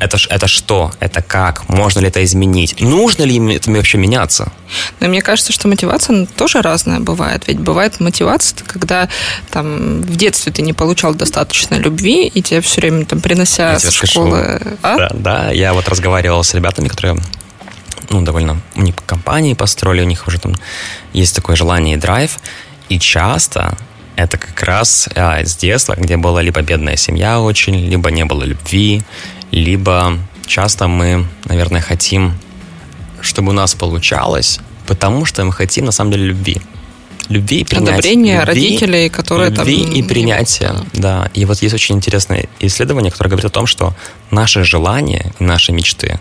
это, 0.00 0.18
это 0.28 0.48
что? 0.48 0.92
Это 0.98 1.22
как? 1.22 1.68
Можно 1.68 2.00
ли 2.00 2.08
это 2.08 2.24
изменить? 2.24 2.80
Нужно 2.80 3.24
ли 3.24 3.54
это 3.54 3.70
вообще 3.70 3.98
меняться? 3.98 4.50
Но 4.98 5.08
мне 5.08 5.20
кажется, 5.20 5.52
что 5.52 5.68
мотивация 5.68 6.26
тоже 6.36 6.62
разная 6.62 7.00
бывает. 7.00 7.44
Ведь 7.46 7.60
бывает 7.60 8.00
мотивация, 8.00 8.58
когда 8.66 9.08
там 9.50 10.00
в 10.00 10.16
детстве 10.16 10.52
ты 10.52 10.62
не 10.62 10.72
получал 10.72 11.14
достаточно 11.14 11.74
любви, 11.74 12.26
и 12.26 12.42
тебе 12.42 12.60
все 12.62 12.80
время 12.80 13.04
там 13.04 13.20
принося 13.20 13.78
со 13.78 14.06
школы... 14.06 14.60
А? 14.82 14.96
Да, 14.96 15.10
да, 15.12 15.50
я 15.50 15.74
вот 15.74 15.88
разговаривал 15.88 16.42
с 16.42 16.54
ребятами, 16.54 16.88
которые 16.88 17.20
ну, 18.08 18.22
довольно 18.22 18.60
у 18.74 18.82
них 18.82 18.94
компании 19.06 19.54
построили, 19.54 20.02
у 20.02 20.06
них 20.06 20.26
уже 20.26 20.38
там 20.40 20.54
есть 21.12 21.36
такое 21.36 21.56
желание 21.56 21.96
и 21.96 21.98
драйв. 21.98 22.38
И 22.88 22.98
часто 22.98 23.76
это 24.16 24.38
как 24.38 24.62
раз 24.62 25.08
а, 25.14 25.44
с 25.44 25.56
детства, 25.56 25.94
где 25.96 26.16
была 26.16 26.42
либо 26.42 26.60
бедная 26.62 26.96
семья 26.96 27.40
очень, 27.40 27.74
либо 27.74 28.10
не 28.10 28.24
было 28.24 28.44
любви, 28.44 29.02
либо 29.50 30.18
часто 30.46 30.88
мы, 30.88 31.26
наверное, 31.44 31.80
хотим, 31.80 32.34
чтобы 33.20 33.50
у 33.50 33.52
нас 33.52 33.74
получалось, 33.74 34.60
потому 34.86 35.24
что 35.24 35.44
мы 35.44 35.52
хотим, 35.52 35.84
на 35.84 35.92
самом 35.92 36.12
деле, 36.12 36.26
любви. 36.26 36.60
Любви 37.28 37.60
и 37.60 37.64
принятия. 37.64 37.92
Одобрение 37.92 38.38
любви, 38.38 38.46
родителей, 38.46 39.08
которые 39.08 39.50
любви 39.50 39.84
там... 39.84 39.92
и 39.92 40.02
принятия, 40.02 40.74
да. 40.94 41.30
И 41.34 41.44
вот 41.44 41.62
есть 41.62 41.74
очень 41.74 41.96
интересное 41.96 42.48
исследование, 42.58 43.12
которое 43.12 43.30
говорит 43.30 43.46
о 43.46 43.50
том, 43.50 43.66
что 43.66 43.94
наши 44.30 44.64
желания 44.64 45.32
и 45.38 45.44
наши 45.44 45.72
мечты 45.72 46.18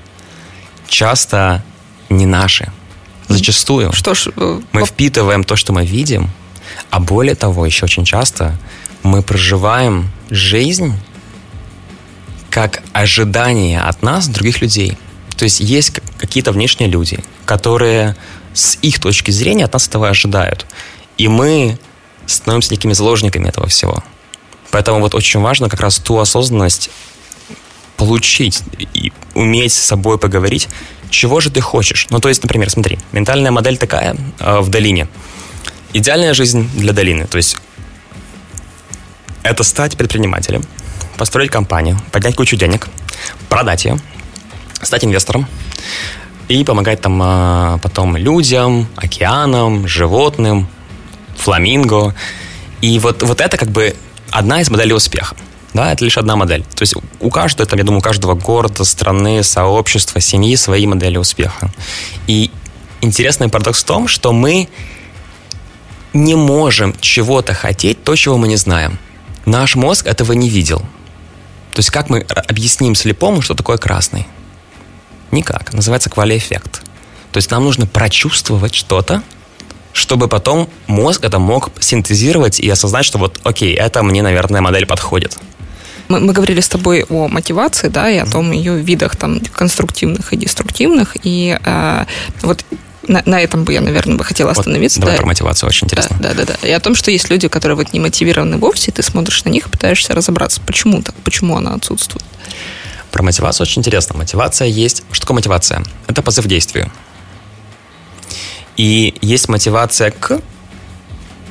часто 0.87 1.63
не 2.09 2.25
наши. 2.25 2.71
Зачастую. 3.27 3.91
Что 3.93 4.13
ж, 4.13 4.27
э, 4.35 4.61
мы 4.71 4.85
впитываем 4.85 5.43
то, 5.43 5.55
что 5.55 5.73
мы 5.73 5.85
видим, 5.85 6.29
а 6.89 6.99
более 6.99 7.35
того, 7.35 7.65
еще 7.65 7.85
очень 7.85 8.05
часто 8.05 8.55
мы 9.03 9.21
проживаем 9.21 10.09
жизнь 10.29 10.93
как 12.49 12.81
ожидание 12.93 13.81
от 13.81 14.01
нас 14.01 14.27
других 14.27 14.61
людей. 14.61 14.97
То 15.37 15.43
есть 15.43 15.59
есть 15.59 15.93
какие-то 16.17 16.51
внешние 16.51 16.89
люди, 16.89 17.23
которые 17.45 18.15
с 18.53 18.77
их 18.81 18.99
точки 18.99 19.31
зрения 19.31 19.65
от 19.65 19.73
нас 19.73 19.87
этого 19.87 20.09
ожидают. 20.09 20.65
И 21.17 21.27
мы 21.27 21.79
становимся 22.25 22.73
некими 22.73 22.93
заложниками 22.93 23.47
этого 23.47 23.67
всего. 23.67 24.03
Поэтому 24.71 24.99
вот 24.99 25.15
очень 25.15 25.39
важно 25.39 25.69
как 25.69 25.79
раз 25.79 25.97
ту 25.97 26.19
осознанность 26.19 26.89
получить 27.97 28.61
и 28.93 29.11
уметь 29.33 29.73
с 29.73 29.77
собой 29.77 30.17
поговорить, 30.17 30.69
чего 31.09 31.39
же 31.39 31.49
ты 31.49 31.59
хочешь. 31.59 32.07
Ну, 32.09 32.19
то 32.19 32.29
есть, 32.29 32.43
например, 32.43 32.69
смотри, 32.69 32.99
ментальная 33.11 33.51
модель 33.51 33.77
такая 33.77 34.15
э, 34.39 34.59
в 34.59 34.69
долине. 34.69 35.07
Идеальная 35.91 36.33
жизнь 36.33 36.69
для 36.75 36.93
долины. 36.93 37.25
То 37.25 37.37
есть 37.37 37.57
это 39.43 39.63
стать 39.63 39.97
предпринимателем, 39.97 40.63
построить 41.19 41.51
компанию, 41.51 41.99
поднять 42.11 42.35
кучу 42.35 42.55
денег, 42.55 42.87
продать 43.49 43.83
ее, 43.83 43.99
стать 44.81 45.03
инвестором 45.03 45.47
и 46.47 46.63
помогать 46.63 47.01
там 47.01 47.19
а, 47.21 47.77
потом 47.83 48.15
людям, 48.15 48.87
океанам, 48.95 49.85
животным, 49.85 50.67
фламинго. 51.35 52.15
И 52.81 52.97
вот, 52.99 53.21
вот 53.21 53.41
это 53.41 53.57
как 53.57 53.69
бы 53.69 53.95
одна 54.31 54.61
из 54.61 54.69
моделей 54.69 54.93
успеха. 54.93 55.35
Да, 55.73 55.91
это 55.91 56.05
лишь 56.05 56.17
одна 56.17 56.37
модель. 56.37 56.63
То 56.63 56.83
есть 56.83 56.95
у 57.19 57.29
каждого, 57.29 57.69
там, 57.69 57.77
я 57.77 57.85
думаю, 57.85 57.99
у 57.99 58.01
каждого 58.01 58.33
города, 58.33 58.85
страны, 58.85 59.43
сообщества, 59.43 60.21
семьи 60.21 60.55
свои 60.55 60.87
модели 60.87 61.17
успеха. 61.17 61.69
И 62.27 62.49
интересный 63.01 63.49
парадокс 63.49 63.83
в 63.83 63.85
том, 63.85 64.07
что 64.07 64.31
мы 64.31 64.69
не 66.13 66.35
можем 66.35 66.95
чего-то 67.01 67.53
хотеть, 67.53 68.03
то, 68.03 68.15
чего 68.15 68.37
мы 68.37 68.47
не 68.47 68.55
знаем. 68.55 68.97
Наш 69.45 69.75
мозг 69.75 70.07
этого 70.07 70.31
не 70.31 70.49
видел. 70.49 70.81
То 71.79 71.81
есть 71.81 71.91
как 71.91 72.09
мы 72.09 72.25
объясним 72.49 72.93
слепому, 72.93 73.41
что 73.41 73.53
такое 73.53 73.77
красный? 73.77 74.27
Никак. 75.31 75.71
Называется 75.71 76.09
квалиэффект. 76.09 76.81
То 77.31 77.37
есть 77.37 77.49
нам 77.51 77.63
нужно 77.63 77.87
прочувствовать 77.87 78.75
что-то, 78.75 79.23
чтобы 79.93 80.27
потом 80.27 80.67
мозг 80.87 81.23
это 81.23 81.39
мог 81.39 81.71
синтезировать 81.79 82.59
и 82.59 82.69
осознать, 82.69 83.05
что 83.05 83.17
вот, 83.17 83.39
окей, 83.45 83.73
это 83.75 84.03
мне, 84.03 84.21
наверное, 84.21 84.59
модель 84.59 84.85
подходит. 84.85 85.37
Мы, 86.09 86.19
мы 86.19 86.33
говорили 86.33 86.59
с 86.59 86.67
тобой 86.67 87.05
о 87.07 87.29
мотивации, 87.29 87.87
да, 87.87 88.09
и 88.09 88.17
о 88.17 88.25
том 88.25 88.51
ее 88.51 88.77
видах 88.77 89.15
там 89.15 89.39
конструктивных 89.39 90.33
и 90.33 90.35
деструктивных. 90.35 91.15
И 91.23 91.57
э, 91.63 92.05
вот 92.41 92.65
на, 93.09 93.23
на 93.25 93.41
этом 93.41 93.63
бы 93.63 93.73
я, 93.73 93.81
наверное, 93.81 94.15
бы 94.15 94.23
хотела 94.23 94.51
остановиться. 94.51 94.99
Вот, 94.99 95.05
давай 95.05 95.15
да. 95.15 95.21
про 95.21 95.27
мотивацию, 95.27 95.67
очень 95.67 95.85
интересно. 95.85 96.17
Да, 96.19 96.33
да, 96.33 96.45
да, 96.45 96.55
да. 96.61 96.67
И 96.67 96.71
о 96.71 96.79
том, 96.79 96.95
что 96.95 97.11
есть 97.11 97.29
люди, 97.29 97.47
которые 97.47 97.75
вот 97.75 97.91
не 97.91 97.99
мотивированы 97.99 98.57
вовсе, 98.57 98.91
и 98.91 98.93
ты 98.93 99.03
смотришь 99.03 99.43
на 99.43 99.49
них 99.49 99.67
и 99.67 99.69
пытаешься 99.69 100.13
разобраться, 100.13 100.61
почему 100.61 101.01
так, 101.01 101.15
почему 101.15 101.57
она 101.57 101.73
отсутствует. 101.73 102.23
Про 103.11 103.23
мотивацию 103.23 103.65
очень 103.65 103.79
интересно. 103.79 104.15
Мотивация 104.15 104.67
есть... 104.67 105.03
Что 105.11 105.21
такое 105.21 105.35
мотивация? 105.35 105.83
Это 106.07 106.21
позыв 106.21 106.45
к 106.45 106.47
действию. 106.47 106.91
И 108.77 109.15
есть 109.21 109.49
мотивация 109.49 110.11
к 110.11 110.39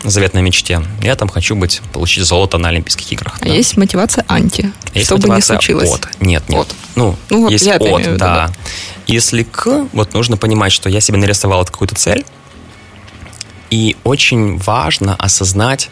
заветной 0.04 0.42
мечте. 0.42 0.82
Я 1.02 1.16
там 1.16 1.28
хочу 1.28 1.56
быть, 1.56 1.82
получить 1.92 2.24
золото 2.24 2.58
на 2.58 2.68
Олимпийских 2.68 3.10
играх. 3.12 3.36
А 3.40 3.44
да. 3.44 3.52
есть 3.52 3.76
мотивация 3.76 4.24
анти, 4.28 4.72
есть 4.94 5.06
чтобы 5.06 5.28
мотивация 5.28 5.56
не 5.56 5.60
случилось. 5.60 5.90
От. 5.90 6.20
Нет, 6.20 6.48
нет. 6.48 6.60
От. 6.60 6.74
Ну, 6.98 7.16
ну 7.30 7.48
есть 7.48 7.66
от, 7.68 7.80
да. 8.16 8.16
да. 8.16 8.52
Если 9.06 9.44
к, 9.44 9.86
вот 9.92 10.14
нужно 10.14 10.36
понимать, 10.36 10.72
что 10.72 10.88
я 10.90 11.00
себе 11.00 11.18
нарисовал 11.18 11.64
какую-то 11.64 11.94
цель, 11.94 12.24
и 13.70 13.96
очень 14.02 14.58
важно 14.58 15.14
осознать, 15.14 15.90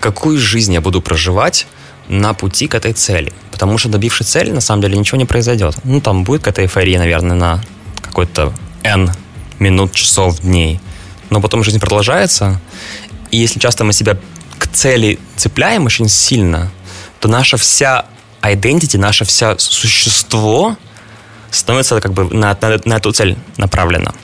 какую 0.00 0.38
жизнь 0.38 0.72
я 0.72 0.80
буду 0.80 1.00
проживать 1.00 1.66
на 2.08 2.34
пути 2.34 2.66
к 2.66 2.74
этой 2.74 2.92
цели. 2.92 3.32
Потому 3.52 3.78
что 3.78 3.88
добившись 3.88 4.26
цели, 4.26 4.50
на 4.50 4.60
самом 4.60 4.82
деле 4.82 4.98
ничего 4.98 5.18
не 5.18 5.24
произойдет. 5.24 5.76
Ну, 5.84 6.00
там 6.00 6.24
будет 6.24 6.42
какая-то 6.42 6.62
эйфория, 6.62 6.98
наверное, 6.98 7.36
на 7.36 7.62
какой-то 8.02 8.52
N 8.82 9.12
минут, 9.60 9.92
часов, 9.92 10.40
дней. 10.40 10.80
Но 11.28 11.40
потом 11.40 11.62
жизнь 11.62 11.78
продолжается, 11.78 12.60
и 13.30 13.36
если 13.36 13.60
часто 13.60 13.84
мы 13.84 13.92
себя 13.92 14.16
к 14.58 14.66
цели 14.66 15.20
цепляем 15.36 15.86
очень 15.86 16.08
сильно, 16.08 16.72
то 17.20 17.28
наша 17.28 17.56
вся 17.56 18.06
identity, 18.42 18.98
наше 18.98 19.24
вся 19.24 19.58
существо– 19.58 20.76
становится 21.50 22.00
как 22.00 22.12
бы 22.12 22.24
на, 22.24 22.56
на, 22.60 22.80
на 22.84 22.94
эту 22.94 23.12
цель 23.12 23.36
направлено. 23.56 24.14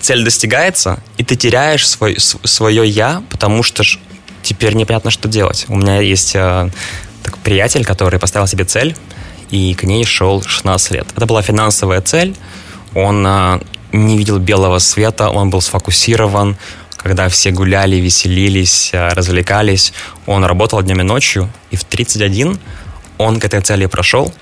Цель 0.00 0.24
достигается, 0.24 1.02
и 1.16 1.24
ты 1.24 1.36
теряешь 1.36 1.86
свой, 1.86 2.16
свое 2.18 2.86
«я», 2.86 3.22
потому 3.30 3.62
что 3.62 3.82
ж 3.82 3.98
теперь 4.42 4.74
непонятно, 4.74 5.10
что 5.10 5.28
делать. 5.28 5.66
У 5.68 5.76
меня 5.76 6.00
есть 6.00 6.32
э, 6.34 6.70
такой 7.22 7.40
приятель, 7.42 7.84
который 7.84 8.18
поставил 8.18 8.46
себе 8.46 8.64
цель, 8.64 8.96
и 9.50 9.74
к 9.74 9.82
ней 9.84 10.04
шел 10.04 10.42
16 10.42 10.90
лет. 10.92 11.06
Это 11.16 11.26
была 11.26 11.42
финансовая 11.42 12.00
цель, 12.00 12.36
он 12.94 13.26
э, 13.26 13.60
не 13.92 14.16
видел 14.16 14.38
белого 14.38 14.78
света, 14.78 15.30
он 15.30 15.50
был 15.50 15.60
сфокусирован, 15.60 16.56
когда 16.96 17.28
все 17.28 17.50
гуляли, 17.50 17.96
веселились, 17.96 18.90
э, 18.92 19.08
развлекались, 19.08 19.92
он 20.26 20.44
работал 20.44 20.82
днем 20.82 21.00
и 21.00 21.04
ночью, 21.04 21.50
и 21.70 21.76
в 21.76 21.84
31 21.84 22.58
он 23.18 23.40
к 23.40 23.44
этой 23.44 23.60
цели 23.60 23.86
прошел, 23.86 24.32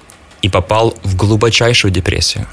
и 0.43 0.49
попал 0.49 0.95
в 1.03 1.17
глубочайшую 1.17 1.91
депрессию. 1.91 2.47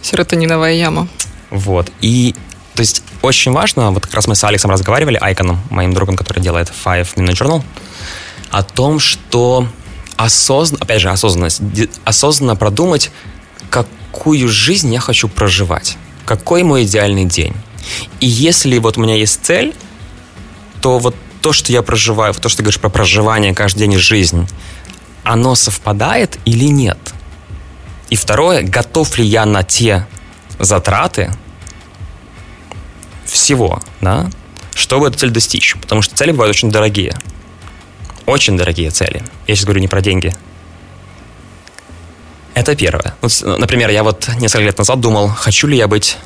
Серотониновая 0.00 0.74
яма. 0.74 1.08
Вот. 1.50 1.90
И 2.00 2.34
то 2.74 2.80
есть 2.80 3.02
очень 3.22 3.52
важно, 3.52 3.90
вот 3.90 4.04
как 4.04 4.14
раз 4.14 4.26
мы 4.26 4.34
с 4.34 4.42
Алексом 4.44 4.70
разговаривали, 4.70 5.18
Айконом, 5.20 5.60
моим 5.70 5.92
другом, 5.92 6.16
который 6.16 6.40
делает 6.40 6.72
Five 6.84 7.14
Minute 7.14 7.34
Journal, 7.34 7.62
о 8.50 8.62
том, 8.62 8.98
что 8.98 9.68
осознанно, 10.16 10.82
опять 10.82 11.00
же, 11.00 11.10
осознанность, 11.10 11.60
осознанно 12.04 12.56
продумать, 12.56 13.10
какую 13.70 14.48
жизнь 14.48 14.92
я 14.92 15.00
хочу 15.00 15.28
проживать, 15.28 15.96
какой 16.24 16.62
мой 16.62 16.84
идеальный 16.84 17.26
день. 17.26 17.54
И 18.20 18.26
если 18.26 18.78
вот 18.78 18.96
у 18.96 19.02
меня 19.02 19.14
есть 19.14 19.44
цель, 19.44 19.74
то 20.80 20.98
вот 20.98 21.14
то, 21.42 21.52
что 21.52 21.72
я 21.72 21.82
проживаю, 21.82 22.34
то, 22.34 22.48
что 22.48 22.58
ты 22.58 22.62
говоришь 22.62 22.80
про 22.80 22.88
проживание 22.88 23.54
каждый 23.54 23.80
день 23.80 23.96
жизнь, 23.98 24.48
оно 25.24 25.54
совпадает 25.54 26.38
или 26.44 26.66
нет– 26.66 26.98
и 28.14 28.16
второе, 28.16 28.62
готов 28.62 29.18
ли 29.18 29.24
я 29.24 29.44
на 29.44 29.64
те 29.64 30.06
затраты 30.60 31.32
всего, 33.24 33.80
да, 34.00 34.30
чтобы 34.72 35.08
эту 35.08 35.18
цель 35.18 35.30
достичь. 35.30 35.74
Потому 35.80 36.00
что 36.00 36.14
цели 36.14 36.30
бывают 36.30 36.54
очень 36.54 36.70
дорогие. 36.70 37.16
Очень 38.26 38.56
дорогие 38.56 38.90
цели. 38.90 39.24
Я 39.48 39.54
сейчас 39.56 39.64
говорю 39.64 39.80
не 39.80 39.88
про 39.88 40.00
деньги. 40.00 40.32
Это 42.54 42.76
первое. 42.76 43.16
Вот, 43.20 43.42
например, 43.42 43.90
я 43.90 44.04
вот 44.04 44.30
несколько 44.38 44.64
лет 44.64 44.78
назад 44.78 45.00
думал, 45.00 45.28
хочу 45.28 45.66
ли 45.66 45.76
я 45.76 45.88
быть 45.88 46.16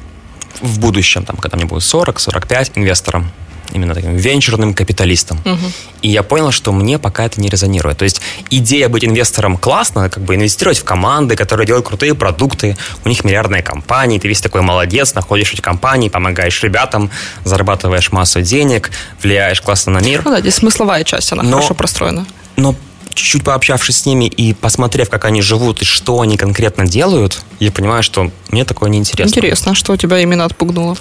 в 0.60 0.78
будущем, 0.78 1.24
там, 1.24 1.36
когда 1.36 1.56
мне 1.56 1.66
будет 1.66 1.82
40-45, 1.82 2.72
инвестором 2.76 3.30
именно 3.72 3.94
таким 3.94 4.16
венчурным 4.16 4.74
капиталистом. 4.74 5.38
Угу. 5.44 5.72
И 6.02 6.08
я 6.08 6.22
понял, 6.22 6.50
что 6.50 6.72
мне 6.72 6.98
пока 6.98 7.24
это 7.24 7.40
не 7.40 7.48
резонирует. 7.48 7.98
То 7.98 8.04
есть 8.04 8.20
идея 8.50 8.88
быть 8.88 9.04
инвестором 9.04 9.56
классно, 9.56 10.08
как 10.08 10.22
бы 10.22 10.34
инвестировать 10.34 10.78
в 10.78 10.84
команды, 10.84 11.36
которые 11.36 11.66
делают 11.66 11.86
крутые 11.86 12.14
продукты, 12.14 12.76
у 13.04 13.08
них 13.08 13.24
миллиардные 13.24 13.62
компании, 13.62 14.18
ты 14.18 14.28
весь 14.28 14.40
такой 14.40 14.62
молодец, 14.62 15.14
находишь 15.14 15.52
эти 15.52 15.60
компании, 15.60 16.08
помогаешь 16.08 16.62
ребятам, 16.62 17.10
зарабатываешь 17.44 18.12
массу 18.12 18.40
денег, 18.42 18.90
влияешь 19.22 19.60
классно 19.60 19.92
на 19.92 19.98
мир. 19.98 20.22
Ну 20.24 20.30
да, 20.30 20.40
здесь 20.40 20.56
смысловая 20.56 21.04
часть, 21.04 21.32
она 21.32 21.42
но, 21.42 21.56
хорошо 21.56 21.74
простроена. 21.74 22.26
Но 22.56 22.74
чуть-чуть 23.18 23.44
пообщавшись 23.44 23.98
с 23.98 24.06
ними 24.06 24.26
и 24.26 24.54
посмотрев, 24.54 25.10
как 25.10 25.24
они 25.24 25.42
живут 25.42 25.82
и 25.82 25.84
что 25.84 26.20
они 26.20 26.36
конкретно 26.36 26.86
делают, 26.86 27.42
я 27.58 27.72
понимаю, 27.72 28.02
что 28.02 28.30
мне 28.50 28.64
такое 28.64 28.88
неинтересно. 28.90 29.28
Интересно, 29.28 29.74
что 29.74 29.96
тебя 29.96 30.20
именно 30.20 30.44
отпугнуло? 30.44 30.96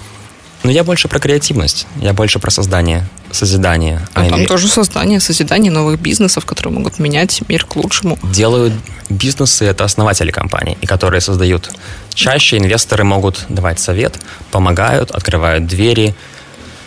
Ну, 0.63 0.71
я 0.71 0.83
больше 0.83 1.07
про 1.07 1.19
креативность, 1.19 1.85
я 2.01 2.13
больше 2.13 2.39
про 2.39 2.49
создание, 2.49 3.07
созидание. 3.31 4.01
А, 4.15 4.21
а 4.21 4.25
там 4.25 4.35
имею... 4.37 4.47
тоже 4.47 4.67
создание, 4.67 5.19
созидание 5.19 5.71
новых 5.71 5.99
бизнесов, 5.99 6.45
которые 6.45 6.73
могут 6.73 6.97
менять 6.97 7.41
мир 7.47 7.63
к 7.63 7.75
лучшему. 7.75 8.17
Делают 8.23 8.73
бизнесы, 9.09 9.65
это 9.65 9.83
основатели 9.83 10.31
компаний, 10.31 10.75
и 10.81 10.87
которые 10.87 11.21
создают. 11.21 11.69
Чаще 12.13 12.57
инвесторы 12.57 13.03
могут 13.03 13.45
давать 13.49 13.79
совет, 13.79 14.19
помогают, 14.49 15.11
открывают 15.11 15.67
двери, 15.67 16.15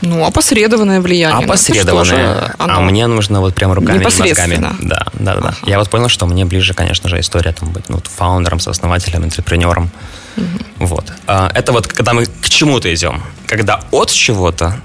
ну, 0.03 0.25
опосредованное 0.25 1.01
влияние. 1.01 1.41
Ну, 1.41 1.53
опосредованное. 1.53 2.55
Ну, 2.59 2.65
а 2.65 2.81
мне 2.81 3.07
нужно 3.07 3.41
вот 3.41 3.55
прям 3.55 3.73
руками 3.73 4.01
и 4.01 4.05
мозгами. 4.05 4.57
Да, 4.81 5.07
да, 5.13 5.35
да. 5.35 5.49
Ага. 5.49 5.57
Я 5.67 5.79
вот 5.79 5.91
понял, 5.91 6.09
что 6.09 6.27
мне 6.27 6.45
ближе, 6.45 6.75
конечно 6.75 7.09
же, 7.09 7.21
история 7.21 7.53
там 7.53 7.71
быть 7.71 7.89
ну, 7.89 8.01
фаундером, 8.03 8.61
сооснователем, 8.61 9.25
интерпренером. 9.25 9.91
Угу. 10.37 10.87
Вот. 10.87 11.13
А, 11.27 11.51
это 11.55 11.73
вот 11.73 11.87
когда 11.87 12.15
мы 12.15 12.27
к 12.27 12.49
чему-то 12.49 12.93
идем. 12.95 13.23
Когда 13.47 13.81
от 13.91 14.11
чего-то, 14.11 14.81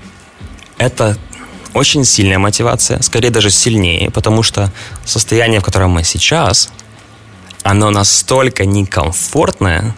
это 0.78 1.18
очень 1.74 2.04
сильная 2.06 2.40
мотивация, 2.40 3.02
скорее 3.02 3.30
даже 3.30 3.50
сильнее, 3.50 4.10
потому 4.12 4.44
что 4.44 4.72
состояние, 5.06 5.60
в 5.60 5.64
котором 5.64 5.92
мы 5.92 6.04
сейчас, 6.04 6.72
оно 7.64 7.90
настолько 7.90 8.66
некомфортное, 8.66 9.96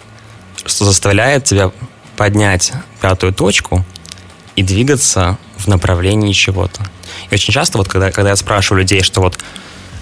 что 0.66 0.86
заставляет 0.86 1.46
тебя 1.46 1.72
поднять 2.16 2.74
пятую 3.00 3.34
точку 3.34 3.86
и 4.58 4.64
двигаться 4.64 5.38
в 5.58 5.68
направлении 5.68 6.34
чего-то. 6.34 6.82
И 7.30 7.36
очень 7.36 7.54
часто, 7.54 7.78
вот 7.78 7.88
когда, 7.88 8.12
когда 8.12 8.32
я 8.32 8.36
спрашиваю 8.36 8.82
людей, 8.82 9.04
что 9.04 9.22
вот 9.22 9.38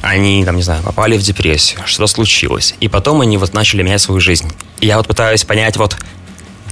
они, 0.01 0.43
там, 0.45 0.55
не 0.55 0.63
знаю, 0.63 0.81
попали 0.81 1.17
в 1.17 1.21
депрессию, 1.21 1.81
что-то 1.85 2.07
случилось, 2.07 2.73
и 2.79 2.87
потом 2.87 3.21
они 3.21 3.37
вот 3.37 3.53
начали 3.53 3.83
менять 3.83 4.01
свою 4.01 4.21
жизнь. 4.21 4.51
И 4.79 4.87
я 4.87 4.97
вот 4.97 5.07
пытаюсь 5.07 5.43
понять, 5.43 5.77
вот 5.77 5.97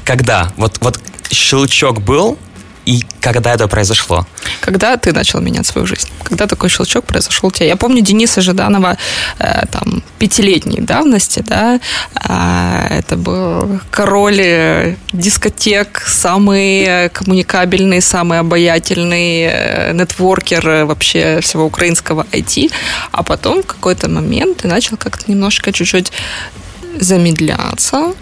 когда, 0.06 0.52
вот, 0.56 0.78
вот 0.82 1.00
щелчок 1.30 2.02
был, 2.02 2.40
и 2.86 3.04
когда 3.22 3.54
это 3.54 3.68
произошло? 3.68 4.26
Когда 4.62 4.98
ты 4.98 5.14
начал 5.14 5.42
менять 5.42 5.66
свою 5.66 5.88
жизнь? 5.88 6.10
Когда 6.24 6.48
такой 6.48 6.70
щелчок 6.70 7.06
произошел 7.06 7.48
у 7.50 7.52
тебя? 7.52 7.68
Я 7.68 7.76
помню 7.76 8.02
Дениса 8.02 8.42
Жиданова 8.42 8.98
э, 9.40 9.66
там 9.72 10.04
пятилетней 10.20 10.82
давности, 10.82 11.44
да, 11.48 11.80
э, 12.16 13.00
это 13.00 13.16
был 13.16 13.80
король 13.92 14.42
э, 14.42 14.96
дискотек, 15.14 16.04
самый 16.06 17.10
коммуникабельный, 17.10 18.02
самый 18.02 18.40
обаятельный 18.40 19.44
э, 19.44 19.94
нетворкер 19.94 20.68
э, 20.68 20.86
вообще 20.86 21.40
всего 21.42 21.66
украинского 21.66 22.26
IT, 22.32 22.72
а 23.12 23.24
потом 23.24 23.64
в 23.64 23.66
какой-то 23.66 24.10
момент 24.10 24.58
ты 24.58 24.68
начал 24.68 24.98
как-то 24.98 25.32
немножко 25.32 25.72
чуть-чуть 25.72 26.12
замедляться. 27.00 28.14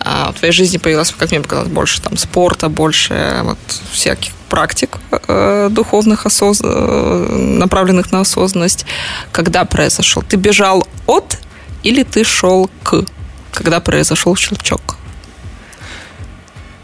А 0.00 0.32
в 0.32 0.38
твоей 0.38 0.52
жизни 0.52 0.78
появилось, 0.78 1.10
как 1.10 1.30
мне 1.30 1.40
показалось, 1.40 1.70
больше 1.70 2.00
там 2.00 2.16
спорта, 2.16 2.68
больше 2.68 3.40
вот 3.44 3.58
всяких 3.92 4.32
практик 4.48 4.98
э, 5.10 5.68
духовных, 5.70 6.26
осоз... 6.26 6.60
Э, 6.64 7.56
направленных 7.58 8.12
на 8.12 8.20
осознанность. 8.20 8.86
Когда 9.32 9.64
произошел? 9.64 10.22
Ты 10.22 10.36
бежал 10.36 10.86
от 11.06 11.38
или 11.82 12.02
ты 12.02 12.24
шел 12.24 12.70
к? 12.82 13.04
Когда 13.52 13.80
произошел 13.80 14.36
щелчок? 14.36 14.96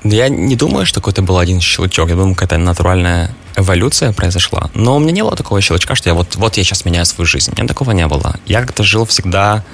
Я 0.05 0.29
не 0.29 0.57
думаю, 0.57 0.87
что 0.87 1.01
какой-то 1.01 1.23
был 1.23 1.39
один 1.39 1.61
щелчок. 1.61 2.11
Я 2.11 2.17
думаю, 2.17 2.35
какая-то 2.35 2.59
натуральная 2.59 3.35
эволюция 3.57 4.13
произошла. 4.13 4.71
Но 4.75 4.97
у 4.97 4.99
меня 4.99 5.13
не 5.13 5.23
было 5.23 5.37
такого 5.37 5.61
щелчка, 5.61 5.95
что 5.95 6.11
я 6.11 6.15
вот, 6.15 6.37
вот 6.37 6.57
я 6.57 6.65
сейчас 6.65 6.85
меняю 6.85 7.07
свою 7.07 7.27
жизнь. 7.27 7.53
У 7.53 7.57
меня 7.57 7.69
такого 7.69 7.93
не 7.93 8.07
было. 8.07 8.37
Я 8.47 8.61
как-то 8.61 8.83
жил 8.83 9.05
всегда 9.07 9.65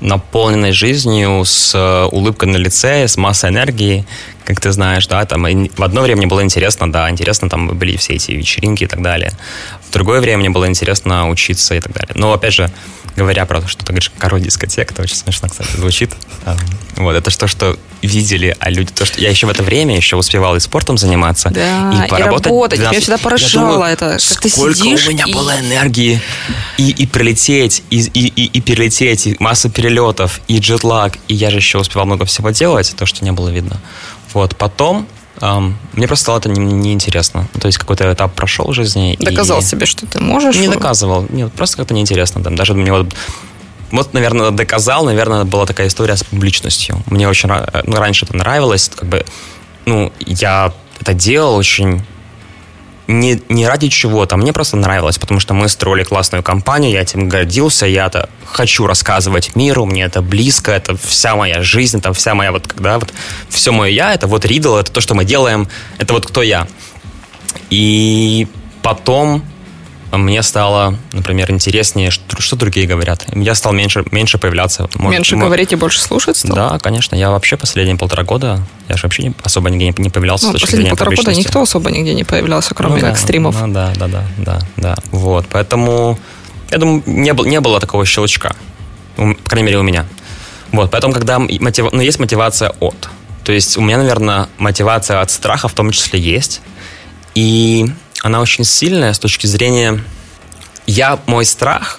наполненной 0.00 0.72
жизнью, 0.72 1.44
с 1.44 1.74
э, 1.74 2.08
улыбкой 2.10 2.48
на 2.48 2.56
лице, 2.56 3.06
с 3.08 3.16
массой 3.16 3.50
энергии, 3.50 4.06
как 4.44 4.60
ты 4.60 4.72
знаешь, 4.72 5.06
да, 5.06 5.24
там 5.24 5.42
в 5.44 5.82
одно 5.82 6.02
время 6.02 6.18
мне 6.18 6.26
было 6.26 6.42
интересно, 6.42 6.92
да, 6.92 7.10
интересно, 7.10 7.48
там 7.48 7.68
были 7.68 7.96
все 7.96 8.14
эти 8.14 8.32
вечеринки 8.32 8.84
и 8.84 8.86
так 8.86 9.02
далее. 9.02 9.32
В 9.88 9.92
другое 9.92 10.20
время 10.20 10.38
мне 10.38 10.50
было 10.50 10.68
интересно 10.68 11.30
учиться 11.30 11.74
и 11.74 11.80
так 11.80 11.92
далее. 11.92 12.12
Но, 12.14 12.32
опять 12.32 12.52
же, 12.52 12.70
говоря 13.16 13.46
про 13.46 13.60
то, 13.62 13.68
что 13.68 13.84
ты 13.84 13.92
говоришь 13.92 14.12
король 14.18 14.42
дискотек, 14.42 14.92
это 14.92 15.02
очень 15.02 15.16
смешно, 15.16 15.48
кстати, 15.48 15.76
звучит. 15.76 16.14
Вот, 16.96 17.14
это 17.16 17.36
то, 17.36 17.46
что 17.46 17.78
видели, 18.06 18.56
а 18.58 18.70
люди, 18.70 18.92
то, 18.92 19.04
что 19.04 19.20
я 19.20 19.30
еще 19.30 19.46
в 19.46 19.50
это 19.50 19.62
время 19.62 19.96
еще 19.96 20.16
успевал 20.16 20.56
и 20.56 20.60
спортом 20.60 20.98
заниматься, 20.98 21.50
да, 21.50 21.92
и 21.92 22.08
поработать. 22.08 22.46
И 22.46 22.48
работать. 22.50 22.78
12... 22.78 22.92
Меня 22.92 23.00
всегда 23.00 23.18
поражало 23.18 23.72
думаю, 23.72 23.92
это, 23.92 24.10
как 24.10 24.20
сколько 24.20 24.42
ты 24.42 24.48
сидишь 24.50 25.06
у 25.08 25.10
меня 25.10 25.24
и... 25.26 25.32
было 25.32 25.58
энергии 25.58 26.20
и, 26.78 26.90
и 26.90 27.06
прилететь, 27.06 27.82
и, 27.90 28.00
и, 28.00 28.26
и, 28.28 28.44
и 28.46 28.60
перелететь, 28.60 29.26
и 29.26 29.36
масса 29.38 29.68
перелетов, 29.68 30.40
и 30.48 30.58
джетлаг, 30.58 31.18
и 31.28 31.34
я 31.34 31.50
же 31.50 31.56
еще 31.56 31.78
успевал 31.78 32.06
много 32.06 32.24
всего 32.24 32.50
делать, 32.50 32.94
то, 32.96 33.06
что 33.06 33.24
не 33.24 33.32
было 33.32 33.48
видно. 33.48 33.80
Вот, 34.32 34.56
потом 34.56 35.06
Um, 35.40 35.74
мне 35.94 36.06
просто 36.06 36.22
стало 36.22 36.38
это 36.38 36.48
неинтересно. 36.48 37.48
Не 37.54 37.60
то 37.60 37.66
есть 37.66 37.78
какой-то 37.78 38.12
этап 38.12 38.32
прошел 38.34 38.70
в 38.70 38.72
жизни. 38.72 39.16
Доказал 39.18 39.58
и... 39.58 39.62
себе, 39.62 39.84
что 39.84 40.06
ты 40.06 40.20
можешь? 40.20 40.56
Не 40.56 40.68
доказывал. 40.68 41.26
Нет, 41.28 41.52
просто 41.52 41.78
как-то 41.78 41.92
неинтересно. 41.92 42.42
Там, 42.42 42.54
даже 42.54 42.74
мне 42.74 42.92
вот 42.92 43.12
вот, 43.94 44.12
наверное, 44.12 44.50
доказал, 44.50 45.04
наверное, 45.04 45.44
была 45.44 45.66
такая 45.66 45.86
история 45.86 46.16
с 46.16 46.24
публичностью. 46.24 47.02
Мне 47.06 47.28
очень 47.28 47.48
ну, 47.48 47.96
раньше 47.96 48.24
это 48.24 48.36
нравилось, 48.36 48.90
как 48.94 49.08
бы, 49.08 49.24
ну, 49.86 50.12
я 50.20 50.72
это 51.00 51.14
делал 51.14 51.56
очень 51.56 52.02
не, 53.06 53.40
не 53.48 53.68
ради 53.68 53.88
чего-то, 53.88 54.36
мне 54.36 54.52
просто 54.52 54.76
нравилось, 54.76 55.18
потому 55.18 55.40
что 55.40 55.54
мы 55.54 55.68
строили 55.68 56.04
классную 56.04 56.42
компанию, 56.42 56.90
я 56.90 57.02
этим 57.02 57.28
гордился, 57.28 57.86
я 57.86 58.06
это 58.06 58.30
хочу 58.46 58.86
рассказывать 58.86 59.54
миру, 59.56 59.84
мне 59.84 60.04
это 60.04 60.22
близко, 60.22 60.72
это 60.72 60.96
вся 60.96 61.36
моя 61.36 61.62
жизнь, 61.62 61.98
это 61.98 62.12
вся 62.12 62.34
моя 62.34 62.50
вот, 62.52 62.66
когда 62.66 62.98
вот 62.98 63.12
все 63.48 63.72
мое 63.72 63.90
я, 63.90 64.14
это 64.14 64.26
вот 64.26 64.44
Ридл, 64.46 64.76
это 64.76 64.90
то, 64.90 65.00
что 65.00 65.14
мы 65.14 65.24
делаем, 65.24 65.68
это 65.98 66.14
вот 66.14 66.26
кто 66.26 66.42
я. 66.42 66.66
И 67.70 68.48
потом 68.82 69.44
мне 70.16 70.42
стало, 70.42 70.98
например, 71.12 71.50
интереснее, 71.50 72.10
что, 72.10 72.40
что 72.40 72.56
другие 72.56 72.86
говорят. 72.86 73.24
Я 73.34 73.54
стал 73.54 73.72
меньше, 73.72 74.04
меньше 74.10 74.38
появляться. 74.38 74.88
Может, 74.94 75.18
меньше 75.18 75.36
может, 75.36 75.48
говорить 75.48 75.72
и 75.72 75.76
больше 75.76 76.00
слушать 76.00 76.36
стал? 76.36 76.54
Да, 76.54 76.78
конечно. 76.78 77.14
Я 77.14 77.30
вообще 77.30 77.56
последние 77.56 77.96
полтора 77.96 78.24
года, 78.24 78.60
я 78.88 78.96
же 78.96 79.04
вообще 79.04 79.32
особо 79.42 79.70
нигде 79.70 79.86
не, 79.86 79.94
не 79.98 80.10
появлялся. 80.10 80.46
Ну, 80.46 80.52
последние 80.52 80.90
полтора 80.90 81.14
года 81.14 81.34
никто 81.34 81.62
особо 81.62 81.90
нигде 81.90 82.14
не 82.14 82.24
появлялся, 82.24 82.74
кроме 82.74 82.96
ну, 82.96 83.00
да, 83.02 83.10
экстримов. 83.10 83.60
Ну, 83.60 83.72
да, 83.72 83.92
да, 83.96 84.08
да, 84.08 84.24
да, 84.38 84.60
да. 84.76 84.96
Вот, 85.10 85.46
поэтому, 85.50 86.18
я 86.70 86.78
думаю, 86.78 87.02
не, 87.06 87.32
был, 87.32 87.44
не 87.44 87.60
было 87.60 87.80
такого 87.80 88.04
щелчка. 88.06 88.54
по 89.16 89.34
крайней 89.44 89.66
мере, 89.66 89.78
у 89.78 89.82
меня. 89.82 90.06
Вот, 90.72 90.90
поэтому, 90.90 91.12
когда 91.12 91.38
мотив... 91.38 91.92
ну, 91.92 92.00
есть 92.00 92.18
мотивация 92.18 92.72
от. 92.80 93.08
То 93.44 93.52
есть 93.52 93.76
у 93.76 93.80
меня, 93.80 93.98
наверное, 93.98 94.48
мотивация 94.58 95.20
от 95.20 95.30
страха 95.30 95.68
в 95.68 95.74
том 95.74 95.90
числе 95.90 96.18
есть. 96.18 96.62
И 97.34 97.86
она 98.24 98.40
очень 98.40 98.64
сильная 98.64 99.12
с 99.12 99.18
точки 99.18 99.46
зрения... 99.46 100.02
Я, 100.86 101.18
мой 101.26 101.46
страх 101.46 101.98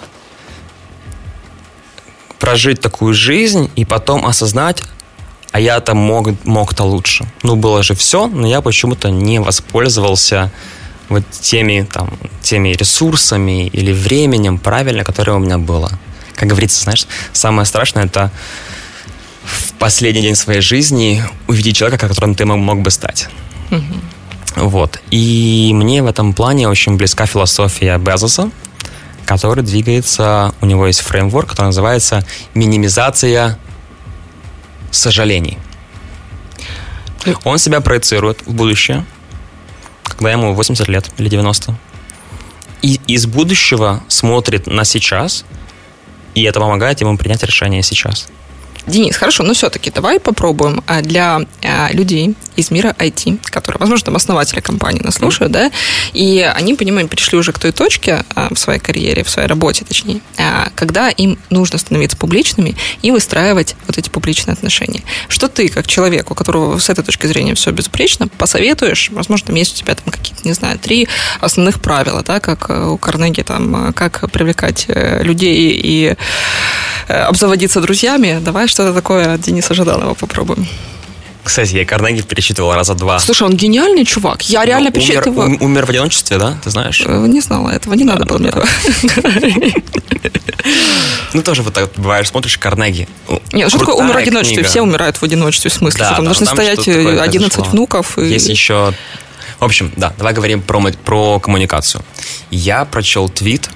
прожить 2.38 2.80
такую 2.80 3.14
жизнь 3.14 3.68
и 3.74 3.84
потом 3.84 4.24
осознать, 4.24 4.82
а 5.50 5.58
я-то 5.58 5.94
мог, 5.94 6.44
мог-то 6.44 6.84
лучше. 6.84 7.26
Ну, 7.42 7.56
было 7.56 7.82
же 7.82 7.94
все, 7.94 8.28
но 8.28 8.46
я 8.46 8.60
почему-то 8.60 9.10
не 9.10 9.40
воспользовался 9.40 10.52
вот 11.08 11.24
теми, 11.30 11.86
там, 11.92 12.16
теми 12.42 12.70
ресурсами 12.70 13.66
или 13.66 13.92
временем 13.92 14.58
правильно, 14.58 15.02
которое 15.02 15.32
у 15.32 15.40
меня 15.40 15.58
было. 15.58 15.90
Как 16.36 16.48
говорится, 16.48 16.82
знаешь, 16.82 17.06
самое 17.32 17.66
страшное 17.66 18.04
это 18.04 18.30
в 19.44 19.72
последний 19.74 20.22
день 20.22 20.36
своей 20.36 20.60
жизни 20.60 21.24
увидеть 21.48 21.76
человека, 21.76 22.08
которым 22.08 22.34
ты 22.34 22.44
мог 22.44 22.82
бы 22.82 22.90
стать. 22.90 23.28
Угу. 23.70 24.15
Вот. 24.56 25.00
И 25.10 25.70
мне 25.74 26.02
в 26.02 26.06
этом 26.06 26.32
плане 26.32 26.68
очень 26.68 26.96
близка 26.96 27.26
философия 27.26 27.98
Безоса, 27.98 28.50
который 29.26 29.62
двигается, 29.62 30.54
у 30.60 30.66
него 30.66 30.86
есть 30.86 31.00
фреймворк, 31.00 31.50
который 31.50 31.66
называется 31.66 32.24
минимизация 32.54 33.58
сожалений. 34.90 35.58
Он 37.44 37.58
себя 37.58 37.80
проецирует 37.80 38.40
в 38.46 38.54
будущее, 38.54 39.04
когда 40.04 40.30
ему 40.30 40.54
80 40.54 40.88
лет 40.88 41.10
или 41.18 41.28
90. 41.28 41.76
И 42.82 43.00
из 43.06 43.26
будущего 43.26 44.02
смотрит 44.08 44.66
на 44.66 44.84
сейчас, 44.84 45.44
и 46.34 46.42
это 46.44 46.60
помогает 46.60 47.00
ему 47.00 47.18
принять 47.18 47.42
решение 47.42 47.82
сейчас. 47.82 48.28
Денис, 48.86 49.16
хорошо, 49.16 49.42
но 49.42 49.52
все-таки 49.52 49.90
давай 49.90 50.20
попробуем 50.20 50.82
а, 50.86 51.02
для 51.02 51.40
а, 51.62 51.88
людей 51.92 52.34
из 52.54 52.70
мира 52.70 52.94
IT, 52.98 53.40
которые, 53.50 53.80
возможно, 53.80 54.06
там 54.06 54.16
основатели 54.16 54.60
компании 54.60 55.02
нас 55.02 55.16
слушают, 55.16 55.52
да, 55.52 55.70
и 56.12 56.40
они, 56.54 56.74
понимаем, 56.74 57.08
пришли 57.08 57.36
уже 57.36 57.52
к 57.52 57.58
той 57.58 57.72
точке 57.72 58.24
а, 58.34 58.52
в 58.54 58.58
своей 58.58 58.78
карьере, 58.78 59.24
в 59.24 59.30
своей 59.30 59.48
работе, 59.48 59.84
точнее, 59.84 60.20
когда 60.74 61.08
им 61.08 61.38
нужно 61.50 61.78
становиться 61.78 62.16
публичными 62.16 62.76
и 63.02 63.10
выстраивать 63.10 63.76
вот 63.86 63.98
эти 63.98 64.08
публичные 64.08 64.52
отношения. 64.52 65.02
Что 65.28 65.48
ты, 65.48 65.68
как 65.68 65.86
человек, 65.86 66.30
у 66.30 66.34
которого 66.34 66.78
с 66.78 66.88
этой 66.88 67.04
точки 67.04 67.26
зрения 67.26 67.54
все 67.54 67.72
безупречно, 67.72 68.28
посоветуешь, 68.28 69.10
возможно, 69.10 69.48
там 69.48 69.56
есть 69.56 69.74
у 69.74 69.78
тебя 69.78 69.94
там 69.94 70.12
какие-то, 70.12 70.42
не 70.44 70.52
знаю, 70.52 70.78
три 70.78 71.08
основных 71.40 71.80
правила, 71.80 72.22
да, 72.22 72.40
как 72.40 72.70
э, 72.70 72.86
у 72.86 72.98
Карнеги, 72.98 73.42
там, 73.42 73.92
как 73.92 74.30
привлекать 74.30 74.86
э, 74.88 75.22
людей 75.22 75.78
и 75.82 76.16
э, 77.08 77.12
обзаводиться 77.12 77.80
друзьями, 77.80 78.38
давай 78.40 78.68
что-то 78.76 78.92
такое 78.92 79.32
от 79.32 79.40
Дениса 79.40 79.72
Жаданова 79.72 80.12
попробуем. 80.12 80.68
Кстати, 81.42 81.76
я 81.76 81.86
Карнеги 81.86 82.20
перечитывал 82.20 82.74
раза 82.74 82.94
два. 82.94 83.18
Слушай, 83.18 83.44
он 83.44 83.56
гениальный 83.56 84.04
чувак. 84.04 84.42
Я 84.42 84.58
Но 84.58 84.64
реально. 84.66 84.90
Умер, 84.90 85.56
умер 85.62 85.86
в 85.86 85.88
одиночестве, 85.88 86.36
да? 86.36 86.58
Ты 86.62 86.68
знаешь? 86.68 87.02
Э, 87.06 87.26
не 87.26 87.40
знала 87.40 87.70
этого, 87.70 87.94
не 87.94 88.04
надо 88.04 88.26
было 88.26 88.36
мне 88.36 88.50
этого. 88.50 88.66
Ну, 91.32 91.42
тоже 91.42 91.62
вот 91.62 91.72
так 91.72 91.90
бываешь, 91.96 92.28
смотришь 92.28 92.58
Карнеги. 92.58 93.08
Нет, 93.52 93.70
что 93.70 93.78
такое 93.78 93.94
умер 93.94 94.14
в 94.14 94.16
одиночестве? 94.16 94.62
Все 94.64 94.82
умирают 94.82 95.16
в 95.16 95.22
одиночестве, 95.22 95.70
в 95.70 95.74
смысле, 95.74 96.04
что 96.04 96.16
там 96.16 96.24
должны 96.26 96.44
стоять 96.44 96.86
11 96.86 97.66
внуков. 97.68 98.18
Есть 98.18 98.48
еще... 98.48 98.92
В 99.58 99.64
общем, 99.64 99.90
да, 99.96 100.12
давай 100.18 100.34
говорим 100.34 100.60
про, 100.60 100.82
про 101.04 101.40
коммуникацию. 101.40 102.04
Я 102.50 102.84
прочел 102.84 103.30
твит, 103.30 103.70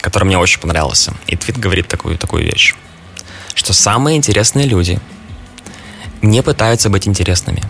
который 0.00 0.24
мне 0.24 0.36
очень 0.38 0.58
понравился. 0.58 1.12
И 1.28 1.36
твит 1.36 1.58
говорит 1.58 1.86
такую, 1.86 2.18
такую 2.18 2.42
вещь 2.44 2.74
что 3.60 3.74
самые 3.74 4.16
интересные 4.16 4.64
люди 4.64 4.98
не 6.22 6.42
пытаются 6.42 6.88
быть 6.88 7.06
интересными. 7.06 7.62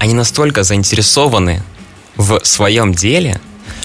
Они 0.00 0.14
настолько 0.14 0.64
заинтересованы 0.64 1.62
в 2.16 2.40
своем 2.42 2.92
деле, 2.92 3.40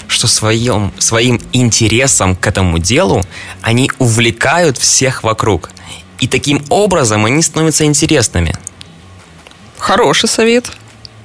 что 0.08 0.26
своем, 0.26 0.92
своим 0.98 1.40
интересом 1.52 2.34
к 2.34 2.44
этому 2.44 2.80
делу 2.80 3.22
они 3.62 3.88
увлекают 3.98 4.78
всех 4.78 5.22
вокруг. 5.22 5.70
И 6.18 6.26
таким 6.26 6.64
образом 6.70 7.24
они 7.24 7.40
становятся 7.40 7.84
интересными. 7.84 8.52
Хороший 9.78 10.28
совет. 10.28 10.72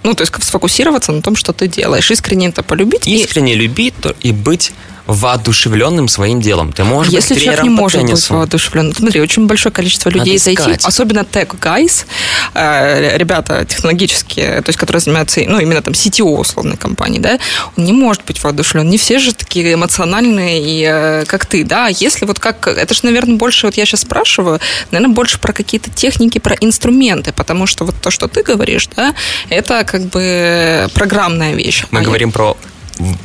Ну, 0.04 0.14
то 0.14 0.22
есть 0.22 0.44
сфокусироваться 0.44 1.12
на 1.12 1.24
том, 1.24 1.36
что 1.36 1.54
ты 1.54 1.68
делаешь. 1.68 2.12
Искренне 2.12 2.50
это 2.50 2.62
полюбить. 2.62 3.08
Искренне 3.08 3.54
и... 3.54 3.56
любить 3.56 3.96
и 4.20 4.32
быть 4.32 4.74
воодушевленным 5.06 6.08
своим 6.08 6.42
делом. 6.42 6.72
Ты 6.72 6.84
можешь 6.84 7.12
Если 7.12 7.34
быть 7.34 7.44
человек 7.44 7.64
не 7.64 7.70
может 7.70 8.00
теннису. 8.00 8.16
быть 8.16 8.30
воодушевленным. 8.30 8.96
Смотри, 8.96 9.22
очень 9.22 9.48
большое 9.48 9.74
количество 9.74 10.10
людей 10.10 10.34
Надо 10.34 10.44
зайти, 10.44 10.80
особенно 10.84 11.20
tech 11.20 11.50
guys, 11.60 12.06
э, 12.54 13.18
ребята 13.18 13.66
технологические, 13.66 14.62
то 14.62 14.70
есть 14.70 14.80
которые 14.80 15.02
занимаются, 15.02 15.42
ну, 15.46 15.60
именно 15.60 15.82
там 15.82 15.94
CTO 15.94 16.38
условной 16.38 16.78
компании, 16.78 17.20
да, 17.20 17.38
он 17.78 17.84
не 17.84 17.94
может 17.94 18.24
быть 18.26 18.42
воодушевлен. 18.42 18.90
Не 18.90 18.98
все 18.98 19.20
же 19.20 19.34
такие 19.34 19.74
эмоциональные, 19.74 20.62
и, 20.62 20.88
э, 20.90 21.26
как 21.26 21.46
ты, 21.46 21.66
да. 21.66 21.88
Если 21.88 22.26
вот 22.26 22.40
как, 22.40 22.68
это 22.68 22.94
же, 22.94 23.02
наверное, 23.04 23.36
больше, 23.36 23.68
вот 23.68 23.76
я 23.76 23.86
сейчас 23.86 24.02
спрашиваю, 24.02 24.60
наверное, 24.92 25.14
больше 25.14 25.40
про 25.40 25.52
какие-то 25.52 25.90
техники, 25.90 26.40
про 26.40 26.56
инструменты, 26.56 27.34
потому 27.34 27.68
что 27.68 27.84
вот 27.84 27.96
то, 28.02 28.10
что 28.10 28.28
ты 28.28 28.44
говоришь, 28.44 28.88
да, 28.96 29.14
это 29.50 29.84
как 29.84 30.04
бы 30.04 30.88
программная 30.94 31.56
вещь. 31.56 31.84
Мы 31.92 32.00
а 32.00 32.04
говорим 32.04 32.30
я... 32.30 32.34
про 32.34 32.58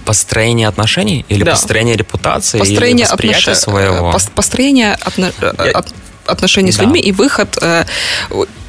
построение 0.05 0.69
отношений 0.69 1.25
или 1.29 1.45
да. 1.45 1.53
построение 1.53 1.97
репутации 1.97 2.59
построение 2.59 3.05
или 3.05 3.11
восприятия 3.11 3.53
отнош... 3.53 3.59
своего? 3.59 4.17
Построение 4.35 4.95
отно... 5.01 5.31
Я... 5.41 5.85
отношений 6.27 6.73
с 6.73 6.77
да. 6.77 6.85
людьми 6.85 7.01
и 7.01 7.13
выход 7.13 7.59
э, 7.61 7.85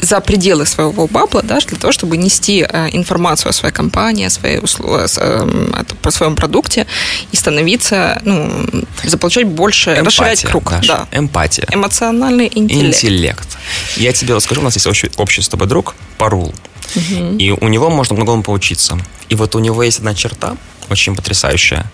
за 0.02 0.20
пределы 0.22 0.66
своего 0.66 1.08
бабла, 1.08 1.42
да, 1.42 1.60
для 1.60 1.78
того, 1.78 1.92
чтобы 1.92 2.18
нести 2.18 2.66
э, 2.68 2.90
информацию 2.92 3.50
о 3.50 3.54
своей 3.54 3.74
компании, 3.74 4.26
о, 4.26 4.30
своей 4.30 4.60
услу... 4.60 4.98
э, 4.98 5.06
о 5.06 6.12
своем 6.12 6.36
продукте 6.36 6.86
и 7.32 7.36
становиться, 7.36 8.22
ну, 8.24 8.66
заполучать 9.04 9.46
больше, 9.46 9.92
Эмпатия, 9.92 10.06
расширять 10.06 10.44
круг. 10.44 10.74
Да. 10.88 11.08
Эмпатия. 11.12 11.68
Эмоциональный 11.72 12.48
интеллект. 12.54 12.96
Интеллект. 12.96 13.58
Я 13.98 14.14
тебе 14.14 14.36
расскажу, 14.36 14.62
у 14.62 14.64
нас 14.64 14.76
есть 14.76 14.88
общий, 14.88 15.12
общий 15.18 15.42
с 15.42 15.50
тобой 15.50 15.68
друг, 15.68 15.96
Парул. 16.18 16.54
Угу. 16.96 17.38
И 17.38 17.52
у 17.52 17.68
него 17.68 17.90
можно 17.90 18.16
многому 18.16 18.44
поучиться. 18.44 18.98
И 19.30 19.36
вот 19.36 19.56
у 19.56 19.60
него 19.60 19.84
есть 19.84 20.00
одна 20.00 20.16
черта, 20.16 20.58
очень 20.90 21.16
потрясающая. 21.16 21.86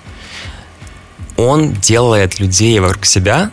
Он 1.37 1.73
делает 1.73 2.39
людей 2.39 2.79
вокруг 2.79 3.05
себя, 3.05 3.51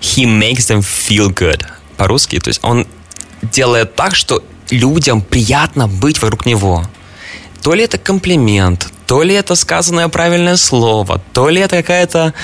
he 0.00 0.24
makes 0.24 0.68
them 0.68 0.80
feel 0.80 1.32
good. 1.32 1.64
По-русски, 1.96 2.38
то 2.38 2.48
есть 2.48 2.60
он 2.62 2.86
делает 3.42 3.94
так, 3.94 4.14
что 4.14 4.42
людям 4.70 5.22
приятно 5.22 5.88
быть 5.88 6.20
вокруг 6.20 6.46
него. 6.46 6.84
То 7.62 7.74
ли 7.74 7.82
это 7.84 7.98
комплимент, 7.98 8.88
то 9.06 9.22
ли 9.22 9.34
это 9.34 9.54
сказанное 9.54 10.08
правильное 10.08 10.56
слово, 10.56 11.20
то 11.32 11.48
ли 11.48 11.60
это 11.60 11.76
какая-то 11.78 12.34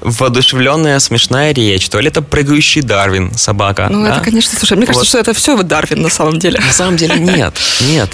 воодушевленная 0.00 0.98
смешная 0.98 1.52
речь, 1.52 1.88
то 1.88 2.00
ли 2.00 2.08
это 2.08 2.22
прыгающий 2.22 2.82
Дарвин, 2.82 3.32
собака. 3.34 3.88
Ну, 3.90 4.04
да? 4.04 4.14
это, 4.16 4.24
конечно, 4.24 4.58
слушай, 4.58 4.76
мне 4.76 4.86
кажется, 4.86 5.04
вот. 5.04 5.08
что 5.08 5.18
это 5.18 5.34
все 5.34 5.62
Дарвин 5.62 6.02
на 6.02 6.08
самом 6.08 6.38
деле. 6.38 6.58
На 6.58 6.72
самом 6.72 6.96
деле 6.96 7.16
нет, 7.16 7.54
нет 7.82 8.10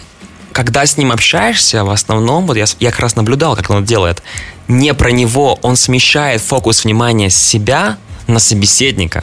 когда 0.58 0.84
с 0.84 0.96
ним 0.96 1.12
общаешься, 1.12 1.84
в 1.84 1.90
основном, 1.90 2.48
вот 2.48 2.56
я, 2.56 2.64
я 2.80 2.90
как 2.90 2.98
раз 2.98 3.14
наблюдал, 3.14 3.54
как 3.54 3.70
он 3.70 3.76
это 3.76 3.86
делает, 3.86 4.24
не 4.66 4.92
про 4.92 5.12
него, 5.12 5.56
он 5.62 5.76
смещает 5.76 6.40
фокус 6.40 6.82
внимания 6.82 7.30
с 7.30 7.36
себя 7.36 7.96
на 8.26 8.40
собеседника. 8.40 9.22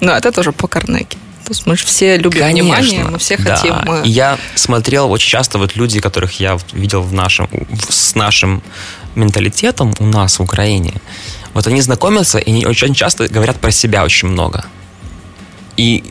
Ну, 0.00 0.10
это 0.10 0.32
тоже 0.32 0.50
по 0.50 0.66
Карнеги. 0.66 1.16
То 1.44 1.50
есть 1.50 1.64
мы 1.64 1.76
же 1.76 1.86
все 1.86 2.16
любим 2.16 2.40
Конечно, 2.40 2.64
внимание, 2.64 3.04
мы 3.04 3.18
все 3.20 3.36
да. 3.36 3.54
хотим. 3.54 3.76
Мы... 3.84 4.02
Я 4.04 4.36
смотрел 4.56 5.12
очень 5.12 5.30
часто 5.30 5.58
вот 5.58 5.76
люди, 5.76 6.00
которых 6.00 6.40
я 6.40 6.58
видел 6.72 7.02
в 7.02 7.12
нашем, 7.12 7.48
в, 7.70 7.92
с 7.92 8.16
нашим 8.16 8.64
менталитетом 9.14 9.94
у 10.00 10.06
нас 10.06 10.40
в 10.40 10.42
Украине, 10.42 10.94
вот 11.54 11.68
они 11.68 11.80
знакомятся 11.80 12.38
и 12.38 12.50
они 12.50 12.66
очень 12.66 12.94
часто 12.94 13.28
говорят 13.28 13.60
про 13.60 13.70
себя 13.70 14.02
очень 14.02 14.26
много. 14.26 14.64
И 15.76 16.02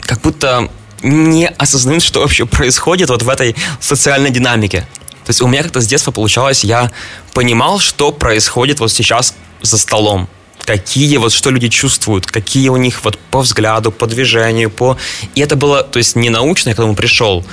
как 0.00 0.22
будто 0.22 0.70
не 1.02 1.48
осознают, 1.48 2.02
что 2.02 2.20
вообще 2.20 2.46
происходит 2.46 3.10
вот 3.10 3.22
в 3.22 3.28
этой 3.28 3.56
социальной 3.80 4.30
динамике. 4.30 4.86
То 5.24 5.30
есть 5.30 5.42
у 5.42 5.46
меня 5.46 5.62
как-то 5.62 5.80
с 5.80 5.86
детства 5.86 6.10
получалось, 6.10 6.64
я 6.64 6.90
понимал, 7.34 7.78
что 7.78 8.12
происходит 8.12 8.80
вот 8.80 8.90
сейчас 8.90 9.34
за 9.62 9.78
столом. 9.78 10.28
Какие 10.64 11.16
вот, 11.16 11.32
что 11.32 11.50
люди 11.50 11.68
чувствуют, 11.68 12.26
какие 12.26 12.68
у 12.68 12.76
них 12.76 13.04
вот 13.04 13.18
по 13.30 13.40
взгляду, 13.40 13.92
по 13.92 14.06
движению, 14.06 14.70
по... 14.70 14.96
И 15.34 15.40
это 15.40 15.56
было, 15.56 15.82
то 15.82 15.98
есть 15.98 16.16
не 16.16 16.30
научно, 16.30 16.70
я 16.70 16.74
к 16.74 16.78
этому 16.78 16.94
пришел, 16.94 17.44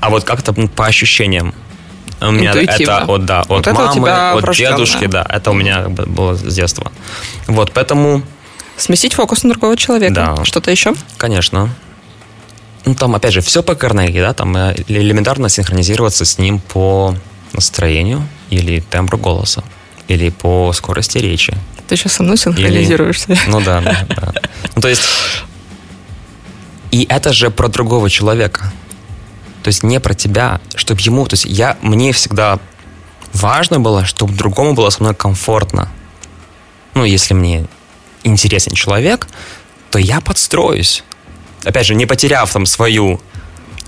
а 0.00 0.10
вот 0.10 0.24
как-то 0.24 0.52
по 0.52 0.86
ощущениям. 0.86 1.54
У 2.20 2.32
меня 2.32 2.52
это 2.52 2.98
от, 2.98 3.24
да, 3.26 3.40
от 3.42 3.48
вот 3.48 3.66
мамы, 3.66 4.10
от 4.10 4.56
дедушки, 4.56 5.06
да, 5.06 5.24
это 5.28 5.52
у 5.52 5.54
меня 5.54 5.88
было 5.88 6.34
с 6.34 6.54
детства. 6.54 6.90
Вот, 7.46 7.72
поэтому... 7.72 8.22
Сместить 8.76 9.14
фокус 9.14 9.44
на 9.44 9.50
другого 9.50 9.76
человека. 9.76 10.14
Да. 10.14 10.44
Что-то 10.44 10.70
еще? 10.70 10.94
Конечно 11.16 11.74
ну, 12.84 12.94
там, 12.94 13.14
опять 13.14 13.32
же, 13.32 13.40
все 13.40 13.62
по 13.62 13.74
Карнеги, 13.74 14.18
да, 14.18 14.32
там 14.32 14.56
э, 14.56 14.74
элементарно 14.88 15.48
синхронизироваться 15.48 16.24
с 16.24 16.38
ним 16.38 16.60
по 16.60 17.14
настроению 17.52 18.26
или 18.50 18.80
тембру 18.80 19.18
голоса, 19.18 19.62
или 20.06 20.30
по 20.30 20.72
скорости 20.72 21.18
речи. 21.18 21.54
Ты 21.86 21.96
сейчас 21.96 22.14
со 22.14 22.22
мной 22.22 22.36
синхронизируешься? 22.36 23.32
Или... 23.32 23.40
Ну 23.48 23.60
да, 23.60 23.80
да, 23.80 24.06
да. 24.08 24.32
Ну, 24.74 24.82
то 24.82 24.88
есть, 24.88 25.02
и 26.90 27.06
это 27.08 27.32
же 27.32 27.50
про 27.50 27.68
другого 27.68 28.10
человека. 28.10 28.72
То 29.62 29.68
есть 29.68 29.82
не 29.82 30.00
про 30.00 30.14
тебя, 30.14 30.60
чтобы 30.74 31.00
ему, 31.00 31.26
то 31.26 31.34
есть 31.34 31.44
я, 31.44 31.76
мне 31.82 32.12
всегда 32.12 32.58
важно 33.32 33.80
было, 33.80 34.04
чтобы 34.04 34.34
другому 34.34 34.74
было 34.74 34.90
со 34.90 35.02
мной 35.02 35.14
комфортно. 35.14 35.90
Ну, 36.94 37.04
если 37.04 37.34
мне 37.34 37.66
интересен 38.24 38.72
человек, 38.72 39.28
то 39.90 39.98
я 39.98 40.20
подстроюсь 40.20 41.04
опять 41.64 41.86
же, 41.86 41.94
не 41.94 42.06
потеряв 42.06 42.52
там 42.52 42.66
свою 42.66 43.20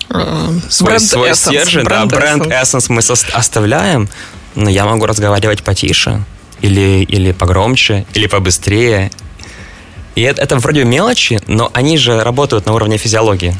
uh, 0.08 0.70
свой, 0.70 1.00
свой 1.00 1.34
стержень, 1.34 1.84
да, 1.84 2.06
бренд 2.06 2.46
Essence 2.46 2.86
мы 2.88 3.00
оставляем, 3.32 4.08
но 4.54 4.70
я 4.70 4.84
могу 4.84 5.06
разговаривать 5.06 5.62
потише, 5.62 6.24
или, 6.60 7.04
или 7.04 7.32
погромче, 7.32 8.06
или 8.14 8.26
побыстрее. 8.26 9.10
И 10.14 10.22
это, 10.22 10.42
это 10.42 10.58
вроде 10.58 10.84
мелочи, 10.84 11.40
но 11.46 11.70
они 11.72 11.96
же 11.96 12.22
работают 12.22 12.66
на 12.66 12.74
уровне 12.74 12.98
физиологии. 12.98 13.56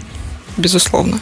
Безусловно. 0.56 1.20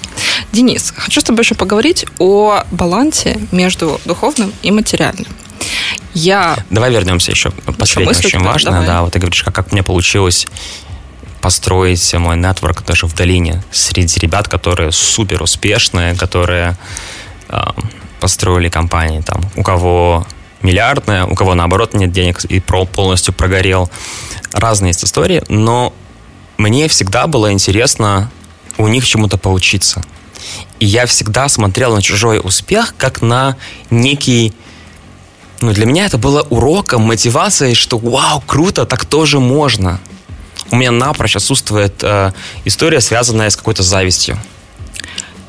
Денис, 0.53 0.93
хочу 0.97 1.20
с 1.20 1.24
тобой 1.24 1.43
еще 1.43 1.55
поговорить 1.55 2.07
о 2.18 2.64
балансе 2.70 3.39
между 3.53 4.01
духовным 4.05 4.53
и 4.62 4.70
материальным. 4.70 5.26
Я... 6.14 6.57
Давай 6.70 6.91
вернемся 6.91 7.30
еще. 7.30 7.51
Последнее 7.78 8.16
очень 8.16 8.41
важно. 8.41 8.82
Да, 8.84 9.03
вот 9.03 9.12
ты 9.12 9.18
говоришь, 9.18 9.43
как, 9.43 9.55
как 9.55 9.72
мне 9.72 9.82
получилось 9.82 10.47
построить 11.41 12.14
мой 12.14 12.36
нетворк 12.36 12.84
даже 12.84 13.07
в 13.07 13.14
долине 13.14 13.62
среди 13.70 14.20
ребят, 14.20 14.49
которые 14.49 14.93
супер 14.93 15.43
успешные, 15.43 16.14
которые 16.14 16.76
э, 17.49 17.53
по, 17.53 17.74
построили 18.20 18.68
компании, 18.68 19.20
там, 19.20 19.43
у 19.57 19.62
кого 19.62 20.26
миллиардная, 20.62 21.24
у 21.24 21.34
кого 21.34 21.55
наоборот 21.55 21.95
нет 21.95 22.12
денег 22.12 22.45
и 22.45 22.61
полностью 22.61 23.32
прогорел. 23.32 23.91
Разные 24.53 24.91
есть 24.91 25.05
истории, 25.05 25.43
но 25.49 25.93
мне 26.57 26.89
всегда 26.89 27.26
было 27.26 27.53
интересно 27.53 28.30
у 28.76 28.89
них 28.89 29.07
чему-то 29.07 29.39
поучиться. 29.39 30.03
И 30.80 30.86
я 30.86 31.07
всегда 31.07 31.49
смотрел 31.49 31.95
на 31.95 32.03
чужой 32.03 32.41
успех 32.43 32.95
как 32.97 33.22
на 33.22 33.57
некий... 33.91 34.53
Ну, 35.61 35.72
для 35.72 35.86
меня 35.86 36.07
это 36.07 36.18
было 36.18 36.43
уроком, 36.43 37.03
мотивацией, 37.03 37.74
что 37.74 37.99
вау, 37.99 38.41
круто, 38.47 38.86
так 38.86 39.05
тоже 39.05 39.41
можно. 39.41 40.01
У 40.71 40.77
меня 40.77 40.91
напрочь 40.91 41.37
отсутствует 41.37 41.95
э, 42.03 42.33
история, 42.64 43.01
связанная 43.01 43.51
с 43.51 43.57
какой-то 43.57 43.83
завистью. 43.83 44.39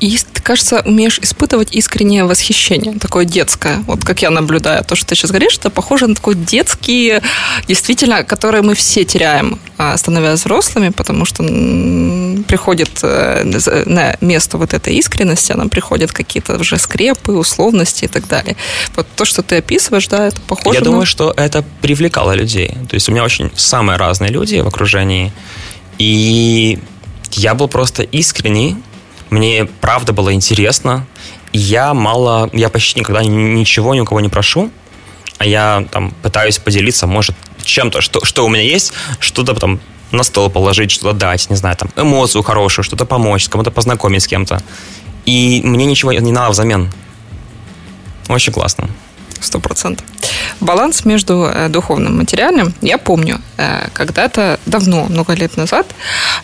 И 0.00 0.18
кажется, 0.42 0.82
умеешь 0.84 1.18
испытывать 1.18 1.72
искреннее 1.72 2.24
восхищение, 2.24 2.98
такое 2.98 3.24
детское. 3.24 3.84
Вот 3.86 4.04
как 4.04 4.22
я 4.22 4.30
наблюдаю, 4.30 4.82
то, 4.84 4.96
что 4.96 5.06
ты 5.06 5.14
сейчас 5.14 5.30
говоришь, 5.30 5.58
это 5.58 5.70
похоже 5.70 6.06
на 6.06 6.14
такой 6.14 6.34
детский, 6.34 7.20
действительно, 7.68 8.24
который 8.24 8.62
мы 8.62 8.74
все 8.74 9.04
теряем, 9.04 9.58
а, 9.76 9.96
становясь 9.96 10.40
взрослыми, 10.40 10.88
потому 10.88 11.24
что 11.24 11.42
приходит 12.48 12.90
э, 13.02 13.44
на 13.86 14.16
место 14.20 14.58
вот 14.58 14.74
этой 14.74 14.94
искренности, 14.94 15.52
нам 15.52 15.68
приходят 15.68 16.12
какие-то 16.12 16.56
уже 16.58 16.78
скрепы, 16.78 17.32
условности 17.32 18.06
и 18.06 18.08
так 18.08 18.26
далее. 18.26 18.56
Вот 18.96 19.06
то, 19.14 19.24
что 19.24 19.42
ты 19.42 19.58
описываешь, 19.58 20.08
да, 20.08 20.28
это 20.28 20.40
похоже 20.40 20.78
Я 20.78 20.80
на... 20.80 20.84
думаю, 20.86 21.06
что 21.06 21.32
это 21.36 21.64
привлекало 21.82 22.32
людей. 22.32 22.74
То 22.88 22.94
есть 22.94 23.08
у 23.08 23.12
меня 23.12 23.24
очень 23.24 23.50
самые 23.54 23.98
разные 23.98 24.30
люди 24.30 24.56
в 24.56 24.66
окружении, 24.66 25.32
и 25.98 26.78
я 27.32 27.54
был 27.54 27.68
просто 27.68 28.02
искренний, 28.02 28.76
мне 29.30 29.66
правда 29.80 30.12
было 30.12 30.32
интересно. 30.32 31.06
Я 31.52 31.94
мало, 31.94 32.50
я 32.52 32.68
почти 32.68 33.00
никогда 33.00 33.22
ничего 33.24 33.94
ни 33.94 34.00
у 34.00 34.04
кого 34.04 34.20
не 34.20 34.28
прошу, 34.28 34.70
а 35.38 35.46
я 35.46 35.86
там 35.90 36.12
пытаюсь 36.22 36.58
поделиться, 36.58 37.06
может, 37.06 37.34
чем-то, 37.62 38.00
что, 38.00 38.24
что 38.24 38.44
у 38.44 38.48
меня 38.48 38.62
есть, 38.62 38.92
что-то 39.18 39.54
потом 39.54 39.80
на 40.12 40.22
стол 40.22 40.50
положить, 40.50 40.90
что-то 40.90 41.12
дать, 41.12 41.48
не 41.50 41.56
знаю, 41.56 41.76
там, 41.76 41.90
эмоцию 41.96 42.42
хорошую, 42.42 42.84
что-то 42.84 43.04
помочь, 43.04 43.48
кому-то 43.48 43.70
познакомить 43.70 44.22
с 44.22 44.26
кем-то. 44.26 44.62
И 45.24 45.60
мне 45.64 45.86
ничего 45.86 46.12
не 46.12 46.32
надо 46.32 46.50
взамен. 46.50 46.92
Очень 48.28 48.52
классно. 48.52 48.88
Сто 49.40 49.58
процентов. 49.60 50.06
Баланс 50.60 51.04
между 51.04 51.44
э, 51.44 51.68
духовным 51.68 52.14
и 52.14 52.16
материальным. 52.16 52.74
Я 52.82 52.98
помню, 52.98 53.40
э, 53.56 53.88
когда-то 53.92 54.58
давно, 54.66 55.06
много 55.06 55.32
лет 55.34 55.56
назад, 55.56 55.86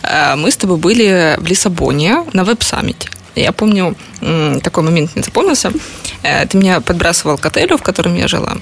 э, 0.03 0.35
мы 0.35 0.49
с 0.49 0.57
тобой 0.57 0.77
были 0.77 1.35
в 1.37 1.45
Лиссабоне 1.45 2.23
на 2.33 2.43
веб-саммите. 2.43 3.09
Я 3.35 3.51
помню, 3.51 3.95
такой 4.63 4.83
момент 4.83 5.15
не 5.15 5.21
запомнился. 5.21 5.71
Ты 6.23 6.57
меня 6.57 6.81
подбрасывал 6.81 7.37
к 7.37 7.45
отелю, 7.45 7.77
в 7.77 7.83
котором 7.83 8.15
я 8.15 8.27
жила. 8.27 8.57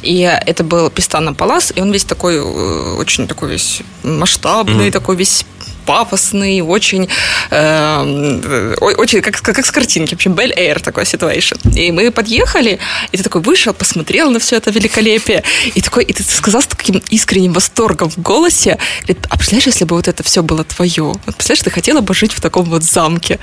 И 0.00 0.20
это 0.20 0.64
был 0.64 0.88
Пистана 0.88 1.34
Палас, 1.34 1.70
и 1.76 1.82
он 1.82 1.92
весь 1.92 2.06
такой, 2.06 2.40
очень 2.40 3.28
такой 3.28 3.50
весь 3.50 3.82
масштабный, 4.02 4.88
mm-hmm. 4.88 4.92
такой 4.92 5.16
весь 5.16 5.44
пафосный, 5.86 6.60
очень, 6.60 7.08
э, 7.50 8.74
очень 8.80 9.22
как, 9.22 9.40
как, 9.40 9.56
как 9.56 9.66
с 9.66 9.70
картинки, 9.70 10.10
в 10.10 10.16
общем, 10.16 10.34
Бель 10.34 10.52
Эйр 10.56 10.80
такой 10.80 11.06
ситуация. 11.06 11.58
И 11.74 11.92
мы 11.92 12.10
подъехали, 12.10 12.78
и 13.12 13.16
ты 13.16 13.22
такой 13.22 13.40
вышел, 13.40 13.72
посмотрел 13.72 14.30
на 14.30 14.38
все 14.38 14.56
это 14.56 14.70
великолепие, 14.70 15.42
и 15.74 15.80
такой, 15.80 16.04
и 16.04 16.12
ты 16.12 16.22
сказал 16.22 16.62
с 16.62 16.66
таким 16.66 17.02
искренним 17.10 17.52
восторгом 17.52 18.10
в 18.10 18.18
голосе, 18.18 18.78
говорит, 19.02 19.26
а 19.30 19.36
представляешь, 19.36 19.66
если 19.66 19.84
бы 19.84 19.96
вот 19.96 20.08
это 20.08 20.22
все 20.22 20.42
было 20.42 20.64
твое? 20.64 21.04
Вот 21.04 21.36
представляешь, 21.36 21.62
ты 21.62 21.70
хотела 21.70 22.00
бы 22.00 22.14
жить 22.14 22.32
в 22.32 22.40
таком 22.40 22.64
вот 22.64 22.82
замке. 22.82 23.38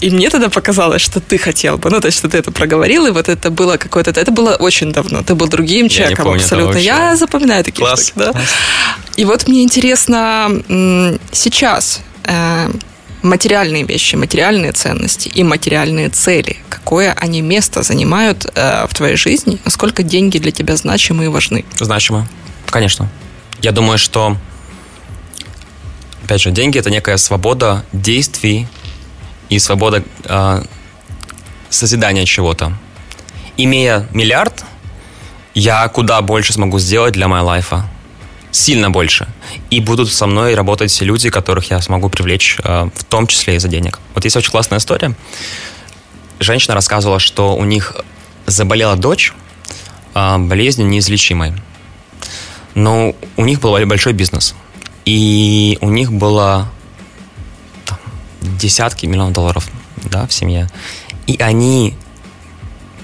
И 0.00 0.10
мне 0.10 0.30
тогда 0.30 0.48
показалось, 0.48 1.02
что 1.02 1.20
ты 1.20 1.38
хотел 1.38 1.78
бы, 1.78 1.90
ну, 1.90 2.00
то 2.00 2.06
есть, 2.06 2.18
что 2.18 2.28
ты 2.28 2.38
это 2.38 2.50
проговорил, 2.50 3.06
и 3.06 3.10
вот 3.10 3.28
это 3.28 3.50
было 3.50 3.76
какое-то, 3.76 4.10
это 4.10 4.32
было 4.32 4.56
очень 4.56 4.92
давно, 4.92 5.22
ты 5.22 5.34
был 5.34 5.48
другим 5.48 5.88
человеком 5.88 6.24
помню, 6.24 6.40
абсолютно. 6.40 6.78
Я 6.78 7.16
запоминаю 7.16 7.64
такие 7.64 7.86
Класс. 7.86 8.08
штуки, 8.08 8.18
да. 8.18 8.32
И 9.16 9.24
вот 9.24 9.48
мне 9.48 9.62
интересно, 9.62 10.62
сейчас 11.32 11.67
э, 12.24 12.70
материальные 13.22 13.84
вещи, 13.84 14.16
материальные 14.16 14.72
ценности 14.72 15.28
и 15.28 15.42
материальные 15.42 16.08
цели, 16.08 16.56
какое 16.68 17.12
они 17.12 17.42
место 17.42 17.82
занимают 17.82 18.46
э, 18.54 18.86
в 18.86 18.94
твоей 18.94 19.16
жизни, 19.16 19.58
насколько 19.64 20.02
деньги 20.02 20.38
для 20.38 20.52
тебя 20.52 20.76
значимы 20.76 21.24
и 21.24 21.28
важны? 21.28 21.64
Значимо, 21.78 22.28
конечно. 22.66 23.08
Я 23.60 23.72
думаю, 23.72 23.98
что, 23.98 24.36
опять 26.24 26.40
же, 26.40 26.50
деньги 26.50 26.78
это 26.78 26.90
некая 26.90 27.16
свобода 27.16 27.84
действий 27.92 28.66
и 29.48 29.58
свобода 29.58 30.02
э, 30.24 30.62
созидания 31.70 32.24
чего-то. 32.24 32.72
Имея 33.56 34.06
миллиард, 34.12 34.64
я 35.54 35.88
куда 35.88 36.22
больше 36.22 36.52
смогу 36.52 36.78
сделать 36.78 37.14
для 37.14 37.26
моей 37.26 37.42
лайфа 37.42 37.88
сильно 38.58 38.90
больше. 38.90 39.28
И 39.70 39.80
будут 39.80 40.12
со 40.12 40.26
мной 40.26 40.54
работать 40.54 41.00
люди, 41.00 41.30
которых 41.30 41.70
я 41.70 41.80
смогу 41.80 42.08
привлечь, 42.08 42.58
э, 42.62 42.90
в 42.94 43.04
том 43.04 43.26
числе 43.26 43.54
из-за 43.54 43.68
денег. 43.68 44.00
Вот 44.14 44.24
есть 44.24 44.36
очень 44.36 44.50
классная 44.50 44.78
история. 44.78 45.14
Женщина 46.40 46.74
рассказывала, 46.74 47.18
что 47.18 47.56
у 47.56 47.64
них 47.64 47.96
заболела 48.46 48.96
дочь 48.96 49.32
э, 50.14 50.38
болезнью 50.38 50.88
неизлечимой. 50.88 51.52
Но 52.74 53.14
у 53.36 53.44
них 53.44 53.60
был 53.60 53.78
большой 53.86 54.12
бизнес. 54.12 54.54
И 55.04 55.78
у 55.80 55.90
них 55.90 56.12
было 56.12 56.68
десятки 58.40 59.06
миллионов 59.06 59.32
долларов 59.32 59.68
да, 60.04 60.26
в 60.26 60.32
семье. 60.32 60.68
И 61.26 61.36
они 61.40 61.94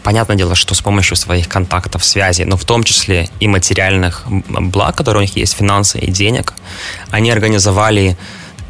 понятное 0.04 0.36
дело, 0.36 0.54
что 0.54 0.74
с 0.74 0.80
помощью 0.80 1.16
своих 1.16 1.48
контактов, 1.48 2.04
связей, 2.04 2.44
но 2.44 2.56
в 2.56 2.64
том 2.64 2.84
числе 2.84 3.28
и 3.40 3.48
материальных 3.48 4.24
благ, 4.26 4.96
которые 4.96 5.20
у 5.20 5.22
них 5.22 5.36
есть, 5.36 5.56
финансы 5.56 5.98
и 5.98 6.10
денег, 6.10 6.54
они 7.10 7.32
организовали 7.32 8.16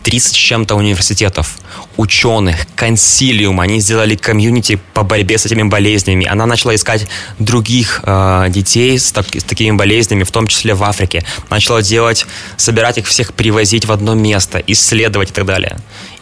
30 0.05 0.33
с 0.33 0.37
чем-то 0.37 0.75
университетов, 0.77 1.57
ученых, 1.97 2.67
консилиум, 2.77 3.59
они 3.61 3.81
сделали 3.81 4.17
комьюнити 4.17 4.79
по 4.93 5.03
борьбе 5.03 5.39
с 5.39 5.47
этими 5.47 5.63
болезнями. 5.63 6.27
Она 6.27 6.47
начала 6.47 6.75
искать 6.75 7.07
других 7.39 8.03
э, 8.05 8.47
детей 8.51 8.99
с, 8.99 9.13
так, 9.13 9.27
с 9.35 9.43
такими 9.43 9.75
болезнями, 9.75 10.25
в 10.25 10.31
том 10.31 10.47
числе 10.47 10.75
в 10.75 10.85
Африке. 10.85 11.25
Начала 11.51 11.83
делать, 11.83 12.27
собирать 12.57 12.99
их 12.99 13.07
всех, 13.07 13.33
привозить 13.33 13.87
в 13.87 13.93
одно 13.93 14.15
место, 14.15 14.63
исследовать 14.67 15.31
и 15.31 15.33
так 15.33 15.47
далее. 15.47 15.79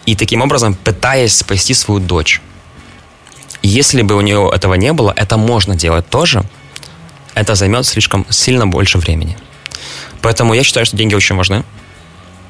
И 0.06 0.14
таким 0.14 0.42
образом 0.42 0.74
пытаясь 0.74 1.36
спасти 1.36 1.74
свою 1.74 2.00
дочь. 2.00 2.40
Если 3.62 4.02
бы 4.02 4.16
у 4.16 4.20
нее 4.20 4.50
этого 4.52 4.74
не 4.74 4.92
было, 4.92 5.12
это 5.16 5.36
можно 5.36 5.76
делать 5.76 6.08
тоже. 6.08 6.42
Это 7.34 7.54
займет 7.54 7.86
слишком 7.86 8.26
сильно 8.28 8.66
больше 8.66 8.98
времени. 8.98 9.36
Поэтому 10.20 10.54
я 10.54 10.62
считаю, 10.62 10.84
что 10.86 10.96
деньги 10.96 11.14
очень 11.14 11.36
важны. 11.36 11.64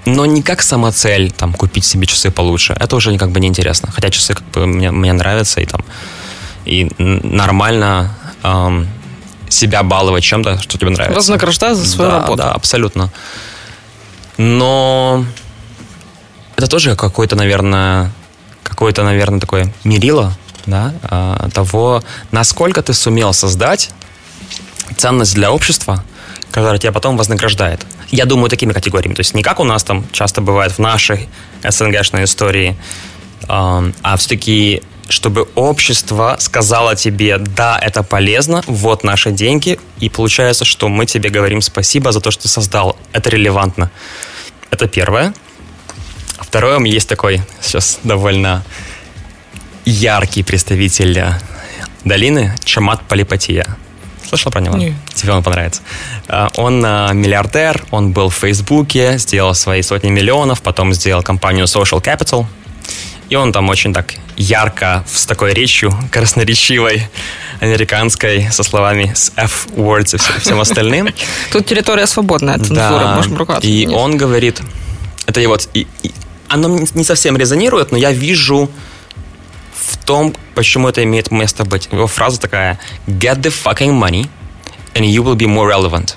Но 0.05 0.27
не 0.27 0.43
как 0.43 0.63
самоцель, 0.63 1.31
там, 1.31 1.55
купить 1.55 1.85
себе 1.85 2.07
часы 2.07 2.31
получше. 2.31 2.77
Это 2.81 2.97
уже 2.97 3.17
как 3.19 3.31
бы 3.31 3.41
неинтересно. 3.41 3.93
Хотя 3.93 4.11
часы 4.11 4.35
как 4.35 4.45
бы 4.51 4.67
мне, 4.67 4.91
мне 4.91 5.13
нравятся, 5.13 5.61
и 5.61 5.67
там 5.67 5.83
и 6.65 6.91
нормально 6.99 8.17
эм, 8.43 8.89
себя 9.49 9.83
баловать 9.83 10.25
чем-то, 10.25 10.61
что 10.61 10.79
тебе 10.79 10.91
нравится. 10.91 11.17
Вознаграждать 11.17 11.77
за 11.77 11.87
свою 11.87 12.11
да, 12.11 12.19
работу. 12.19 12.39
Да, 12.39 12.53
абсолютно. 12.53 13.11
Но 14.39 15.25
это 16.57 16.67
тоже 16.67 16.97
какой-то, 16.97 17.37
наверное, 17.37 18.11
какой-то, 18.63 19.03
наверное, 19.03 19.41
такое 19.41 19.73
мерило 19.85 20.37
да, 20.67 20.95
а, 21.03 21.49
того, 21.51 22.03
насколько 22.31 22.83
ты 22.83 22.95
сумел 22.95 23.33
создать 23.33 23.91
ценность 24.97 25.35
для 25.35 25.51
общества, 25.51 26.05
которая 26.51 26.79
тебя 26.79 26.93
потом 26.93 27.17
вознаграждает. 27.17 27.85
Я 28.11 28.27
думаю 28.27 28.51
такими 28.51 28.73
категориями. 28.73 29.15
То 29.15 29.21
есть 29.21 29.35
не 29.35 29.43
как 29.43 29.59
у 29.59 29.65
нас 29.65 29.85
там 29.85 30.05
часто 30.13 30.41
бывает 30.41 30.73
в 30.73 30.79
нашей 30.79 31.29
СНГшной 31.67 32.25
истории, 32.25 32.77
а 33.49 34.17
все-таки 34.19 34.83
чтобы 35.09 35.49
общество 35.55 36.37
сказало 36.39 36.97
тебе, 36.97 37.37
да, 37.39 37.79
это 37.79 38.03
полезно, 38.03 38.63
вот 38.67 39.05
наши 39.05 39.31
деньги, 39.31 39.79
и 40.01 40.09
получается, 40.09 40.65
что 40.65 40.89
мы 40.89 41.07
тебе 41.07 41.29
говорим 41.29 41.61
спасибо 41.61 42.13
за 42.13 42.21
то, 42.21 42.31
что 42.31 42.49
создал. 42.49 42.97
Это 43.13 43.29
релевантно. 43.29 43.91
Это 44.71 44.89
первое. 44.89 45.35
Второе, 46.41 46.79
есть 46.81 47.09
такой 47.09 47.43
сейчас 47.61 47.99
довольно 48.05 48.65
яркий 49.85 50.43
представитель 50.43 51.19
э, 51.19 51.39
долины 52.05 52.55
Чамат 52.65 53.03
Полипатия. 53.03 53.67
Слышал 54.27 54.51
про 54.51 54.61
него? 54.61 54.77
Нет. 54.77 54.95
Тебе 55.15 55.33
он 55.33 55.43
понравится. 55.43 55.83
Э, 56.29 56.49
он 56.57 56.85
э, 56.85 57.13
миллиардер, 57.13 57.85
он 57.91 58.13
был 58.13 58.29
в 58.29 58.35
Фейсбуке, 58.35 59.19
сделал 59.19 59.55
свои 59.55 59.83
сотни 59.83 60.11
миллионов, 60.11 60.63
потом 60.63 60.93
сделал 60.93 61.23
компанию 61.23 61.67
Social 61.67 62.03
Capital. 62.03 62.47
И 63.29 63.35
он 63.35 63.53
там 63.53 63.69
очень 63.71 63.95
так 63.95 64.15
ярко, 64.37 65.05
с 65.11 65.25
такой 65.25 65.55
речью 65.55 65.95
красноречивой, 66.11 67.09
американской, 67.61 68.51
со 68.51 68.63
словами 68.63 69.13
с 69.15 69.33
F-words 69.37 70.17
и 70.17 70.41
всем 70.41 70.61
остальным. 70.61 71.09
Тут 71.53 71.67
территория 71.67 72.07
свободная 72.07 72.57
от 72.57 72.67
цензуры, 72.67 73.05
да. 73.05 73.15
можем 73.17 73.37
ругаться. 73.39 73.67
И 73.67 73.87
он 73.87 74.19
говорит, 74.19 74.61
это 75.27 75.41
и, 75.41 75.87
и, 76.03 76.13
оно 76.49 76.81
не 76.95 77.05
совсем 77.05 77.37
резонирует, 77.37 77.93
но 77.93 77.97
я 77.97 78.13
вижу 78.13 78.71
том, 80.03 80.35
почему 80.55 80.89
это 80.89 81.03
имеет 81.05 81.31
место 81.31 81.65
быть. 81.65 81.89
Его 81.93 82.07
фраза 82.07 82.41
такая 82.41 82.79
«Get 83.07 83.41
the 83.41 83.53
fucking 83.53 83.99
money, 83.99 84.29
and 84.95 85.05
you 85.05 85.23
will 85.23 85.37
be 85.37 85.47
more 85.47 85.69
relevant». 85.69 86.17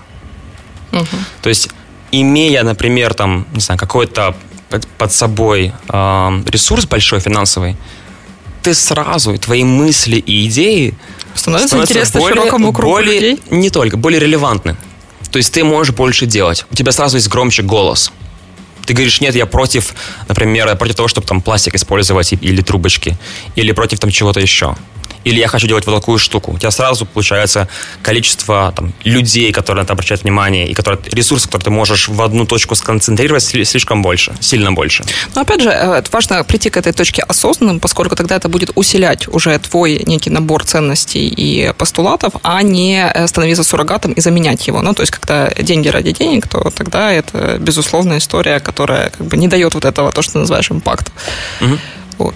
Угу. 0.92 1.08
То 1.42 1.50
есть, 1.50 1.70
имея, 2.12 2.64
например, 2.64 3.14
там, 3.14 3.46
не 3.54 3.60
знаю, 3.62 3.80
какой-то 3.80 4.36
под 4.98 5.12
собой 5.14 5.74
э, 5.88 6.44
ресурс 6.48 6.86
большой 6.86 7.20
финансовый, 7.20 7.78
ты 8.62 8.74
сразу, 8.74 9.38
твои 9.38 9.64
мысли 9.64 10.18
и 10.18 10.48
идеи 10.48 10.96
становятся, 11.36 11.68
становятся 11.68 11.94
интересны 11.94 12.20
более, 12.20 12.36
широкому 12.36 12.74
кругу 12.74 12.92
более, 12.94 13.20
людей? 13.20 13.40
Не 13.52 13.70
только, 13.70 13.98
более 13.98 14.20
релевантны. 14.20 14.76
То 15.32 15.38
есть 15.38 15.54
ты 15.54 15.64
можешь 15.64 15.94
больше 15.94 16.26
делать. 16.26 16.66
У 16.72 16.76
тебя 16.76 16.92
сразу 16.92 17.18
есть 17.18 17.30
громче 17.30 17.62
голос. 17.62 18.12
Ты 18.86 18.94
говоришь, 18.94 19.22
нет, 19.22 19.36
я 19.36 19.46
против, 19.46 19.94
например, 20.28 20.76
против 20.78 20.96
того, 20.96 21.08
чтобы 21.08 21.28
там 21.28 21.42
пластик 21.42 21.76
использовать 21.76 22.34
или 22.34 22.62
трубочки, 22.62 23.18
или 23.56 23.72
против 23.72 24.00
там 24.00 24.12
чего-то 24.12 24.40
еще 24.40 24.76
или 25.26 25.40
я 25.40 25.48
хочу 25.48 25.68
делать 25.68 25.86
вот 25.86 25.96
такую 25.96 26.18
штуку. 26.20 26.54
У 26.54 26.58
тебя 26.58 26.72
сразу 26.72 27.06
получается 27.06 27.68
количество 28.02 28.72
там, 28.76 28.94
людей, 29.04 29.52
которые 29.52 29.82
на 29.82 29.86
это 29.86 29.94
обращают 29.94 30.24
внимание, 30.24 30.68
и 30.68 30.74
которые, 30.74 31.00
ресурсов, 31.12 31.48
которые 31.48 31.66
ты 31.66 31.72
можешь 31.72 32.08
в 32.08 32.22
одну 32.22 32.46
точку 32.46 32.76
сконцентрировать, 32.76 33.44
слишком 33.44 34.02
больше, 34.02 34.34
сильно 34.40 34.72
больше. 34.72 35.04
Но 35.34 35.42
опять 35.42 35.62
же, 35.62 35.70
э, 35.70 36.04
важно 36.12 36.44
прийти 36.44 36.70
к 36.70 36.78
этой 36.78 36.94
точке 36.94 37.24
осознанным, 37.24 37.80
поскольку 37.80 38.16
тогда 38.16 38.36
это 38.36 38.50
будет 38.50 38.72
усилять 38.76 39.28
уже 39.28 39.58
твой 39.60 40.04
некий 40.06 40.30
набор 40.30 40.64
ценностей 40.64 41.28
и 41.28 41.74
постулатов, 41.74 42.34
а 42.44 42.62
не 42.62 43.12
э, 43.14 43.28
становиться 43.28 43.64
суррогатом 43.64 44.14
и 44.14 44.22
заменять 44.22 44.68
его. 44.68 44.82
Ну, 44.82 44.94
то 44.94 45.02
есть, 45.02 45.12
когда 45.12 45.50
деньги 45.50 45.88
ради 45.88 46.12
денег, 46.12 46.48
то 46.48 46.72
тогда 46.76 47.12
это, 47.12 47.58
безусловно, 47.60 48.18
история, 48.18 48.60
которая 48.60 49.10
как 49.10 49.26
бы 49.26 49.38
не 49.38 49.48
дает 49.48 49.74
вот 49.74 49.86
этого, 49.86 50.12
то, 50.12 50.22
что 50.22 50.34
ты 50.34 50.40
называешь 50.40 50.70
импакт. 50.70 51.12
Угу. 51.62 51.80
Вот. 52.18 52.36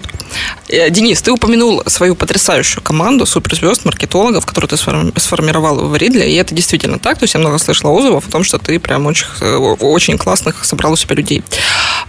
Э, 0.70 0.88
Денис, 0.90 1.20
ты 1.20 1.32
упомянул 1.32 1.82
свою 1.86 2.14
потрясающую 2.14 2.82
команду 2.82 3.26
суперзвезд, 3.26 3.84
маркетологов, 3.84 4.46
которую 4.46 4.68
ты 4.68 4.76
сформировал 4.76 5.88
в 5.88 5.96
Ридле, 5.96 6.30
и 6.30 6.36
это 6.36 6.54
действительно 6.54 6.98
так. 6.98 7.18
То 7.18 7.24
есть 7.24 7.34
я 7.34 7.40
много 7.40 7.58
слышала 7.58 7.90
отзывов 7.90 8.28
о 8.28 8.30
том, 8.30 8.44
что 8.44 8.58
ты 8.58 8.78
прям 8.78 9.06
очень, 9.06 9.26
э, 9.40 9.56
очень 9.56 10.16
классных 10.16 10.64
собрал 10.64 10.92
у 10.92 10.96
себя 10.96 11.16
людей. 11.16 11.42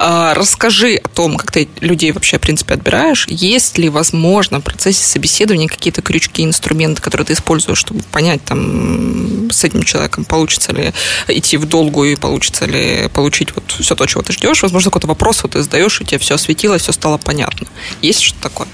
А, 0.04 0.34
расскажи 0.34 0.96
о 0.96 1.08
том, 1.08 1.38
как 1.38 1.52
ты 1.52 1.70
людей 1.80 2.12
вообще, 2.12 2.40
в 2.40 2.42
принципе, 2.42 2.74
отбираешь. 2.74 3.28
Есть 3.28 3.78
ли, 3.78 3.88
возможно, 3.88 4.60
в 4.60 4.64
процессе 4.64 5.04
собеседования 5.04 5.68
какие-то 5.68 6.02
крючки, 6.02 6.44
инструменты, 6.44 7.04
которые 7.04 7.28
ты 7.28 7.34
используешь, 7.34 7.78
чтобы 7.78 8.02
понять, 8.12 8.44
там, 8.44 9.52
с 9.52 9.64
этим 9.64 9.84
человеком 9.84 10.26
получится 10.26 10.74
ли 10.74 10.92
идти 11.28 11.56
в 11.56 11.68
долгую 11.68 12.14
и 12.14 12.16
получится 12.16 12.66
ли 12.66 13.10
получить 13.14 13.54
вот 13.54 13.76
все 13.78 13.94
то, 13.94 14.08
чего 14.08 14.24
ты 14.24 14.34
ждешь. 14.34 14.64
Возможно, 14.64 14.90
какой-то 14.90 15.06
вопрос 15.06 15.44
вот 15.44 15.52
ты 15.52 15.62
задаешь, 15.62 16.02
и 16.02 16.06
тебе 16.06 16.18
все 16.18 16.34
осветилось, 16.34 16.82
все 16.82 16.94
стало 16.94 17.20
понятно. 17.20 17.68
Есть 18.02 18.22
что-то 18.22 18.42
такое? 18.42 18.68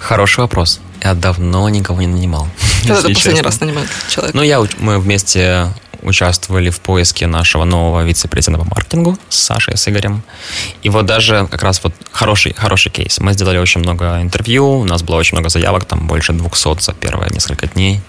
Хороший 0.00 0.40
вопрос. 0.40 0.80
Я 1.00 1.14
давно 1.14 1.68
никого 1.68 2.00
не 2.00 2.08
нанимал. 2.08 2.48
Когда 2.80 3.02
ты 3.02 3.14
последний 3.14 3.42
раз 3.42 3.60
нанимал 3.60 3.84
человека? 4.10 4.36
Ну, 4.36 4.42
я, 4.42 4.60
мы 4.80 4.98
вместе 4.98 5.68
участвовали 6.02 6.70
в 6.70 6.80
поиске 6.80 7.26
нашего 7.26 7.64
нового 7.64 8.02
вице-президента 8.04 8.64
по 8.64 8.68
маркетингу 8.70 9.18
с 9.28 9.38
Сашей, 9.38 9.76
с 9.76 9.88
Игорем. 9.88 10.22
И 10.82 10.88
вот 10.88 11.06
даже 11.06 11.46
как 11.50 11.62
раз 11.62 11.82
вот 11.82 11.94
хороший, 12.10 12.54
хороший 12.54 12.90
кейс. 12.90 13.18
Мы 13.18 13.32
сделали 13.32 13.58
очень 13.58 13.80
много 13.80 14.20
интервью, 14.20 14.80
у 14.80 14.84
нас 14.84 15.02
было 15.02 15.16
очень 15.16 15.36
много 15.36 15.48
заявок, 15.48 15.84
там 15.84 16.06
больше 16.06 16.32
200 16.32 16.80
за 16.80 16.92
первые 16.92 17.30
несколько 17.30 17.66
дней. 17.66 18.00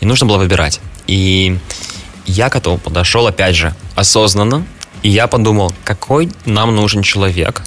И 0.00 0.06
нужно 0.06 0.26
было 0.26 0.38
выбирать. 0.38 0.80
И 1.06 1.58
я 2.26 2.48
к 2.48 2.56
этому 2.56 2.78
подошел, 2.78 3.26
опять 3.26 3.56
же, 3.56 3.74
осознанно. 3.94 4.66
И 5.02 5.08
я 5.08 5.26
подумал, 5.26 5.74
какой 5.84 6.30
нам 6.44 6.74
нужен 6.74 7.02
человек, 7.02 7.62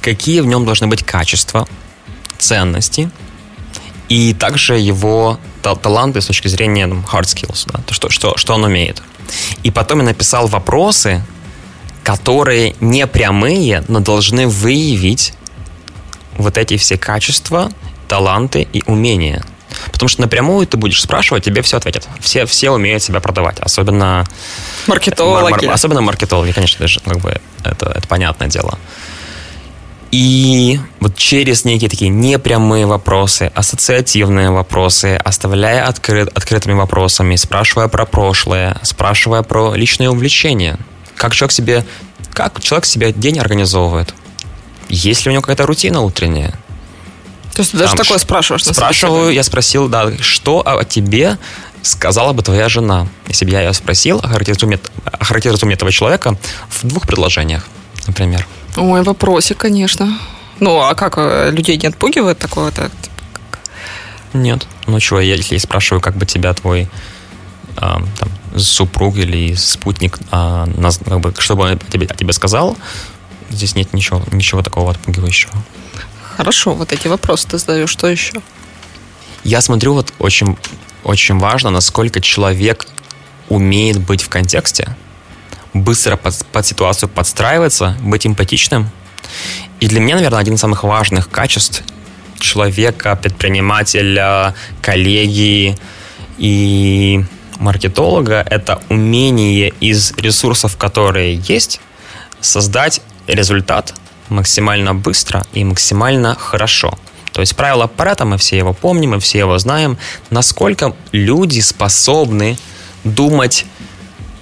какие 0.00 0.40
в 0.40 0.46
нем 0.46 0.64
должны 0.64 0.86
быть 0.86 1.02
качества, 1.02 1.66
ценности, 2.38 3.10
и 4.08 4.34
также 4.34 4.78
его 4.78 5.38
таланты 5.62 6.20
с 6.20 6.26
точки 6.26 6.48
зрения 6.48 6.86
там, 6.86 7.04
hard 7.10 7.24
skills, 7.24 7.68
да, 7.72 7.80
то, 7.86 7.94
что, 7.94 8.10
что, 8.10 8.36
что 8.36 8.54
он 8.54 8.64
умеет. 8.64 9.02
И 9.62 9.70
потом 9.70 9.98
я 9.98 10.04
написал 10.04 10.46
вопросы, 10.46 11.22
которые 12.02 12.74
не 12.80 13.06
прямые, 13.06 13.84
но 13.88 14.00
должны 14.00 14.46
выявить 14.48 15.34
вот 16.36 16.58
эти 16.58 16.76
все 16.76 16.98
качества, 16.98 17.70
таланты 18.08 18.66
и 18.72 18.82
умения. 18.86 19.44
Потому 19.90 20.08
что 20.08 20.20
напрямую 20.20 20.66
ты 20.66 20.76
будешь 20.76 21.00
спрашивать, 21.00 21.44
тебе 21.44 21.62
все 21.62 21.78
ответят. 21.78 22.06
Все, 22.20 22.44
все 22.46 22.70
умеют 22.70 23.02
себя 23.02 23.20
продавать, 23.20 23.58
особенно 23.60 24.26
маркетологи. 24.86 25.50
Мар- 25.52 25.64
мар- 25.64 25.74
особенно 25.74 26.00
маркетологи, 26.02 26.52
конечно, 26.52 26.80
даже 26.80 27.00
как 27.00 27.18
бы 27.18 27.40
это, 27.64 27.90
это 27.96 28.06
понятное 28.08 28.48
дело. 28.48 28.78
И 30.12 30.78
вот 31.00 31.16
через 31.16 31.64
некие 31.64 31.88
такие 31.88 32.10
непрямые 32.10 32.84
вопросы, 32.84 33.50
ассоциативные 33.54 34.50
вопросы, 34.50 35.16
оставляя 35.16 35.86
открыт, 35.86 36.28
открытыми 36.36 36.74
вопросами, 36.74 37.34
спрашивая 37.36 37.88
про 37.88 38.04
прошлое, 38.04 38.76
спрашивая 38.82 39.42
про 39.42 39.74
личные 39.74 40.10
увлечения. 40.10 40.78
Как 41.16 41.34
человек 41.34 41.52
себе, 41.52 41.86
как 42.34 42.60
человек 42.60 42.84
себе 42.84 43.12
день 43.14 43.38
организовывает? 43.38 44.14
Есть 44.90 45.24
ли 45.24 45.30
у 45.30 45.32
него 45.32 45.40
какая-то 45.40 45.64
рутина 45.64 46.02
утренняя? 46.02 46.50
То 47.54 47.60
есть 47.60 47.72
ты 47.72 47.78
даже 47.78 47.96
Там, 47.96 48.04
такое 48.04 48.18
спрашиваешь? 48.18 48.64
Спрашиваю, 48.64 49.32
я 49.32 49.42
спросил, 49.42 49.88
да, 49.88 50.12
что 50.20 50.62
о 50.66 50.84
тебе 50.84 51.38
сказала 51.80 52.34
бы 52.34 52.42
твоя 52.42 52.68
жена? 52.68 53.08
Если 53.28 53.46
бы 53.46 53.52
я 53.52 53.62
ее 53.62 53.72
спросил, 53.72 54.18
охарактеризуй 54.18 54.68
мне 54.68 55.74
этого 55.74 55.90
человека 55.90 56.36
в 56.68 56.86
двух 56.86 57.06
предложениях, 57.06 57.66
например. 58.06 58.46
Ой, 58.76 59.02
вопросик, 59.02 59.58
конечно. 59.58 60.18
Ну, 60.60 60.80
а 60.80 60.94
как, 60.94 61.14
э, 61.18 61.50
людей 61.50 61.76
не 61.76 61.88
отпугивает 61.88 62.38
такое-то? 62.38 62.90
Нет. 64.32 64.66
Ну, 64.86 64.98
чего, 65.00 65.20
я, 65.20 65.34
если 65.34 65.54
я 65.54 65.60
спрашиваю, 65.60 66.00
как 66.00 66.16
бы 66.16 66.24
тебя 66.24 66.54
твой 66.54 66.82
э, 66.82 66.88
там, 67.76 68.28
супруг 68.56 69.16
или 69.16 69.54
спутник, 69.54 70.18
э, 70.30 70.64
нас, 70.76 70.98
как 71.04 71.20
бы, 71.20 71.34
что 71.38 71.56
бы 71.56 71.64
он 71.64 71.78
тебе, 71.78 72.06
о 72.06 72.14
тебе 72.14 72.32
сказал, 72.32 72.76
здесь 73.50 73.74
нет 73.74 73.92
ничего, 73.92 74.22
ничего 74.32 74.62
такого 74.62 74.92
отпугивающего. 74.92 75.52
Хорошо, 76.36 76.74
вот 76.74 76.92
эти 76.92 77.08
вопросы 77.08 77.48
ты 77.48 77.58
задаешь, 77.58 77.90
что 77.90 78.08
еще? 78.08 78.40
Я 79.44 79.60
смотрю, 79.60 79.94
вот 79.94 80.12
очень, 80.18 80.56
очень 81.04 81.38
важно, 81.38 81.70
насколько 81.70 82.20
человек 82.20 82.86
умеет 83.48 84.00
быть 84.00 84.22
в 84.22 84.28
контексте, 84.28 84.96
быстро 85.74 86.16
под, 86.16 86.34
под 86.52 86.66
ситуацию 86.66 87.08
подстраиваться, 87.08 87.96
быть 88.00 88.26
эмпатичным. 88.26 88.90
И 89.80 89.86
для 89.86 90.00
меня, 90.00 90.16
наверное, 90.16 90.40
один 90.40 90.54
из 90.54 90.60
самых 90.60 90.84
важных 90.84 91.30
качеств 91.30 91.82
человека, 92.38 93.16
предпринимателя, 93.16 94.54
коллеги 94.80 95.76
и 96.38 97.24
маркетолога– 97.58 98.44
это 98.50 98.82
умение 98.88 99.72
из 99.80 100.12
ресурсов, 100.16 100.76
которые 100.76 101.36
есть, 101.36 101.80
создать 102.40 103.00
результат 103.26 103.94
максимально 104.28 104.94
быстро 104.94 105.44
и 105.52 105.64
максимально 105.64 106.34
хорошо. 106.34 106.98
То 107.32 107.40
есть 107.40 107.56
правило 107.56 107.86
Парета, 107.86 108.24
мы 108.24 108.36
все 108.36 108.58
его 108.58 108.72
помним, 108.72 109.10
мы 109.10 109.20
все 109.20 109.38
его 109.38 109.58
знаем, 109.58 109.96
насколько 110.30 110.94
люди 111.12 111.60
способны 111.60 112.58
думать 113.04 113.64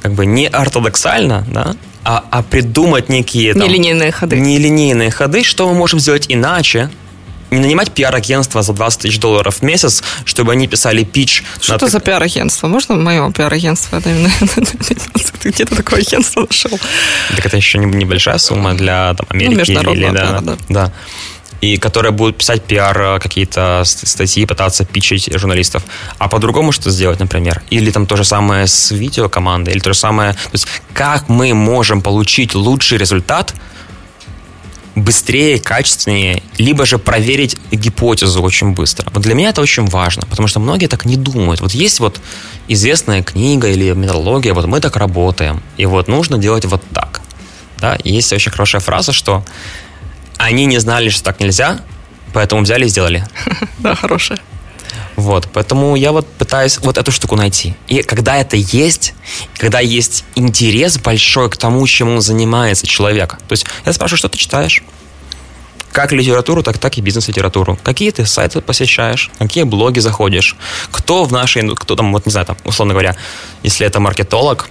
как 0.01 0.13
бы 0.13 0.27
не 0.27 0.47
ортодоксально, 0.47 1.45
да, 1.49 1.77
а, 2.05 2.25
а 2.31 2.43
придумать 2.43 3.09
некие... 3.09 3.53
Там, 3.55 3.69
нелинейные 3.69 4.11
ходы. 4.13 4.39
Нелинейные 4.39 5.11
ходы, 5.11 5.45
что 5.45 5.69
мы 5.69 5.75
можем 5.75 6.01
сделать 6.01 6.27
иначе, 6.29 6.91
не 7.51 7.59
нанимать 7.59 7.91
пиар-агентство 7.91 8.63
за 8.63 8.73
20 8.73 9.03
тысяч 9.03 9.19
долларов 9.19 9.57
в 9.57 9.63
месяц, 9.63 10.03
чтобы 10.25 10.53
они 10.53 10.69
писали 10.69 11.05
пич. 11.05 11.45
Что 11.61 11.75
это 11.75 11.89
за 11.89 12.01
пиар-агентство? 12.01 12.69
Можно 12.69 12.97
мое 12.97 13.31
пиар-агентство? 13.33 14.01
Ты 15.43 15.49
где-то 15.51 15.77
такое 15.77 16.01
агентство 16.01 16.47
нашел? 16.49 16.79
Так 17.35 17.47
это 17.47 17.57
еще 17.57 17.79
небольшая 17.79 18.39
сумма 18.39 18.75
для 18.75 19.15
там, 19.15 19.27
Америки. 19.31 19.53
Ну, 19.53 19.59
международного 19.59 20.11
или, 20.11 20.17
да, 20.17 20.41
да. 20.41 20.57
да 20.69 20.93
и 21.61 21.77
которые 21.77 22.13
будут 22.13 22.39
писать 22.39 22.65
пиар 22.65 23.01
э, 23.01 23.19
какие-то 23.19 23.83
статьи, 23.85 24.47
пытаться 24.47 24.85
пичить 24.85 25.31
журналистов. 25.39 25.83
А 26.19 26.29
по-другому 26.29 26.73
что 26.73 26.91
сделать, 26.91 27.21
например? 27.21 27.63
Или 27.71 27.91
там 27.91 28.07
то 28.07 28.17
же 28.17 28.25
самое 28.25 28.67
с 28.67 28.91
видеокомандой, 28.91 29.75
или 29.75 29.81
то 29.81 29.93
же 29.93 29.99
самое... 29.99 30.33
То 30.33 30.51
есть 30.53 30.67
как 30.93 31.29
мы 31.29 31.55
можем 31.55 32.03
получить 32.03 32.55
лучший 32.55 32.99
результат 32.99 33.55
быстрее, 34.97 35.59
качественнее, 35.59 36.43
либо 36.59 36.85
же 36.85 36.99
проверить 36.99 37.57
гипотезу 37.71 38.43
очень 38.43 38.73
быстро. 38.73 39.09
Вот 39.13 39.23
для 39.23 39.35
меня 39.35 39.51
это 39.51 39.61
очень 39.61 39.87
важно, 39.87 40.23
потому 40.29 40.49
что 40.49 40.61
многие 40.61 40.87
так 40.87 41.05
не 41.05 41.17
думают. 41.17 41.61
Вот 41.61 41.73
есть 41.73 42.01
вот 42.01 42.21
известная 42.69 43.23
книга 43.23 43.69
или 43.69 43.93
методология, 43.93 44.53
вот 44.53 44.67
мы 44.67 44.81
так 44.81 44.97
работаем, 44.97 45.63
и 45.77 45.87
вот 45.87 46.09
нужно 46.09 46.39
делать 46.39 46.65
вот 46.65 46.83
так. 46.93 47.21
Да? 47.79 47.99
Есть 48.05 48.33
очень 48.33 48.51
хорошая 48.51 48.81
фраза, 48.81 49.13
что 49.13 49.45
они 50.41 50.67
не 50.67 50.79
знали, 50.79 51.09
что 51.09 51.25
так 51.25 51.41
нельзя, 51.41 51.81
поэтому 52.33 52.63
взяли 52.63 52.87
и 52.87 52.89
сделали. 52.89 53.25
Да, 53.79 53.95
хорошая. 53.95 54.39
Вот, 55.17 55.49
поэтому 55.53 55.97
я 55.97 56.13
вот 56.13 56.27
пытаюсь 56.27 56.79
вот 56.79 56.97
эту 56.97 57.13
штуку 57.13 57.37
найти. 57.37 57.75
И 57.89 58.03
когда 58.03 58.37
это 58.37 58.57
есть, 58.57 59.15
когда 59.59 59.81
есть 59.81 60.25
интерес 60.35 60.99
большой 60.99 61.51
к 61.51 61.57
тому, 61.57 61.87
чем 61.87 62.09
он 62.09 62.21
занимается 62.21 62.87
человек. 62.87 63.39
То 63.49 63.53
есть 63.53 63.67
я 63.85 63.93
спрашиваю, 63.93 64.19
что 64.19 64.29
ты 64.29 64.39
читаешь? 64.39 64.83
как 65.93 66.13
литературу, 66.13 66.63
так, 66.63 66.79
так 66.79 66.99
и 66.99 67.01
бизнес-литературу. 67.01 67.77
Какие 67.83 68.13
ты 68.13 68.25
сайты 68.25 68.61
посещаешь, 68.61 69.29
какие 69.39 69.65
блоги 69.65 69.99
заходишь, 69.99 70.57
кто 70.93 71.25
в 71.25 71.33
нашей, 71.33 71.69
кто 71.75 71.97
там, 71.97 72.13
вот 72.13 72.27
не 72.27 72.33
знаю, 72.33 72.47
там, 72.47 72.57
условно 72.65 72.95
говоря, 72.95 73.17
если 73.65 73.87
это 73.87 73.99
маркетолог 73.99 74.69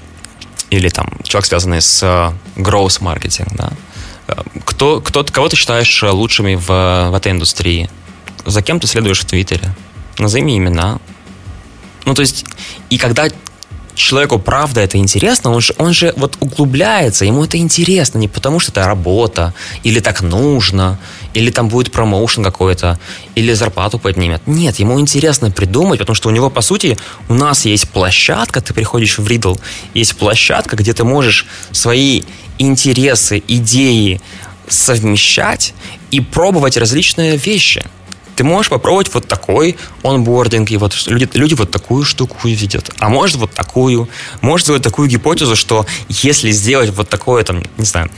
или 0.70 0.90
там 0.90 1.10
человек, 1.24 1.46
связанный 1.46 1.82
с 1.82 2.04
uh, 2.04 2.34
growth 2.56 3.04
маркетинг, 3.04 3.50
да, 3.52 3.70
э, 3.70 3.89
кто, 4.66 5.02
кто, 5.02 5.24
кого 5.24 5.50
ты 5.50 5.56
считаешь 5.56 6.04
лучшими 6.04 6.56
в, 6.56 6.68
в 7.12 7.16
этой 7.16 7.32
индустрии? 7.32 7.90
За 8.46 8.62
кем 8.62 8.80
ты 8.80 8.88
следуешь 8.88 9.20
в 9.20 9.26
Твиттере? 9.26 9.74
Назови 10.18 10.58
имена. 10.58 11.00
Ну, 12.06 12.14
то 12.14 12.22
есть, 12.22 12.46
и 12.90 12.98
когда 12.98 13.28
человеку 14.00 14.40
правда 14.40 14.82
это 14.82 14.98
интересно, 14.98 15.52
он 15.52 15.62
же, 15.62 15.74
он 15.78 15.94
же 15.94 16.14
вот 16.16 16.38
углубляется, 16.40 17.26
ему 17.26 17.44
это 17.44 17.58
интересно 17.58 18.18
не 18.18 18.28
потому, 18.28 18.60
что 18.60 18.72
это 18.72 18.86
работа, 18.86 19.54
или 19.84 20.00
так 20.00 20.22
нужно, 20.22 20.98
или 21.34 21.52
там 21.52 21.68
будет 21.68 21.92
промоушен 21.92 22.44
какой-то, 22.44 23.00
или 23.36 23.54
зарплату 23.54 24.00
поднимет. 24.00 24.42
Нет, 24.48 24.80
ему 24.80 25.00
интересно 25.00 25.52
придумать, 25.52 26.00
потому 26.00 26.16
что 26.16 26.30
у 26.30 26.32
него, 26.32 26.50
по 26.50 26.62
сути, 26.62 26.98
у 27.28 27.34
нас 27.34 27.66
есть 27.66 27.90
площадка, 27.90 28.62
ты 28.62 28.74
приходишь 28.74 29.20
в 29.20 29.28
Riddle, 29.28 29.60
есть 29.94 30.16
площадка, 30.16 30.76
где 30.76 30.94
ты 30.94 31.04
можешь 31.04 31.46
свои 31.72 32.24
интересы, 32.58 33.44
идеи 33.48 34.22
совмещать 34.68 35.74
и 36.12 36.20
пробовать 36.22 36.78
различные 36.78 37.38
вещи– 37.38 37.84
ты 38.40 38.46
можешь 38.46 38.70
попробовать 38.70 39.14
вот 39.14 39.28
такой 39.28 39.76
онбординг, 40.02 40.72
и 40.72 40.78
вот 40.78 40.96
люди, 41.08 41.28
люди 41.34 41.56
вот 41.56 41.72
такую 41.72 42.06
штуку 42.06 42.38
видят. 42.48 42.90
А 43.00 43.10
может 43.10 43.36
вот 43.36 43.52
такую. 43.52 44.08
Может 44.40 44.64
сделать 44.64 44.82
такую 44.82 45.10
гипотезу, 45.10 45.58
что 45.58 45.86
если 46.08 46.52
сделать 46.52 46.90
вот 46.92 47.10
такое, 47.10 47.44
там, 47.44 47.62
не 47.78 47.84
знаю, 47.84 48.10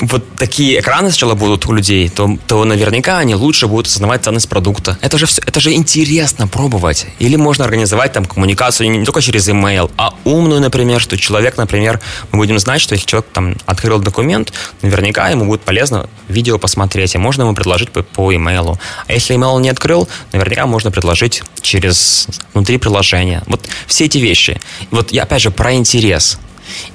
вот 0.00 0.24
такие 0.36 0.80
экраны 0.80 1.10
сначала 1.10 1.34
будут 1.34 1.66
у 1.66 1.72
людей, 1.72 2.08
то, 2.08 2.36
то 2.46 2.64
наверняка 2.64 3.18
они 3.18 3.34
лучше 3.34 3.66
будут 3.66 3.86
осознавать 3.86 4.24
ценность 4.24 4.48
продукта. 4.48 4.98
Это 5.00 5.18
же 5.18 5.26
все, 5.26 5.40
это 5.46 5.60
же 5.60 5.72
интересно 5.72 6.48
пробовать. 6.48 7.06
Или 7.20 7.36
можно 7.36 7.64
организовать 7.64 8.12
там 8.12 8.24
коммуникацию 8.24 8.90
не, 8.90 9.04
только 9.04 9.20
через 9.20 9.48
email, 9.48 9.90
а 9.96 10.14
умную, 10.24 10.60
например, 10.60 11.00
что 11.00 11.16
человек, 11.16 11.56
например, 11.56 12.00
мы 12.32 12.38
будем 12.38 12.58
знать, 12.58 12.80
что 12.80 12.94
если 12.94 13.06
человек 13.06 13.28
там 13.32 13.56
открыл 13.66 13.98
документ, 13.98 14.52
наверняка 14.82 15.28
ему 15.28 15.44
будет 15.44 15.62
полезно 15.62 16.08
видео 16.28 16.58
посмотреть, 16.58 17.14
и 17.14 17.18
можно 17.18 17.42
ему 17.42 17.54
предложить 17.54 17.90
по, 17.90 18.02
по 18.02 18.32
email. 18.32 18.78
А 19.06 19.12
если 19.12 19.36
email 19.36 19.60
не 19.60 19.70
открыл, 19.70 20.08
наверняка 20.32 20.66
можно 20.66 20.90
предложить 20.90 21.42
через 21.60 22.26
внутри 22.52 22.78
приложения. 22.78 23.42
Вот 23.46 23.68
все 23.86 24.06
эти 24.06 24.18
вещи. 24.18 24.60
Вот 24.90 25.12
я 25.12 25.22
опять 25.22 25.42
же 25.42 25.50
про 25.50 25.74
интерес. 25.74 26.38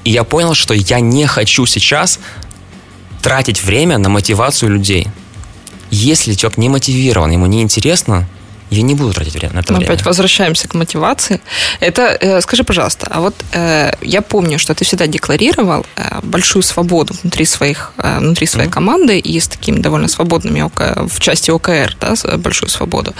И 0.04 0.12
я 0.12 0.24
понял, 0.24 0.54
что 0.54 0.74
я 0.74 1.00
не 1.00 1.26
хочу 1.26 1.66
сейчас 1.66 2.20
тратить 3.22 3.64
время 3.64 3.98
на 3.98 4.10
мотивацию 4.10 4.72
людей. 4.72 5.08
Если 5.92 6.34
человек 6.34 6.58
не 6.58 6.70
мотивирован, 6.70 7.32
ему 7.32 7.46
не 7.48 7.62
интересно, 7.62 8.28
я 8.70 8.82
не 8.82 8.96
буду 8.96 9.14
тратить 9.14 9.34
время 9.34 9.54
на 9.56 9.60
это 9.60 9.74
Мы 9.74 9.80
время. 9.80 9.94
опять 9.94 10.06
возвращаемся 10.06 10.68
к 10.68 10.74
мотивации. 10.74 11.42
Это, 11.80 12.18
э, 12.20 12.42
скажи, 12.42 12.64
пожалуйста, 12.64 13.08
а 13.10 13.20
вот 13.20 13.36
э, 13.54 13.92
я 14.02 14.22
помню, 14.22 14.60
что 14.60 14.74
ты 14.74 14.86
всегда 14.86 15.08
декларировал 15.08 15.86
э, 15.96 16.20
большую 16.24 16.64
свободу 16.64 17.14
внутри 17.22 17.46
своих, 17.46 17.94
э, 17.98 18.20
внутри 18.20 18.48
своей 18.48 18.68
mm-hmm. 18.68 18.72
команды 18.72 19.20
и 19.20 19.40
с 19.40 19.48
такими 19.48 19.80
довольно 19.80 20.08
свободными 20.08 20.62
ОК, 20.62 21.10
в 21.12 21.20
части 21.20 21.52
ОКР, 21.52 21.96
да, 22.00 22.16
большую 22.38 22.70
свободу. 22.70 23.14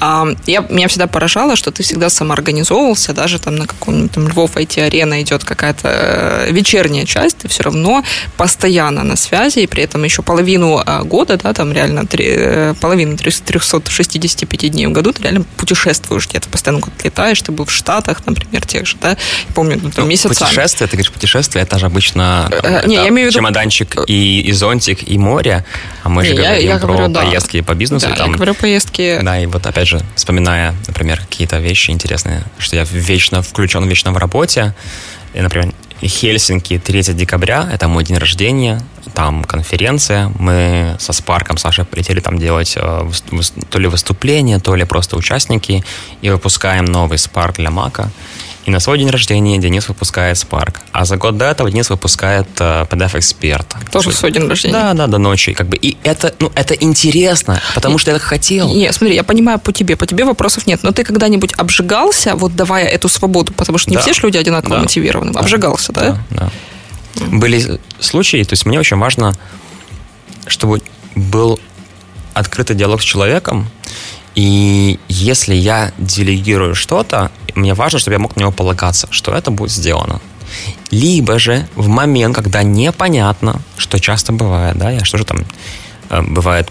А, 0.00 0.26
я, 0.46 0.60
меня 0.68 0.88
всегда 0.88 1.06
поражало, 1.06 1.56
что 1.56 1.70
ты 1.70 1.82
всегда 1.82 2.10
самоорганизовывался, 2.10 3.12
даже 3.12 3.38
там 3.38 3.56
на 3.56 3.66
каком-нибудь 3.66 4.12
там 4.12 4.28
Львов 4.28 4.56
IT-арена 4.56 5.22
идет 5.22 5.44
какая-то 5.44 5.88
э, 5.88 6.52
вечерняя 6.52 7.06
часть, 7.06 7.38
ты 7.38 7.48
все 7.48 7.62
равно 7.62 8.04
постоянно 8.36 9.02
на 9.04 9.16
связи, 9.16 9.60
и 9.60 9.66
при 9.66 9.82
этом 9.84 10.04
еще 10.04 10.22
половину 10.22 10.82
э, 10.84 11.02
года, 11.04 11.38
да, 11.42 11.52
там 11.52 11.72
реально 11.72 12.06
три, 12.06 12.26
э, 12.28 12.74
половину 12.80 13.16
365 13.16 14.70
дней 14.70 14.81
дней 14.82 14.92
в 14.92 14.92
году 14.92 15.12
ты 15.12 15.22
реально 15.22 15.44
путешествуешь 15.56 16.28
где-то, 16.28 16.48
постоянно 16.48 16.80
куда-то 16.80 17.04
летаешь, 17.04 17.40
ты 17.40 17.52
был 17.52 17.64
в 17.64 17.72
Штатах, 17.72 18.24
например, 18.26 18.66
тех 18.66 18.86
же, 18.86 18.96
да, 19.00 19.10
я 19.10 19.16
помню, 19.54 19.78
ну, 19.82 19.90
там, 19.90 20.04
ну, 20.04 20.10
месяцами. 20.10 20.34
Путешествие, 20.34 20.88
ты 20.88 20.96
говоришь 20.96 21.12
путешествие, 21.12 21.62
это 21.62 21.78
же 21.78 21.86
обычно 21.86 22.48
э, 22.50 22.86
не, 22.86 22.96
я 22.96 23.08
имею 23.08 23.28
в 23.28 23.30
виду... 23.30 23.38
чемоданчик 23.38 23.96
и, 24.06 24.40
и 24.40 24.52
зонтик, 24.52 25.08
и 25.08 25.18
море, 25.18 25.64
а 26.02 26.08
мы 26.08 26.22
не, 26.22 26.28
же 26.30 26.34
говорим 26.34 26.68
я 26.68 26.78
про 26.78 26.86
говорю, 26.94 27.14
поездки 27.14 27.60
да. 27.60 27.64
по 27.64 27.74
бизнесу. 27.74 28.08
Да, 28.08 28.16
там, 28.16 28.30
я 28.30 28.36
говорю 28.36 28.54
поездки. 28.54 29.20
Да, 29.22 29.38
и 29.40 29.46
вот 29.46 29.66
опять 29.66 29.88
же, 29.88 30.00
вспоминая, 30.16 30.74
например, 30.86 31.20
какие-то 31.20 31.58
вещи 31.58 31.90
интересные, 31.90 32.44
что 32.58 32.76
я 32.76 32.84
вечно 32.84 33.42
включен, 33.42 33.86
вечно 33.88 34.12
в 34.12 34.16
работе, 34.16 34.74
и, 35.34 35.40
например, 35.40 35.72
Хельсинки 36.02 36.78
3 36.78 37.14
декабря, 37.14 37.68
это 37.72 37.88
мой 37.88 38.04
день 38.04 38.18
рождения, 38.18 38.80
там 39.14 39.44
конференция, 39.44 40.32
мы 40.38 40.96
со 40.98 41.12
Спарком, 41.12 41.56
Сашей 41.56 41.84
полетели 41.84 42.20
там 42.20 42.38
делать 42.38 42.74
э, 42.76 43.10
то 43.70 43.78
ли 43.78 43.86
выступление, 43.86 44.58
то 44.58 44.74
ли 44.74 44.84
просто 44.84 45.16
участники, 45.16 45.84
и 46.22 46.30
выпускаем 46.30 46.84
новый 46.84 47.18
Спарк 47.18 47.56
для 47.56 47.70
Мака. 47.70 48.10
И 48.64 48.70
на 48.70 48.78
свой 48.78 48.98
день 48.98 49.10
рождения 49.10 49.58
Денис 49.58 49.88
выпускает 49.88 50.36
Spark. 50.36 50.76
А 50.92 51.04
за 51.04 51.16
год 51.16 51.36
до 51.36 51.46
этого 51.46 51.70
Денис 51.70 51.90
выпускает 51.90 52.46
uh, 52.56 52.88
PDF 52.88 53.14
Expert. 53.14 53.66
Тоже 53.90 54.10
в 54.10 54.14
свой 54.14 54.30
день 54.30 54.46
рождения? 54.46 54.72
Да, 54.72 54.94
да, 54.94 55.06
до 55.08 55.18
ночи. 55.18 55.52
Как 55.52 55.66
бы. 55.66 55.76
И 55.76 55.96
это, 56.04 56.32
ну, 56.38 56.52
это 56.54 56.74
интересно, 56.74 57.60
потому 57.74 57.98
что 57.98 58.12
я 58.12 58.18
так 58.18 58.22
хотел. 58.22 58.68
Не, 58.68 58.92
смотри, 58.92 59.16
я 59.16 59.24
понимаю 59.24 59.58
по 59.58 59.72
тебе, 59.72 59.96
по 59.96 60.06
тебе 60.06 60.24
вопросов 60.24 60.66
нет, 60.66 60.84
но 60.84 60.92
ты 60.92 61.02
когда-нибудь 61.02 61.54
обжигался, 61.56 62.36
вот 62.36 62.54
давая 62.54 62.86
эту 62.86 63.08
свободу, 63.08 63.52
потому 63.52 63.78
что 63.78 63.90
не 63.90 63.96
да. 63.96 64.02
все 64.02 64.12
же 64.12 64.20
люди 64.22 64.36
одинаково 64.36 64.76
да. 64.76 64.82
мотивированы. 64.82 65.36
Обжигался, 65.36 65.92
да? 65.92 66.00
Да, 66.00 66.18
да. 66.30 66.50
Были 67.16 67.80
случаи, 68.00 68.42
то 68.44 68.52
есть 68.52 68.66
мне 68.66 68.78
очень 68.78 68.96
важно, 68.96 69.34
чтобы 70.46 70.82
был 71.14 71.60
открытый 72.34 72.76
диалог 72.76 73.02
с 73.02 73.04
человеком, 73.04 73.68
и 74.34 74.98
если 75.08 75.54
я 75.54 75.92
делегирую 75.98 76.74
что-то, 76.74 77.30
мне 77.54 77.74
важно, 77.74 77.98
чтобы 77.98 78.14
я 78.14 78.18
мог 78.18 78.36
на 78.36 78.40
него 78.40 78.52
полагаться, 78.52 79.08
что 79.10 79.32
это 79.34 79.50
будет 79.50 79.70
сделано. 79.70 80.20
Либо 80.90 81.38
же 81.38 81.66
в 81.74 81.88
момент, 81.88 82.34
когда 82.34 82.62
непонятно, 82.62 83.60
что 83.76 83.98
часто 83.98 84.32
бывает, 84.32 84.76
да, 84.76 84.90
я 84.90 85.04
что 85.04 85.18
же 85.18 85.24
там 85.24 85.44
э, 86.10 86.22
бывает 86.22 86.70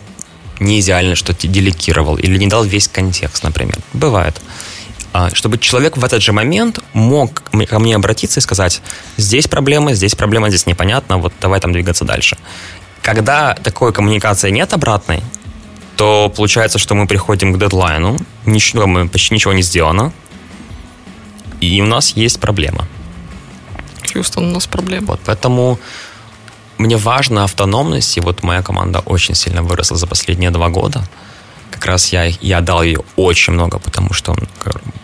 не 0.60 0.80
идеально, 0.80 1.16
что 1.16 1.34
ты 1.34 1.48
делегировал 1.48 2.18
или 2.18 2.38
не 2.38 2.48
дал 2.48 2.64
весь 2.64 2.88
контекст, 2.88 3.44
например. 3.44 3.78
Бывает. 3.94 4.40
А, 5.14 5.30
чтобы 5.34 5.58
человек 5.58 5.98
в 5.98 6.04
этот 6.06 6.22
же 6.22 6.32
момент 6.32 6.80
мог 6.94 7.44
ко 7.68 7.80
мне 7.80 7.96
обратиться 7.96 8.40
и 8.40 8.44
сказать, 8.44 8.82
здесь 9.18 9.48
проблема, 9.48 9.94
здесь 9.94 10.16
проблема, 10.16 10.50
здесь 10.50 10.66
непонятно, 10.66 11.18
вот 11.18 11.34
давай 11.42 11.60
там 11.60 11.74
двигаться 11.74 12.06
дальше. 12.06 12.38
Когда 13.02 13.56
такой 13.56 13.92
коммуникации 13.92 14.52
нет 14.52 14.74
обратной, 14.74 15.22
то 15.98 16.32
получается, 16.36 16.80
что 16.80 16.96
мы 16.96 17.08
приходим 17.08 17.54
к 17.54 17.60
дедлайну, 17.60 18.18
ничего, 18.46 18.88
почти 19.08 19.34
ничего 19.34 19.54
не 19.54 19.64
сделано, 19.64 20.14
и 21.60 21.82
у 21.82 21.86
нас 21.86 22.12
есть 22.12 22.40
проблема. 22.40 22.88
Хьюстон, 24.12 24.50
у 24.50 24.54
нас 24.54 24.68
проблема. 24.68 25.08
Вот, 25.08 25.20
поэтому 25.26 25.78
мне 26.78 26.98
важна 26.98 27.44
автономность, 27.44 28.18
и 28.18 28.22
вот 28.22 28.44
моя 28.44 28.62
команда 28.64 29.00
очень 29.00 29.36
сильно 29.36 29.62
выросла 29.62 29.98
за 29.98 30.08
последние 30.08 30.52
два 30.52 30.70
года. 30.70 31.04
Как 31.82 31.88
раз 31.94 32.14
я, 32.14 32.26
я 32.26 32.62
дал 32.62 32.84
ее 32.84 33.00
очень 33.16 33.54
много, 33.54 33.80
потому 33.80 34.14
что 34.14 34.36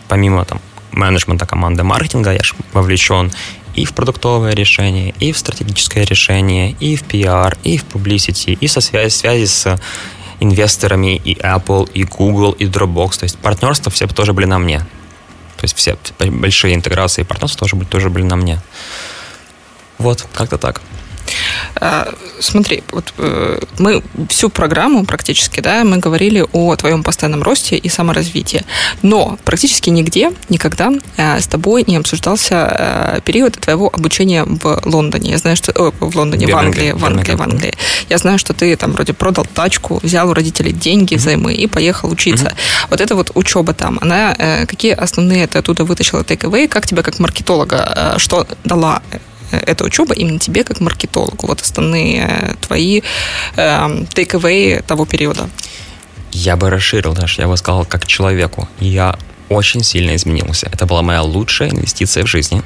помимо 0.06 0.44
там, 0.44 0.60
менеджмента 0.92 1.44
команды 1.44 1.82
маркетинга, 1.82 2.30
я 2.32 2.40
же 2.44 2.54
вовлечен 2.72 3.32
и 3.74 3.84
в 3.84 3.92
продуктовое 3.94 4.52
решение, 4.52 5.12
и 5.18 5.32
в 5.32 5.38
стратегическое 5.38 6.04
решение, 6.04 6.76
и 6.78 6.94
в 6.94 7.02
PR, 7.02 7.58
и 7.64 7.78
в 7.78 7.84
publicity, 7.84 8.52
и 8.52 8.68
со 8.68 8.80
связи, 8.80 9.12
связи 9.12 9.46
с 9.46 9.76
инвесторами 10.38 11.16
и 11.16 11.34
Apple, 11.34 11.90
и 11.94 12.04
Google, 12.04 12.52
и 12.52 12.66
Dropbox. 12.66 13.18
То 13.18 13.24
есть 13.24 13.38
партнерства 13.38 13.90
все 13.90 14.06
тоже 14.06 14.32
были 14.32 14.46
на 14.46 14.60
мне. 14.60 14.78
То 15.56 15.64
есть 15.64 15.76
все 15.76 15.98
большие 16.30 16.76
интеграции 16.76 17.22
и 17.22 17.24
партнерства 17.24 17.66
тоже, 17.66 17.84
тоже 17.86 18.08
были 18.08 18.22
на 18.22 18.36
мне. 18.36 18.60
Вот, 19.98 20.24
как-то 20.32 20.58
так. 20.58 20.80
А, 21.80 22.12
смотри, 22.40 22.82
вот 22.92 23.12
э, 23.18 23.60
мы 23.78 24.02
всю 24.28 24.48
программу 24.50 25.04
практически, 25.04 25.60
да, 25.60 25.84
мы 25.84 25.98
говорили 25.98 26.44
о 26.52 26.74
твоем 26.76 27.02
постоянном 27.02 27.42
росте 27.42 27.76
и 27.76 27.88
саморазвитии, 27.88 28.64
но 29.02 29.38
практически 29.44 29.90
нигде 29.90 30.32
никогда 30.48 30.92
э, 31.16 31.40
с 31.40 31.46
тобой 31.46 31.84
не 31.86 31.96
обсуждался 31.96 33.16
э, 33.16 33.20
период 33.24 33.54
твоего 33.54 33.90
обучения 33.92 34.44
в 34.44 34.80
Лондоне. 34.84 35.32
Я 35.32 35.38
знаю, 35.38 35.56
что 35.56 35.72
о, 35.72 35.92
в 36.00 36.16
Лондоне, 36.16 36.46
в 36.46 36.56
Англии, 36.56 36.92
в 36.92 37.04
Англии, 37.04 37.34
в 37.34 37.42
Англии. 37.42 37.74
Я 38.08 38.18
знаю, 38.18 38.38
что 38.38 38.54
ты 38.54 38.76
там 38.76 38.92
вроде 38.92 39.12
продал 39.12 39.46
тачку, 39.46 40.00
взял 40.02 40.28
у 40.28 40.34
родителей 40.34 40.72
деньги 40.72 41.14
взаймы 41.14 41.54
и 41.54 41.66
поехал 41.66 42.10
учиться. 42.10 42.54
Вот 42.90 43.00
эта 43.00 43.14
вот 43.14 43.30
учеба 43.34 43.72
там, 43.74 43.98
она 44.00 44.34
какие 44.66 44.92
основные 44.92 45.46
ты 45.46 45.58
оттуда 45.58 45.84
вытащила 45.84 46.22
take 46.22 46.68
как 46.68 46.86
тебя 46.86 47.02
как 47.02 47.18
маркетолога, 47.18 48.14
что 48.18 48.46
дала 48.64 49.02
эта 49.50 49.84
учеба 49.84 50.14
именно 50.14 50.38
тебе 50.38 50.64
как 50.64 50.80
маркетологу? 50.80 51.46
Вот 51.46 51.60
основные 51.60 52.26
э, 52.28 52.54
твои 52.60 53.00
э, 53.56 53.60
take 54.14 54.82
того 54.82 55.06
периода. 55.06 55.48
Я 56.32 56.56
бы 56.56 56.70
расширил 56.70 57.14
даже, 57.14 57.40
я 57.42 57.48
бы 57.48 57.56
сказал, 57.56 57.84
как 57.84 58.06
человеку. 58.06 58.68
Я 58.80 59.16
очень 59.48 59.82
сильно 59.82 60.14
изменился. 60.14 60.68
Это 60.70 60.84
была 60.86 61.02
моя 61.02 61.22
лучшая 61.22 61.70
инвестиция 61.70 62.24
в 62.24 62.26
жизни. 62.28 62.62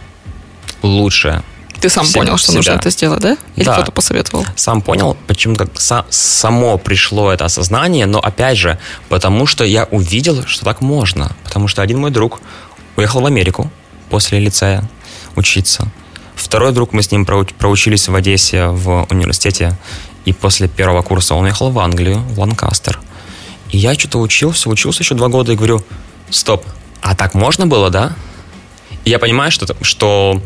Лучшая. 0.83 1.43
Ты 1.81 1.89
сам 1.89 2.05
Всем- 2.05 2.23
понял, 2.23 2.37
что 2.39 2.49
себя. 2.49 2.57
нужно 2.59 2.73
это 2.73 2.91
сделать, 2.91 3.21
да? 3.21 3.37
Или 3.57 3.65
Да. 3.65 3.73
кто-то 3.75 3.91
посоветовал? 3.93 4.45
Сам 4.57 4.83
понял, 4.83 5.17
почему 5.27 5.57
как 5.57 5.69
са- 5.75 6.05
само 6.11 6.79
пришло 6.79 7.33
это 7.33 7.45
осознание, 7.45 8.07
но 8.07 8.19
опять 8.21 8.57
же, 8.59 8.79
потому 9.09 9.47
что 9.47 9.65
я 9.65 9.85
увидел, 9.85 10.45
что 10.47 10.65
так 10.65 10.81
можно. 10.81 11.35
Потому 11.45 11.67
что 11.69 11.83
один 11.83 11.99
мой 11.99 12.11
друг 12.11 12.41
уехал 12.97 13.21
в 13.21 13.27
Америку 13.27 13.71
после 14.11 14.39
лицея 14.39 14.89
учиться. 15.35 15.89
Второй 16.53 16.73
друг, 16.73 16.93
мы 16.93 17.03
с 17.03 17.11
ним 17.11 17.25
проу- 17.25 17.51
проучились 17.55 18.09
в 18.09 18.15
Одессе 18.15 18.67
в 18.67 19.07
университете, 19.09 19.75
и 20.27 20.35
после 20.35 20.69
первого 20.69 21.01
курса 21.01 21.35
он 21.35 21.45
уехал 21.45 21.71
в 21.71 21.79
Англию, 21.79 22.19
в 22.19 22.39
Ланкастер. 22.39 23.01
И 23.71 23.79
я 23.79 23.95
что-то 23.95 24.19
учился, 24.19 24.69
учился 24.69 25.03
еще 25.03 25.15
два 25.15 25.29
года 25.29 25.53
и 25.53 25.57
говорю, 25.57 25.83
стоп, 26.29 26.67
а 27.01 27.15
так 27.15 27.33
можно 27.33 27.67
было, 27.67 27.89
да? 27.89 28.13
И 29.07 29.09
я 29.09 29.19
понимаю, 29.19 29.51
что, 29.51 29.75
что 29.81 30.43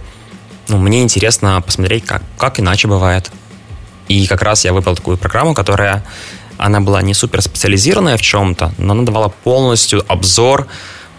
ну, 0.68 0.78
мне 0.78 1.02
интересно 1.02 1.60
посмотреть, 1.60 2.06
как, 2.06 2.22
как 2.38 2.60
иначе 2.60 2.86
бывает. 2.86 3.32
И 4.06 4.28
как 4.28 4.42
раз 4.42 4.64
я 4.64 4.72
выбрал 4.72 4.94
такую 4.94 5.16
программу, 5.16 5.54
которая, 5.54 6.04
она 6.56 6.80
была 6.80 7.02
не 7.02 7.14
супер 7.14 7.42
специализированная 7.42 8.16
в 8.16 8.22
чем-то, 8.22 8.72
но 8.78 8.92
она 8.92 9.02
давала 9.02 9.30
полностью 9.42 10.04
обзор 10.06 10.68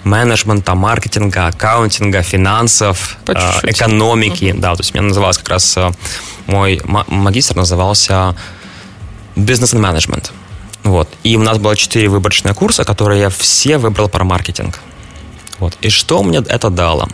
менеджмента, 0.07 0.75
маркетинга, 0.75 1.47
аккаунтинга, 1.47 2.21
финансов, 2.21 3.17
э, 3.27 3.33
экономики. 3.63 4.53
Да, 4.57 4.75
то 4.75 4.81
есть 4.81 4.91
у 4.93 4.97
меня 4.97 5.07
называлось 5.09 5.37
как 5.37 5.49
раз 5.49 5.77
э, 5.77 5.91
мой 6.47 6.81
ма- 6.83 7.05
магистр 7.07 7.55
назывался 7.55 8.35
Business 9.35 9.75
and 9.75 9.81
Management. 9.81 10.31
Вот. 10.83 11.09
И 11.23 11.35
у 11.35 11.43
нас 11.43 11.57
было 11.57 11.75
четыре 11.75 12.07
выборочные 12.07 12.53
курса, 12.53 12.83
которые 12.83 13.19
я 13.21 13.29
все 13.29 13.77
выбрал 13.77 14.09
про 14.09 14.23
маркетинг. 14.23 14.79
Вот. 15.59 15.77
И 15.81 15.89
что 15.89 16.23
мне 16.23 16.39
это 16.39 16.69
дало? 16.69 17.07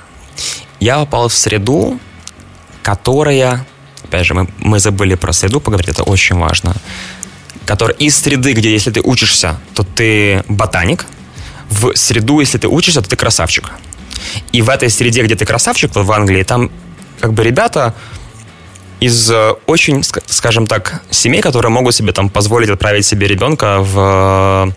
Я 0.80 1.00
попал 1.00 1.28
в 1.28 1.34
среду, 1.34 2.00
которая, 2.84 3.66
опять 4.04 4.26
же, 4.26 4.34
мы, 4.34 4.48
мы 4.60 4.80
забыли 4.80 5.16
про 5.16 5.34
среду 5.34 5.60
поговорить, 5.60 5.90
это 5.90 6.04
очень 6.04 6.38
важно, 6.38 6.76
которая 7.66 7.98
из 7.98 8.18
среды, 8.18 8.54
где 8.54 8.72
если 8.72 8.92
ты 8.92 9.02
учишься, 9.02 9.60
то 9.74 9.84
ты 9.84 10.44
ботаник, 10.48 11.06
в 11.74 11.96
среду, 11.96 12.40
если 12.40 12.58
ты 12.58 12.68
учишься, 12.68 13.02
то 13.02 13.10
ты 13.10 13.16
красавчик. 13.16 13.72
И 14.52 14.62
в 14.62 14.70
этой 14.70 14.90
среде, 14.90 15.24
где 15.24 15.36
ты 15.36 15.46
красавчик, 15.46 15.92
в 15.96 16.12
Англии, 16.12 16.44
там 16.44 16.70
как 17.20 17.34
бы 17.34 17.44
ребята 17.44 17.94
из 19.00 19.32
э, 19.32 19.54
очень, 19.66 20.00
ска- 20.02 20.24
скажем 20.26 20.68
так, 20.68 21.02
семей, 21.10 21.42
которые 21.42 21.72
могут 21.72 21.96
себе 21.96 22.12
там 22.12 22.30
позволить 22.30 22.70
отправить 22.70 23.06
себе 23.06 23.28
ребенка 23.28 23.80
в, 23.80 24.74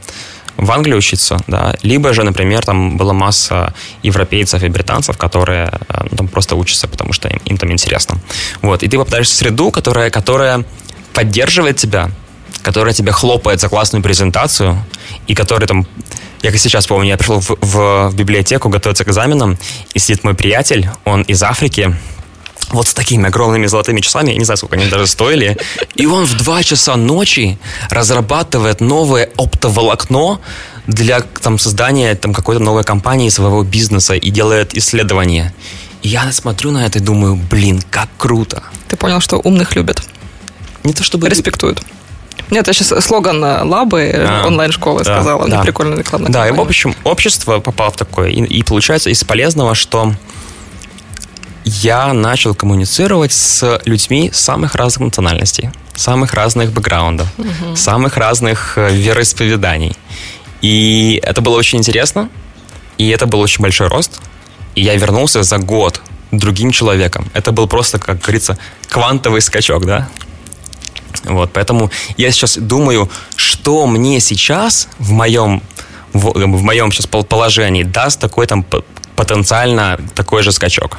в 0.56 0.70
Англию 0.70 0.98
учиться, 0.98 1.36
да, 1.46 1.74
либо 1.82 2.12
же, 2.12 2.24
например, 2.24 2.64
там 2.64 2.96
была 2.96 3.12
масса 3.12 3.72
европейцев 4.02 4.62
и 4.62 4.68
британцев, 4.68 5.16
которые 5.16 5.70
ну, 6.10 6.16
там 6.16 6.28
просто 6.28 6.56
учатся, 6.56 6.88
потому 6.88 7.12
что 7.12 7.28
им, 7.28 7.40
им 7.44 7.56
там 7.56 7.70
интересно. 7.70 8.18
Вот, 8.62 8.82
и 8.82 8.88
ты 8.88 8.98
попадаешь 8.98 9.28
в 9.28 9.34
среду, 9.34 9.70
которая, 9.70 10.10
которая 10.10 10.64
поддерживает 11.12 11.76
тебя, 11.76 12.10
которая 12.62 12.94
тебе 12.94 13.12
хлопает 13.12 13.60
за 13.60 13.68
классную 13.68 14.02
презентацию, 14.02 14.76
и 15.28 15.34
которая 15.34 15.68
там 15.68 15.86
я 16.42 16.50
как 16.50 16.60
сейчас 16.60 16.86
помню, 16.86 17.08
я 17.10 17.16
пришел 17.16 17.40
в, 17.40 17.50
в- 17.60 18.08
в 18.10 18.14
библиотеку 18.14 18.68
готовиться 18.68 19.04
к 19.04 19.08
экзаменам, 19.08 19.58
и 19.94 19.98
сидит 19.98 20.24
мой 20.24 20.34
приятель, 20.34 20.88
он 21.04 21.22
из 21.22 21.42
Африки, 21.42 21.94
вот 22.70 22.88
с 22.88 22.94
такими 22.94 23.26
огромными 23.26 23.66
золотыми 23.66 24.00
часами, 24.00 24.32
я 24.32 24.38
не 24.38 24.44
знаю, 24.44 24.58
сколько 24.58 24.76
они 24.76 24.86
даже 24.86 25.06
стоили, 25.06 25.56
и 25.94 26.06
он 26.06 26.24
в 26.26 26.36
2 26.36 26.62
часа 26.64 26.96
ночи 26.96 27.58
разрабатывает 27.90 28.80
новое 28.80 29.30
оптоволокно 29.36 30.40
для 30.86 31.20
там, 31.20 31.58
создания 31.58 32.14
там, 32.14 32.32
какой-то 32.34 32.60
новой 32.62 32.82
компании, 32.84 33.28
своего 33.28 33.62
бизнеса 33.62 34.14
и 34.14 34.30
делает 34.30 34.74
исследования. 34.76 35.54
И 36.02 36.08
я 36.08 36.30
смотрю 36.32 36.70
на 36.72 36.84
это 36.86 36.98
и 36.98 37.02
думаю, 37.02 37.36
блин, 37.36 37.82
как 37.90 38.08
круто. 38.18 38.62
Ты 38.88 38.96
понял, 38.96 39.20
что 39.20 39.36
умных 39.38 39.74
любят, 39.76 40.02
Не 40.84 40.92
то 40.92 41.02
чтобы... 41.02 41.28
респектуют. 41.28 41.82
Нет, 42.50 42.66
я 42.66 42.72
сейчас 42.72 43.04
слоган 43.04 43.44
э, 43.44 43.62
Лабы 43.64 44.02
э, 44.02 44.24
А, 44.24 44.46
онлайн-школы 44.46 45.02
да, 45.02 45.16
сказала. 45.16 45.48
Да. 45.48 45.62
прикольная 45.62 45.98
рекламная 45.98 46.30
Да, 46.30 46.48
и 46.48 46.52
в 46.52 46.60
общем, 46.60 46.94
общество 47.04 47.60
попало 47.60 47.90
в 47.90 47.96
такое. 47.96 48.30
И, 48.30 48.42
и 48.42 48.62
получается 48.62 49.10
из 49.10 49.24
полезного, 49.24 49.74
что 49.74 50.12
я 51.64 52.12
начал 52.12 52.54
коммуницировать 52.54 53.32
с 53.32 53.80
людьми 53.84 54.30
самых 54.32 54.76
разных 54.76 55.06
национальностей, 55.06 55.70
самых 55.94 56.32
разных 56.34 56.70
бэкграундов, 56.70 57.26
самых 57.74 58.16
разных 58.16 58.78
э, 58.78 58.94
вероисповеданий. 58.94 59.96
И 60.62 61.20
это 61.22 61.40
было 61.40 61.56
очень 61.56 61.78
интересно, 61.80 62.28
и 62.98 63.08
это 63.08 63.26
был 63.26 63.40
очень 63.40 63.62
большой 63.62 63.88
рост. 63.88 64.20
И 64.76 64.82
я 64.82 64.94
вернулся 64.94 65.42
за 65.42 65.58
год 65.58 66.00
другим 66.30 66.70
человеком. 66.70 67.28
Это 67.34 67.50
был 67.50 67.66
просто, 67.66 67.98
как 67.98 68.20
говорится, 68.20 68.58
квантовый 68.88 69.40
скачок, 69.40 69.84
да? 69.86 70.08
Вот, 71.24 71.50
поэтому 71.52 71.90
я 72.16 72.30
сейчас 72.30 72.56
думаю, 72.56 73.08
что 73.36 73.86
мне 73.86 74.20
сейчас 74.20 74.88
в 74.98 75.12
моем 75.12 75.62
в, 76.12 76.32
в 76.32 76.62
моем 76.62 76.92
сейчас 76.92 77.06
пол- 77.06 77.24
положении 77.24 77.82
даст 77.82 78.20
такой 78.20 78.46
там 78.46 78.64
потенциально 79.16 79.98
такой 80.14 80.42
же 80.42 80.52
скачок. 80.52 80.98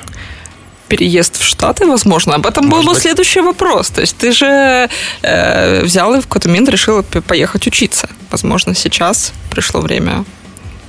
переезд 0.87 1.37
в 1.39 1.43
Штаты, 1.43 1.85
возможно. 1.85 2.35
Об 2.35 2.45
этом 2.45 2.69
был 2.69 2.77
Может 2.77 2.87
бы 2.87 2.93
быть. 2.93 3.01
следующий 3.01 3.41
вопрос. 3.41 3.89
То 3.89 4.01
есть 4.01 4.15
ты 4.17 4.31
же 4.31 4.89
э, 5.21 5.83
взял 5.83 6.13
и 6.15 6.19
в 6.19 6.23
какой-то 6.27 6.49
момент 6.49 6.69
решил 6.69 7.03
поехать 7.03 7.67
учиться. 7.67 8.09
Возможно, 8.31 8.75
сейчас 8.75 9.33
пришло 9.49 9.81
время 9.81 10.23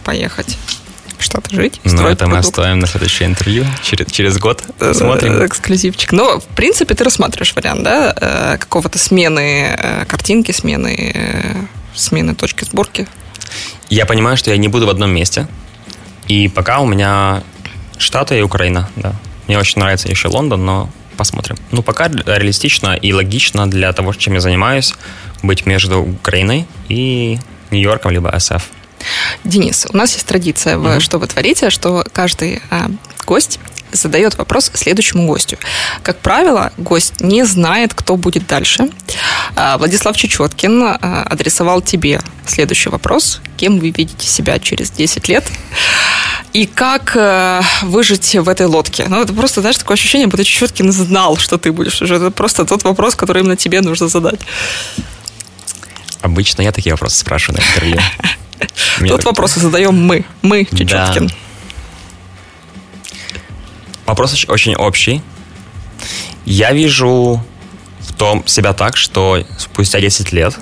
поехать 0.05 0.57
в 1.19 1.23
Штаты 1.23 1.55
жить. 1.55 1.81
Строить 1.85 2.15
это 2.17 2.27
мы 2.27 2.33
продукт. 2.33 2.49
оставим 2.49 2.79
на 2.79 2.87
следующее 2.87 3.29
интервью 3.29 3.67
через, 3.83 4.11
через 4.11 4.39
год. 4.39 4.63
Э, 4.81 4.89
Посмотрим. 4.89 5.45
Эксклюзивчик. 5.45 6.13
Но, 6.13 6.41
в 6.41 6.45
принципе, 6.45 6.95
ты 6.95 7.05
рассматриваешь 7.05 7.55
вариант, 7.55 7.83
да, 7.83 8.15
э, 8.17 8.59
какого-то 8.59 8.99
смены 8.99 9.77
э, 9.77 10.05
картинки, 10.07 10.53
смены, 10.53 11.13
э, 11.15 11.55
смены 11.95 12.35
точки 12.35 12.65
сборки. 12.65 13.07
Я 13.91 14.07
понимаю, 14.07 14.37
что 14.37 14.51
я 14.51 14.57
не 14.57 14.69
буду 14.69 14.87
в 14.87 14.91
одном 14.91 15.11
месте. 15.11 15.47
И 16.29 16.49
пока 16.49 16.81
у 16.81 16.87
меня 16.87 17.43
Штаты 17.99 18.39
и 18.39 18.43
Украина, 18.43 18.89
да. 18.97 19.13
Мне 19.47 19.59
очень 19.59 19.81
нравится 19.81 20.09
еще 20.09 20.29
Лондон, 20.29 20.65
но 20.65 20.91
посмотрим. 21.17 21.57
Ну, 21.73 21.83
пока 21.83 22.09
реалистично 22.09 22.95
и 22.95 23.13
логично 23.13 23.69
для 23.69 23.93
того, 23.93 24.15
чем 24.15 24.35
я 24.35 24.41
занимаюсь, 24.41 24.95
быть 25.43 25.67
между 25.67 26.01
Украиной 26.01 26.67
и 26.89 27.39
Нью-Йорком, 27.71 28.13
либо 28.13 28.33
СФ. 28.39 28.63
Денис, 29.45 29.87
у 29.91 29.97
нас 29.97 30.15
есть 30.15 30.27
традиция 30.27 30.77
в 30.79 30.83
Мгм. 30.83 31.01
«Что 31.01 31.19
вы 31.19 31.27
творите», 31.27 31.71
что 31.71 32.05
каждый 32.13 32.63
а, 32.71 32.91
гость 33.27 33.59
задает 33.93 34.37
вопрос 34.37 34.71
следующему 34.75 35.27
гостю. 35.27 35.59
Как 36.03 36.19
правило, 36.19 36.73
гость 36.77 37.21
не 37.21 37.45
знает, 37.45 37.95
кто 37.95 38.17
будет 38.17 38.47
дальше. 38.47 38.91
А, 39.57 39.79
Владислав 39.79 40.17
Чечеткин 40.17 40.83
а, 40.83 41.23
адресовал 41.29 41.81
тебе 41.81 42.21
следующий 42.47 42.91
вопрос. 42.91 43.41
Кем 43.57 43.79
вы 43.79 43.91
видите 43.91 44.27
себя 44.27 44.59
через 44.59 44.91
10 44.91 45.29
лет? 45.29 45.45
И 46.53 46.67
как 46.67 47.13
э, 47.15 47.61
выжить 47.83 48.35
в 48.35 48.49
этой 48.49 48.67
лодке? 48.67 49.05
Ну, 49.07 49.21
это 49.21 49.35
просто, 49.35 49.61
знаешь, 49.61 49.77
такое 49.77 49.97
ощущение, 49.97 50.29
будто 50.29 50.45
Чечеткин 50.45 50.91
знал, 50.93 51.37
что 51.37 51.59
ты 51.59 51.73
будешь 51.73 52.01
уже. 52.01 52.17
Это 52.17 52.31
просто 52.31 52.65
тот 52.65 52.85
вопрос, 52.85 53.15
который 53.17 53.43
именно 53.43 53.57
тебе 53.57 53.83
нужно 53.83 54.09
задать. 54.09 54.41
Обычно 56.23 56.63
я 56.63 56.73
такие 56.73 56.95
вопросы 56.95 57.19
спрашиваю 57.19 57.61
на 57.61 57.67
интервью. 57.67 58.01
Так- 59.09 59.25
вопросы 59.25 59.61
задаем 59.61 59.95
мы. 59.95 60.25
Мы, 60.43 60.65
Чечеткин. 60.65 61.29
Да. 61.29 61.35
Вопрос 64.07 64.33
оч- 64.35 64.51
очень 64.51 64.75
общий. 64.75 65.23
Я 66.45 66.73
вижу 66.73 67.43
в 68.01 68.13
том 68.15 68.47
себя 68.47 68.73
так, 68.73 68.97
что 68.97 69.43
спустя 69.59 70.01
10 70.01 70.33
лет 70.33 70.57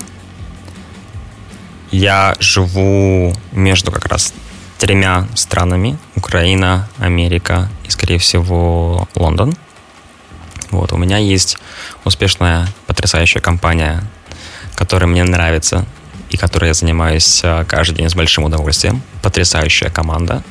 я 1.91 2.35
живу 2.39 3.33
между 3.53 3.91
как 3.91 4.05
раз 4.07 4.33
тремя 4.77 5.27
странами. 5.35 5.97
Украина, 6.15 6.89
Америка 6.99 7.69
и, 7.85 7.89
скорее 7.89 8.17
всего, 8.19 9.07
Лондон. 9.15 9.55
Вот, 10.71 10.91
у 10.91 10.97
меня 10.97 11.17
есть 11.17 11.57
успешная, 12.03 12.67
потрясающая 12.85 13.39
компания, 13.41 14.03
которая 14.75 15.07
мне 15.09 15.23
нравится 15.23 15.85
и 16.29 16.37
которой 16.37 16.67
я 16.67 16.73
занимаюсь 16.73 17.41
а, 17.43 17.63
каждый 17.65 17.97
день 17.97 18.09
с 18.09 18.15
большим 18.15 18.43
удовольствием. 18.43 19.01
Потрясающая 19.21 19.89
команда. 19.89 20.43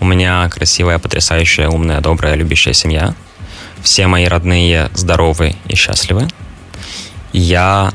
У 0.00 0.04
меня 0.04 0.48
красивая, 0.48 0.98
потрясающая, 0.98 1.68
умная, 1.68 2.00
добрая, 2.00 2.34
любящая 2.34 2.74
семья. 2.74 3.14
Все 3.82 4.06
мои 4.06 4.26
родные 4.26 4.90
здоровы 4.94 5.56
и 5.66 5.74
счастливы. 5.74 6.28
Я, 7.32 7.92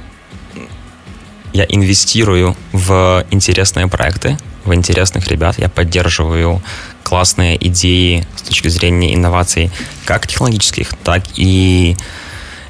я 1.53 1.65
инвестирую 1.67 2.55
в 2.71 3.25
интересные 3.31 3.87
проекты, 3.87 4.37
в 4.65 4.73
интересных 4.73 5.27
ребят. 5.27 5.57
Я 5.57 5.69
поддерживаю 5.69 6.61
классные 7.03 7.55
идеи 7.67 8.25
с 8.35 8.43
точки 8.43 8.67
зрения 8.67 9.13
инноваций, 9.13 9.71
как 10.05 10.27
технологических, 10.27 10.93
так 11.03 11.23
и 11.35 11.95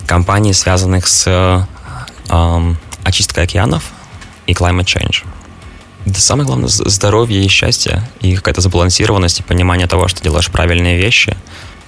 компаний, 0.05 0.53
связанных 0.53 1.07
с 1.07 1.67
эм, 2.29 2.77
очисткой 3.03 3.45
океанов 3.45 3.92
и 4.47 4.53
climate 4.53 4.85
change. 4.85 5.25
Да 6.05 6.19
самое 6.19 6.45
главное 6.45 6.67
здоровье 6.67 7.43
и 7.43 7.47
счастье, 7.47 8.03
и 8.19 8.35
какая-то 8.35 8.61
сбалансированность, 8.61 9.39
и 9.39 9.43
понимание 9.43 9.87
того, 9.87 10.07
что 10.07 10.21
делаешь 10.21 10.51
правильные 10.51 10.97
вещи, 10.97 11.37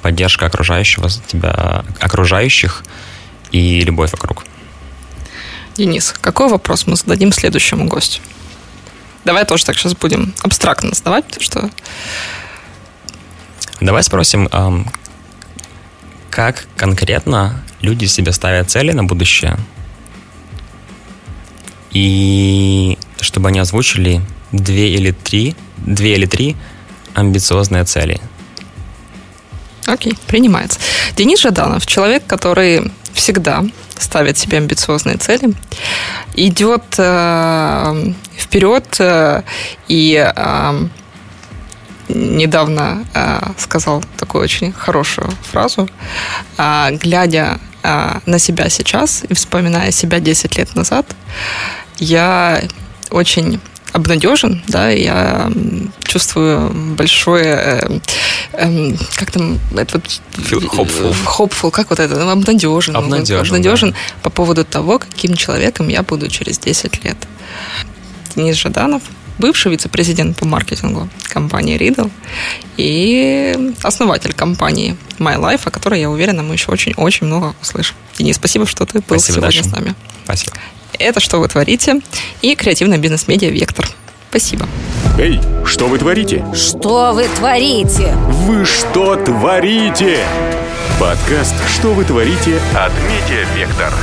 поддержка 0.02 0.46
окружающего 0.46 1.10
тебя, 1.10 1.84
окружающих 2.00 2.84
и 3.52 3.82
любовь 3.82 4.12
вокруг. 4.12 4.46
Денис, 5.76 6.14
какой 6.22 6.48
вопрос 6.48 6.88
мы 6.88 6.96
зададим 6.96 7.34
следующему 7.34 7.88
гостю? 7.88 8.22
Давай 9.26 9.44
тоже 9.44 9.66
так 9.66 9.76
сейчас 9.76 9.96
будем 9.96 10.34
абстрактно 10.42 10.94
задавать, 10.94 11.26
потому 11.26 11.44
что... 11.44 11.70
Давай 13.82 14.04
спросим, 14.04 14.48
эм, 14.52 14.88
как 16.30 16.68
конкретно 16.78 17.62
люди 17.82 18.06
себе 18.06 18.32
ставят 18.32 18.70
цели 18.70 18.92
на 18.92 19.04
будущее, 19.04 19.58
и 21.96 22.98
чтобы 23.22 23.48
они 23.48 23.60
озвучили 23.60 24.22
две 24.52 24.90
или 24.90 25.12
три, 25.12 25.56
две 25.78 26.16
или 26.16 26.26
три 26.26 26.56
амбициозные 27.14 27.86
цели. 27.86 28.20
Окей, 29.88 30.14
принимается. 30.28 30.80
Денис 31.16 31.40
Жаданов, 31.40 31.86
человек, 31.88 32.24
который 32.28 32.92
всегда 33.14 33.64
ставит 33.98 34.38
себе 34.38 34.58
амбициозные 34.58 35.16
цели, 35.18 35.54
идет 36.36 36.84
э, 36.98 38.14
вперед 38.38 38.86
э, 39.00 39.44
и 39.88 40.34
э, 40.36 40.88
недавно 42.10 43.06
э, 43.14 43.40
сказал 43.58 44.04
такую 44.18 44.44
очень 44.44 44.74
хорошую 44.74 45.32
фразу, 45.50 45.88
э, 46.58 46.90
глядя 46.92 47.60
э, 47.84 48.20
на 48.26 48.40
себя 48.40 48.70
сейчас 48.70 49.24
и 49.30 49.34
вспоминая 49.34 49.92
себя 49.92 50.20
10 50.20 50.58
лет 50.58 50.76
назад, 50.76 51.06
я 51.98 52.64
очень 53.12 53.60
обнадежен, 53.96 54.62
да, 54.68 54.90
я 54.90 55.50
чувствую 56.04 56.70
большое, 56.96 57.46
э, 57.56 58.00
э, 58.54 58.94
как 59.16 59.32
там, 59.32 59.58
это 59.76 60.00
вот... 60.00 60.22
Hopeful. 60.74 61.16
Hopeful, 61.38 61.72
как 61.72 61.90
вот 61.90 62.00
это, 62.02 62.30
обнадежен. 62.30 62.96
Обнадежен, 62.96 63.46
обнадежен 63.46 63.92
да. 63.92 63.98
по 64.22 64.30
поводу 64.30 64.66
того, 64.66 65.00
каким 65.00 65.36
человеком 65.36 65.88
я 65.88 66.04
буду 66.04 66.28
через 66.28 66.60
10 66.60 67.06
лет. 67.06 67.18
Денис 68.36 68.58
Жаданов, 68.58 69.02
бывший 69.38 69.72
вице-президент 69.72 70.38
по 70.38 70.46
маркетингу 70.46 71.10
компании 71.30 71.78
Riddle 71.78 72.12
и 72.76 73.74
основатель 73.82 74.34
компании 74.34 74.98
My 75.20 75.38
Life, 75.38 75.62
о 75.66 75.72
которой, 75.72 76.02
я 76.02 76.10
уверена, 76.10 76.44
мы 76.44 76.56
еще 76.56 76.70
очень-очень 76.70 77.28
много 77.28 77.56
услышим. 77.62 77.96
Денис, 78.18 78.36
спасибо, 78.36 78.66
что 78.66 78.86
ты 78.86 79.00
был 79.00 79.20
Спасибо, 79.20 79.40
сегодня 79.40 79.62
Даша. 79.62 79.64
с 79.64 79.72
нами. 79.72 79.96
Спасибо. 80.26 80.58
Это 81.00 81.20
«Что 81.20 81.40
вы 81.40 81.48
творите?» 81.48 82.02
и 82.42 82.56
креативная 82.56 82.98
бизнес-медиа 82.98 83.50
«Вектор». 83.50 83.88
Спасибо. 84.30 84.68
Эй, 85.18 85.40
что 85.66 85.88
вы 85.88 85.98
творите? 85.98 86.46
Что 86.54 87.14
вы 87.14 87.28
творите? 87.28 88.14
Вы 88.46 88.66
что 88.66 89.16
творите? 89.16 90.20
Подкаст 91.00 91.56
«Что 91.74 91.94
вы 91.94 92.04
творите» 92.04 92.60
от 92.74 92.92
Медиа 93.10 93.46
Вектор. 93.56 93.94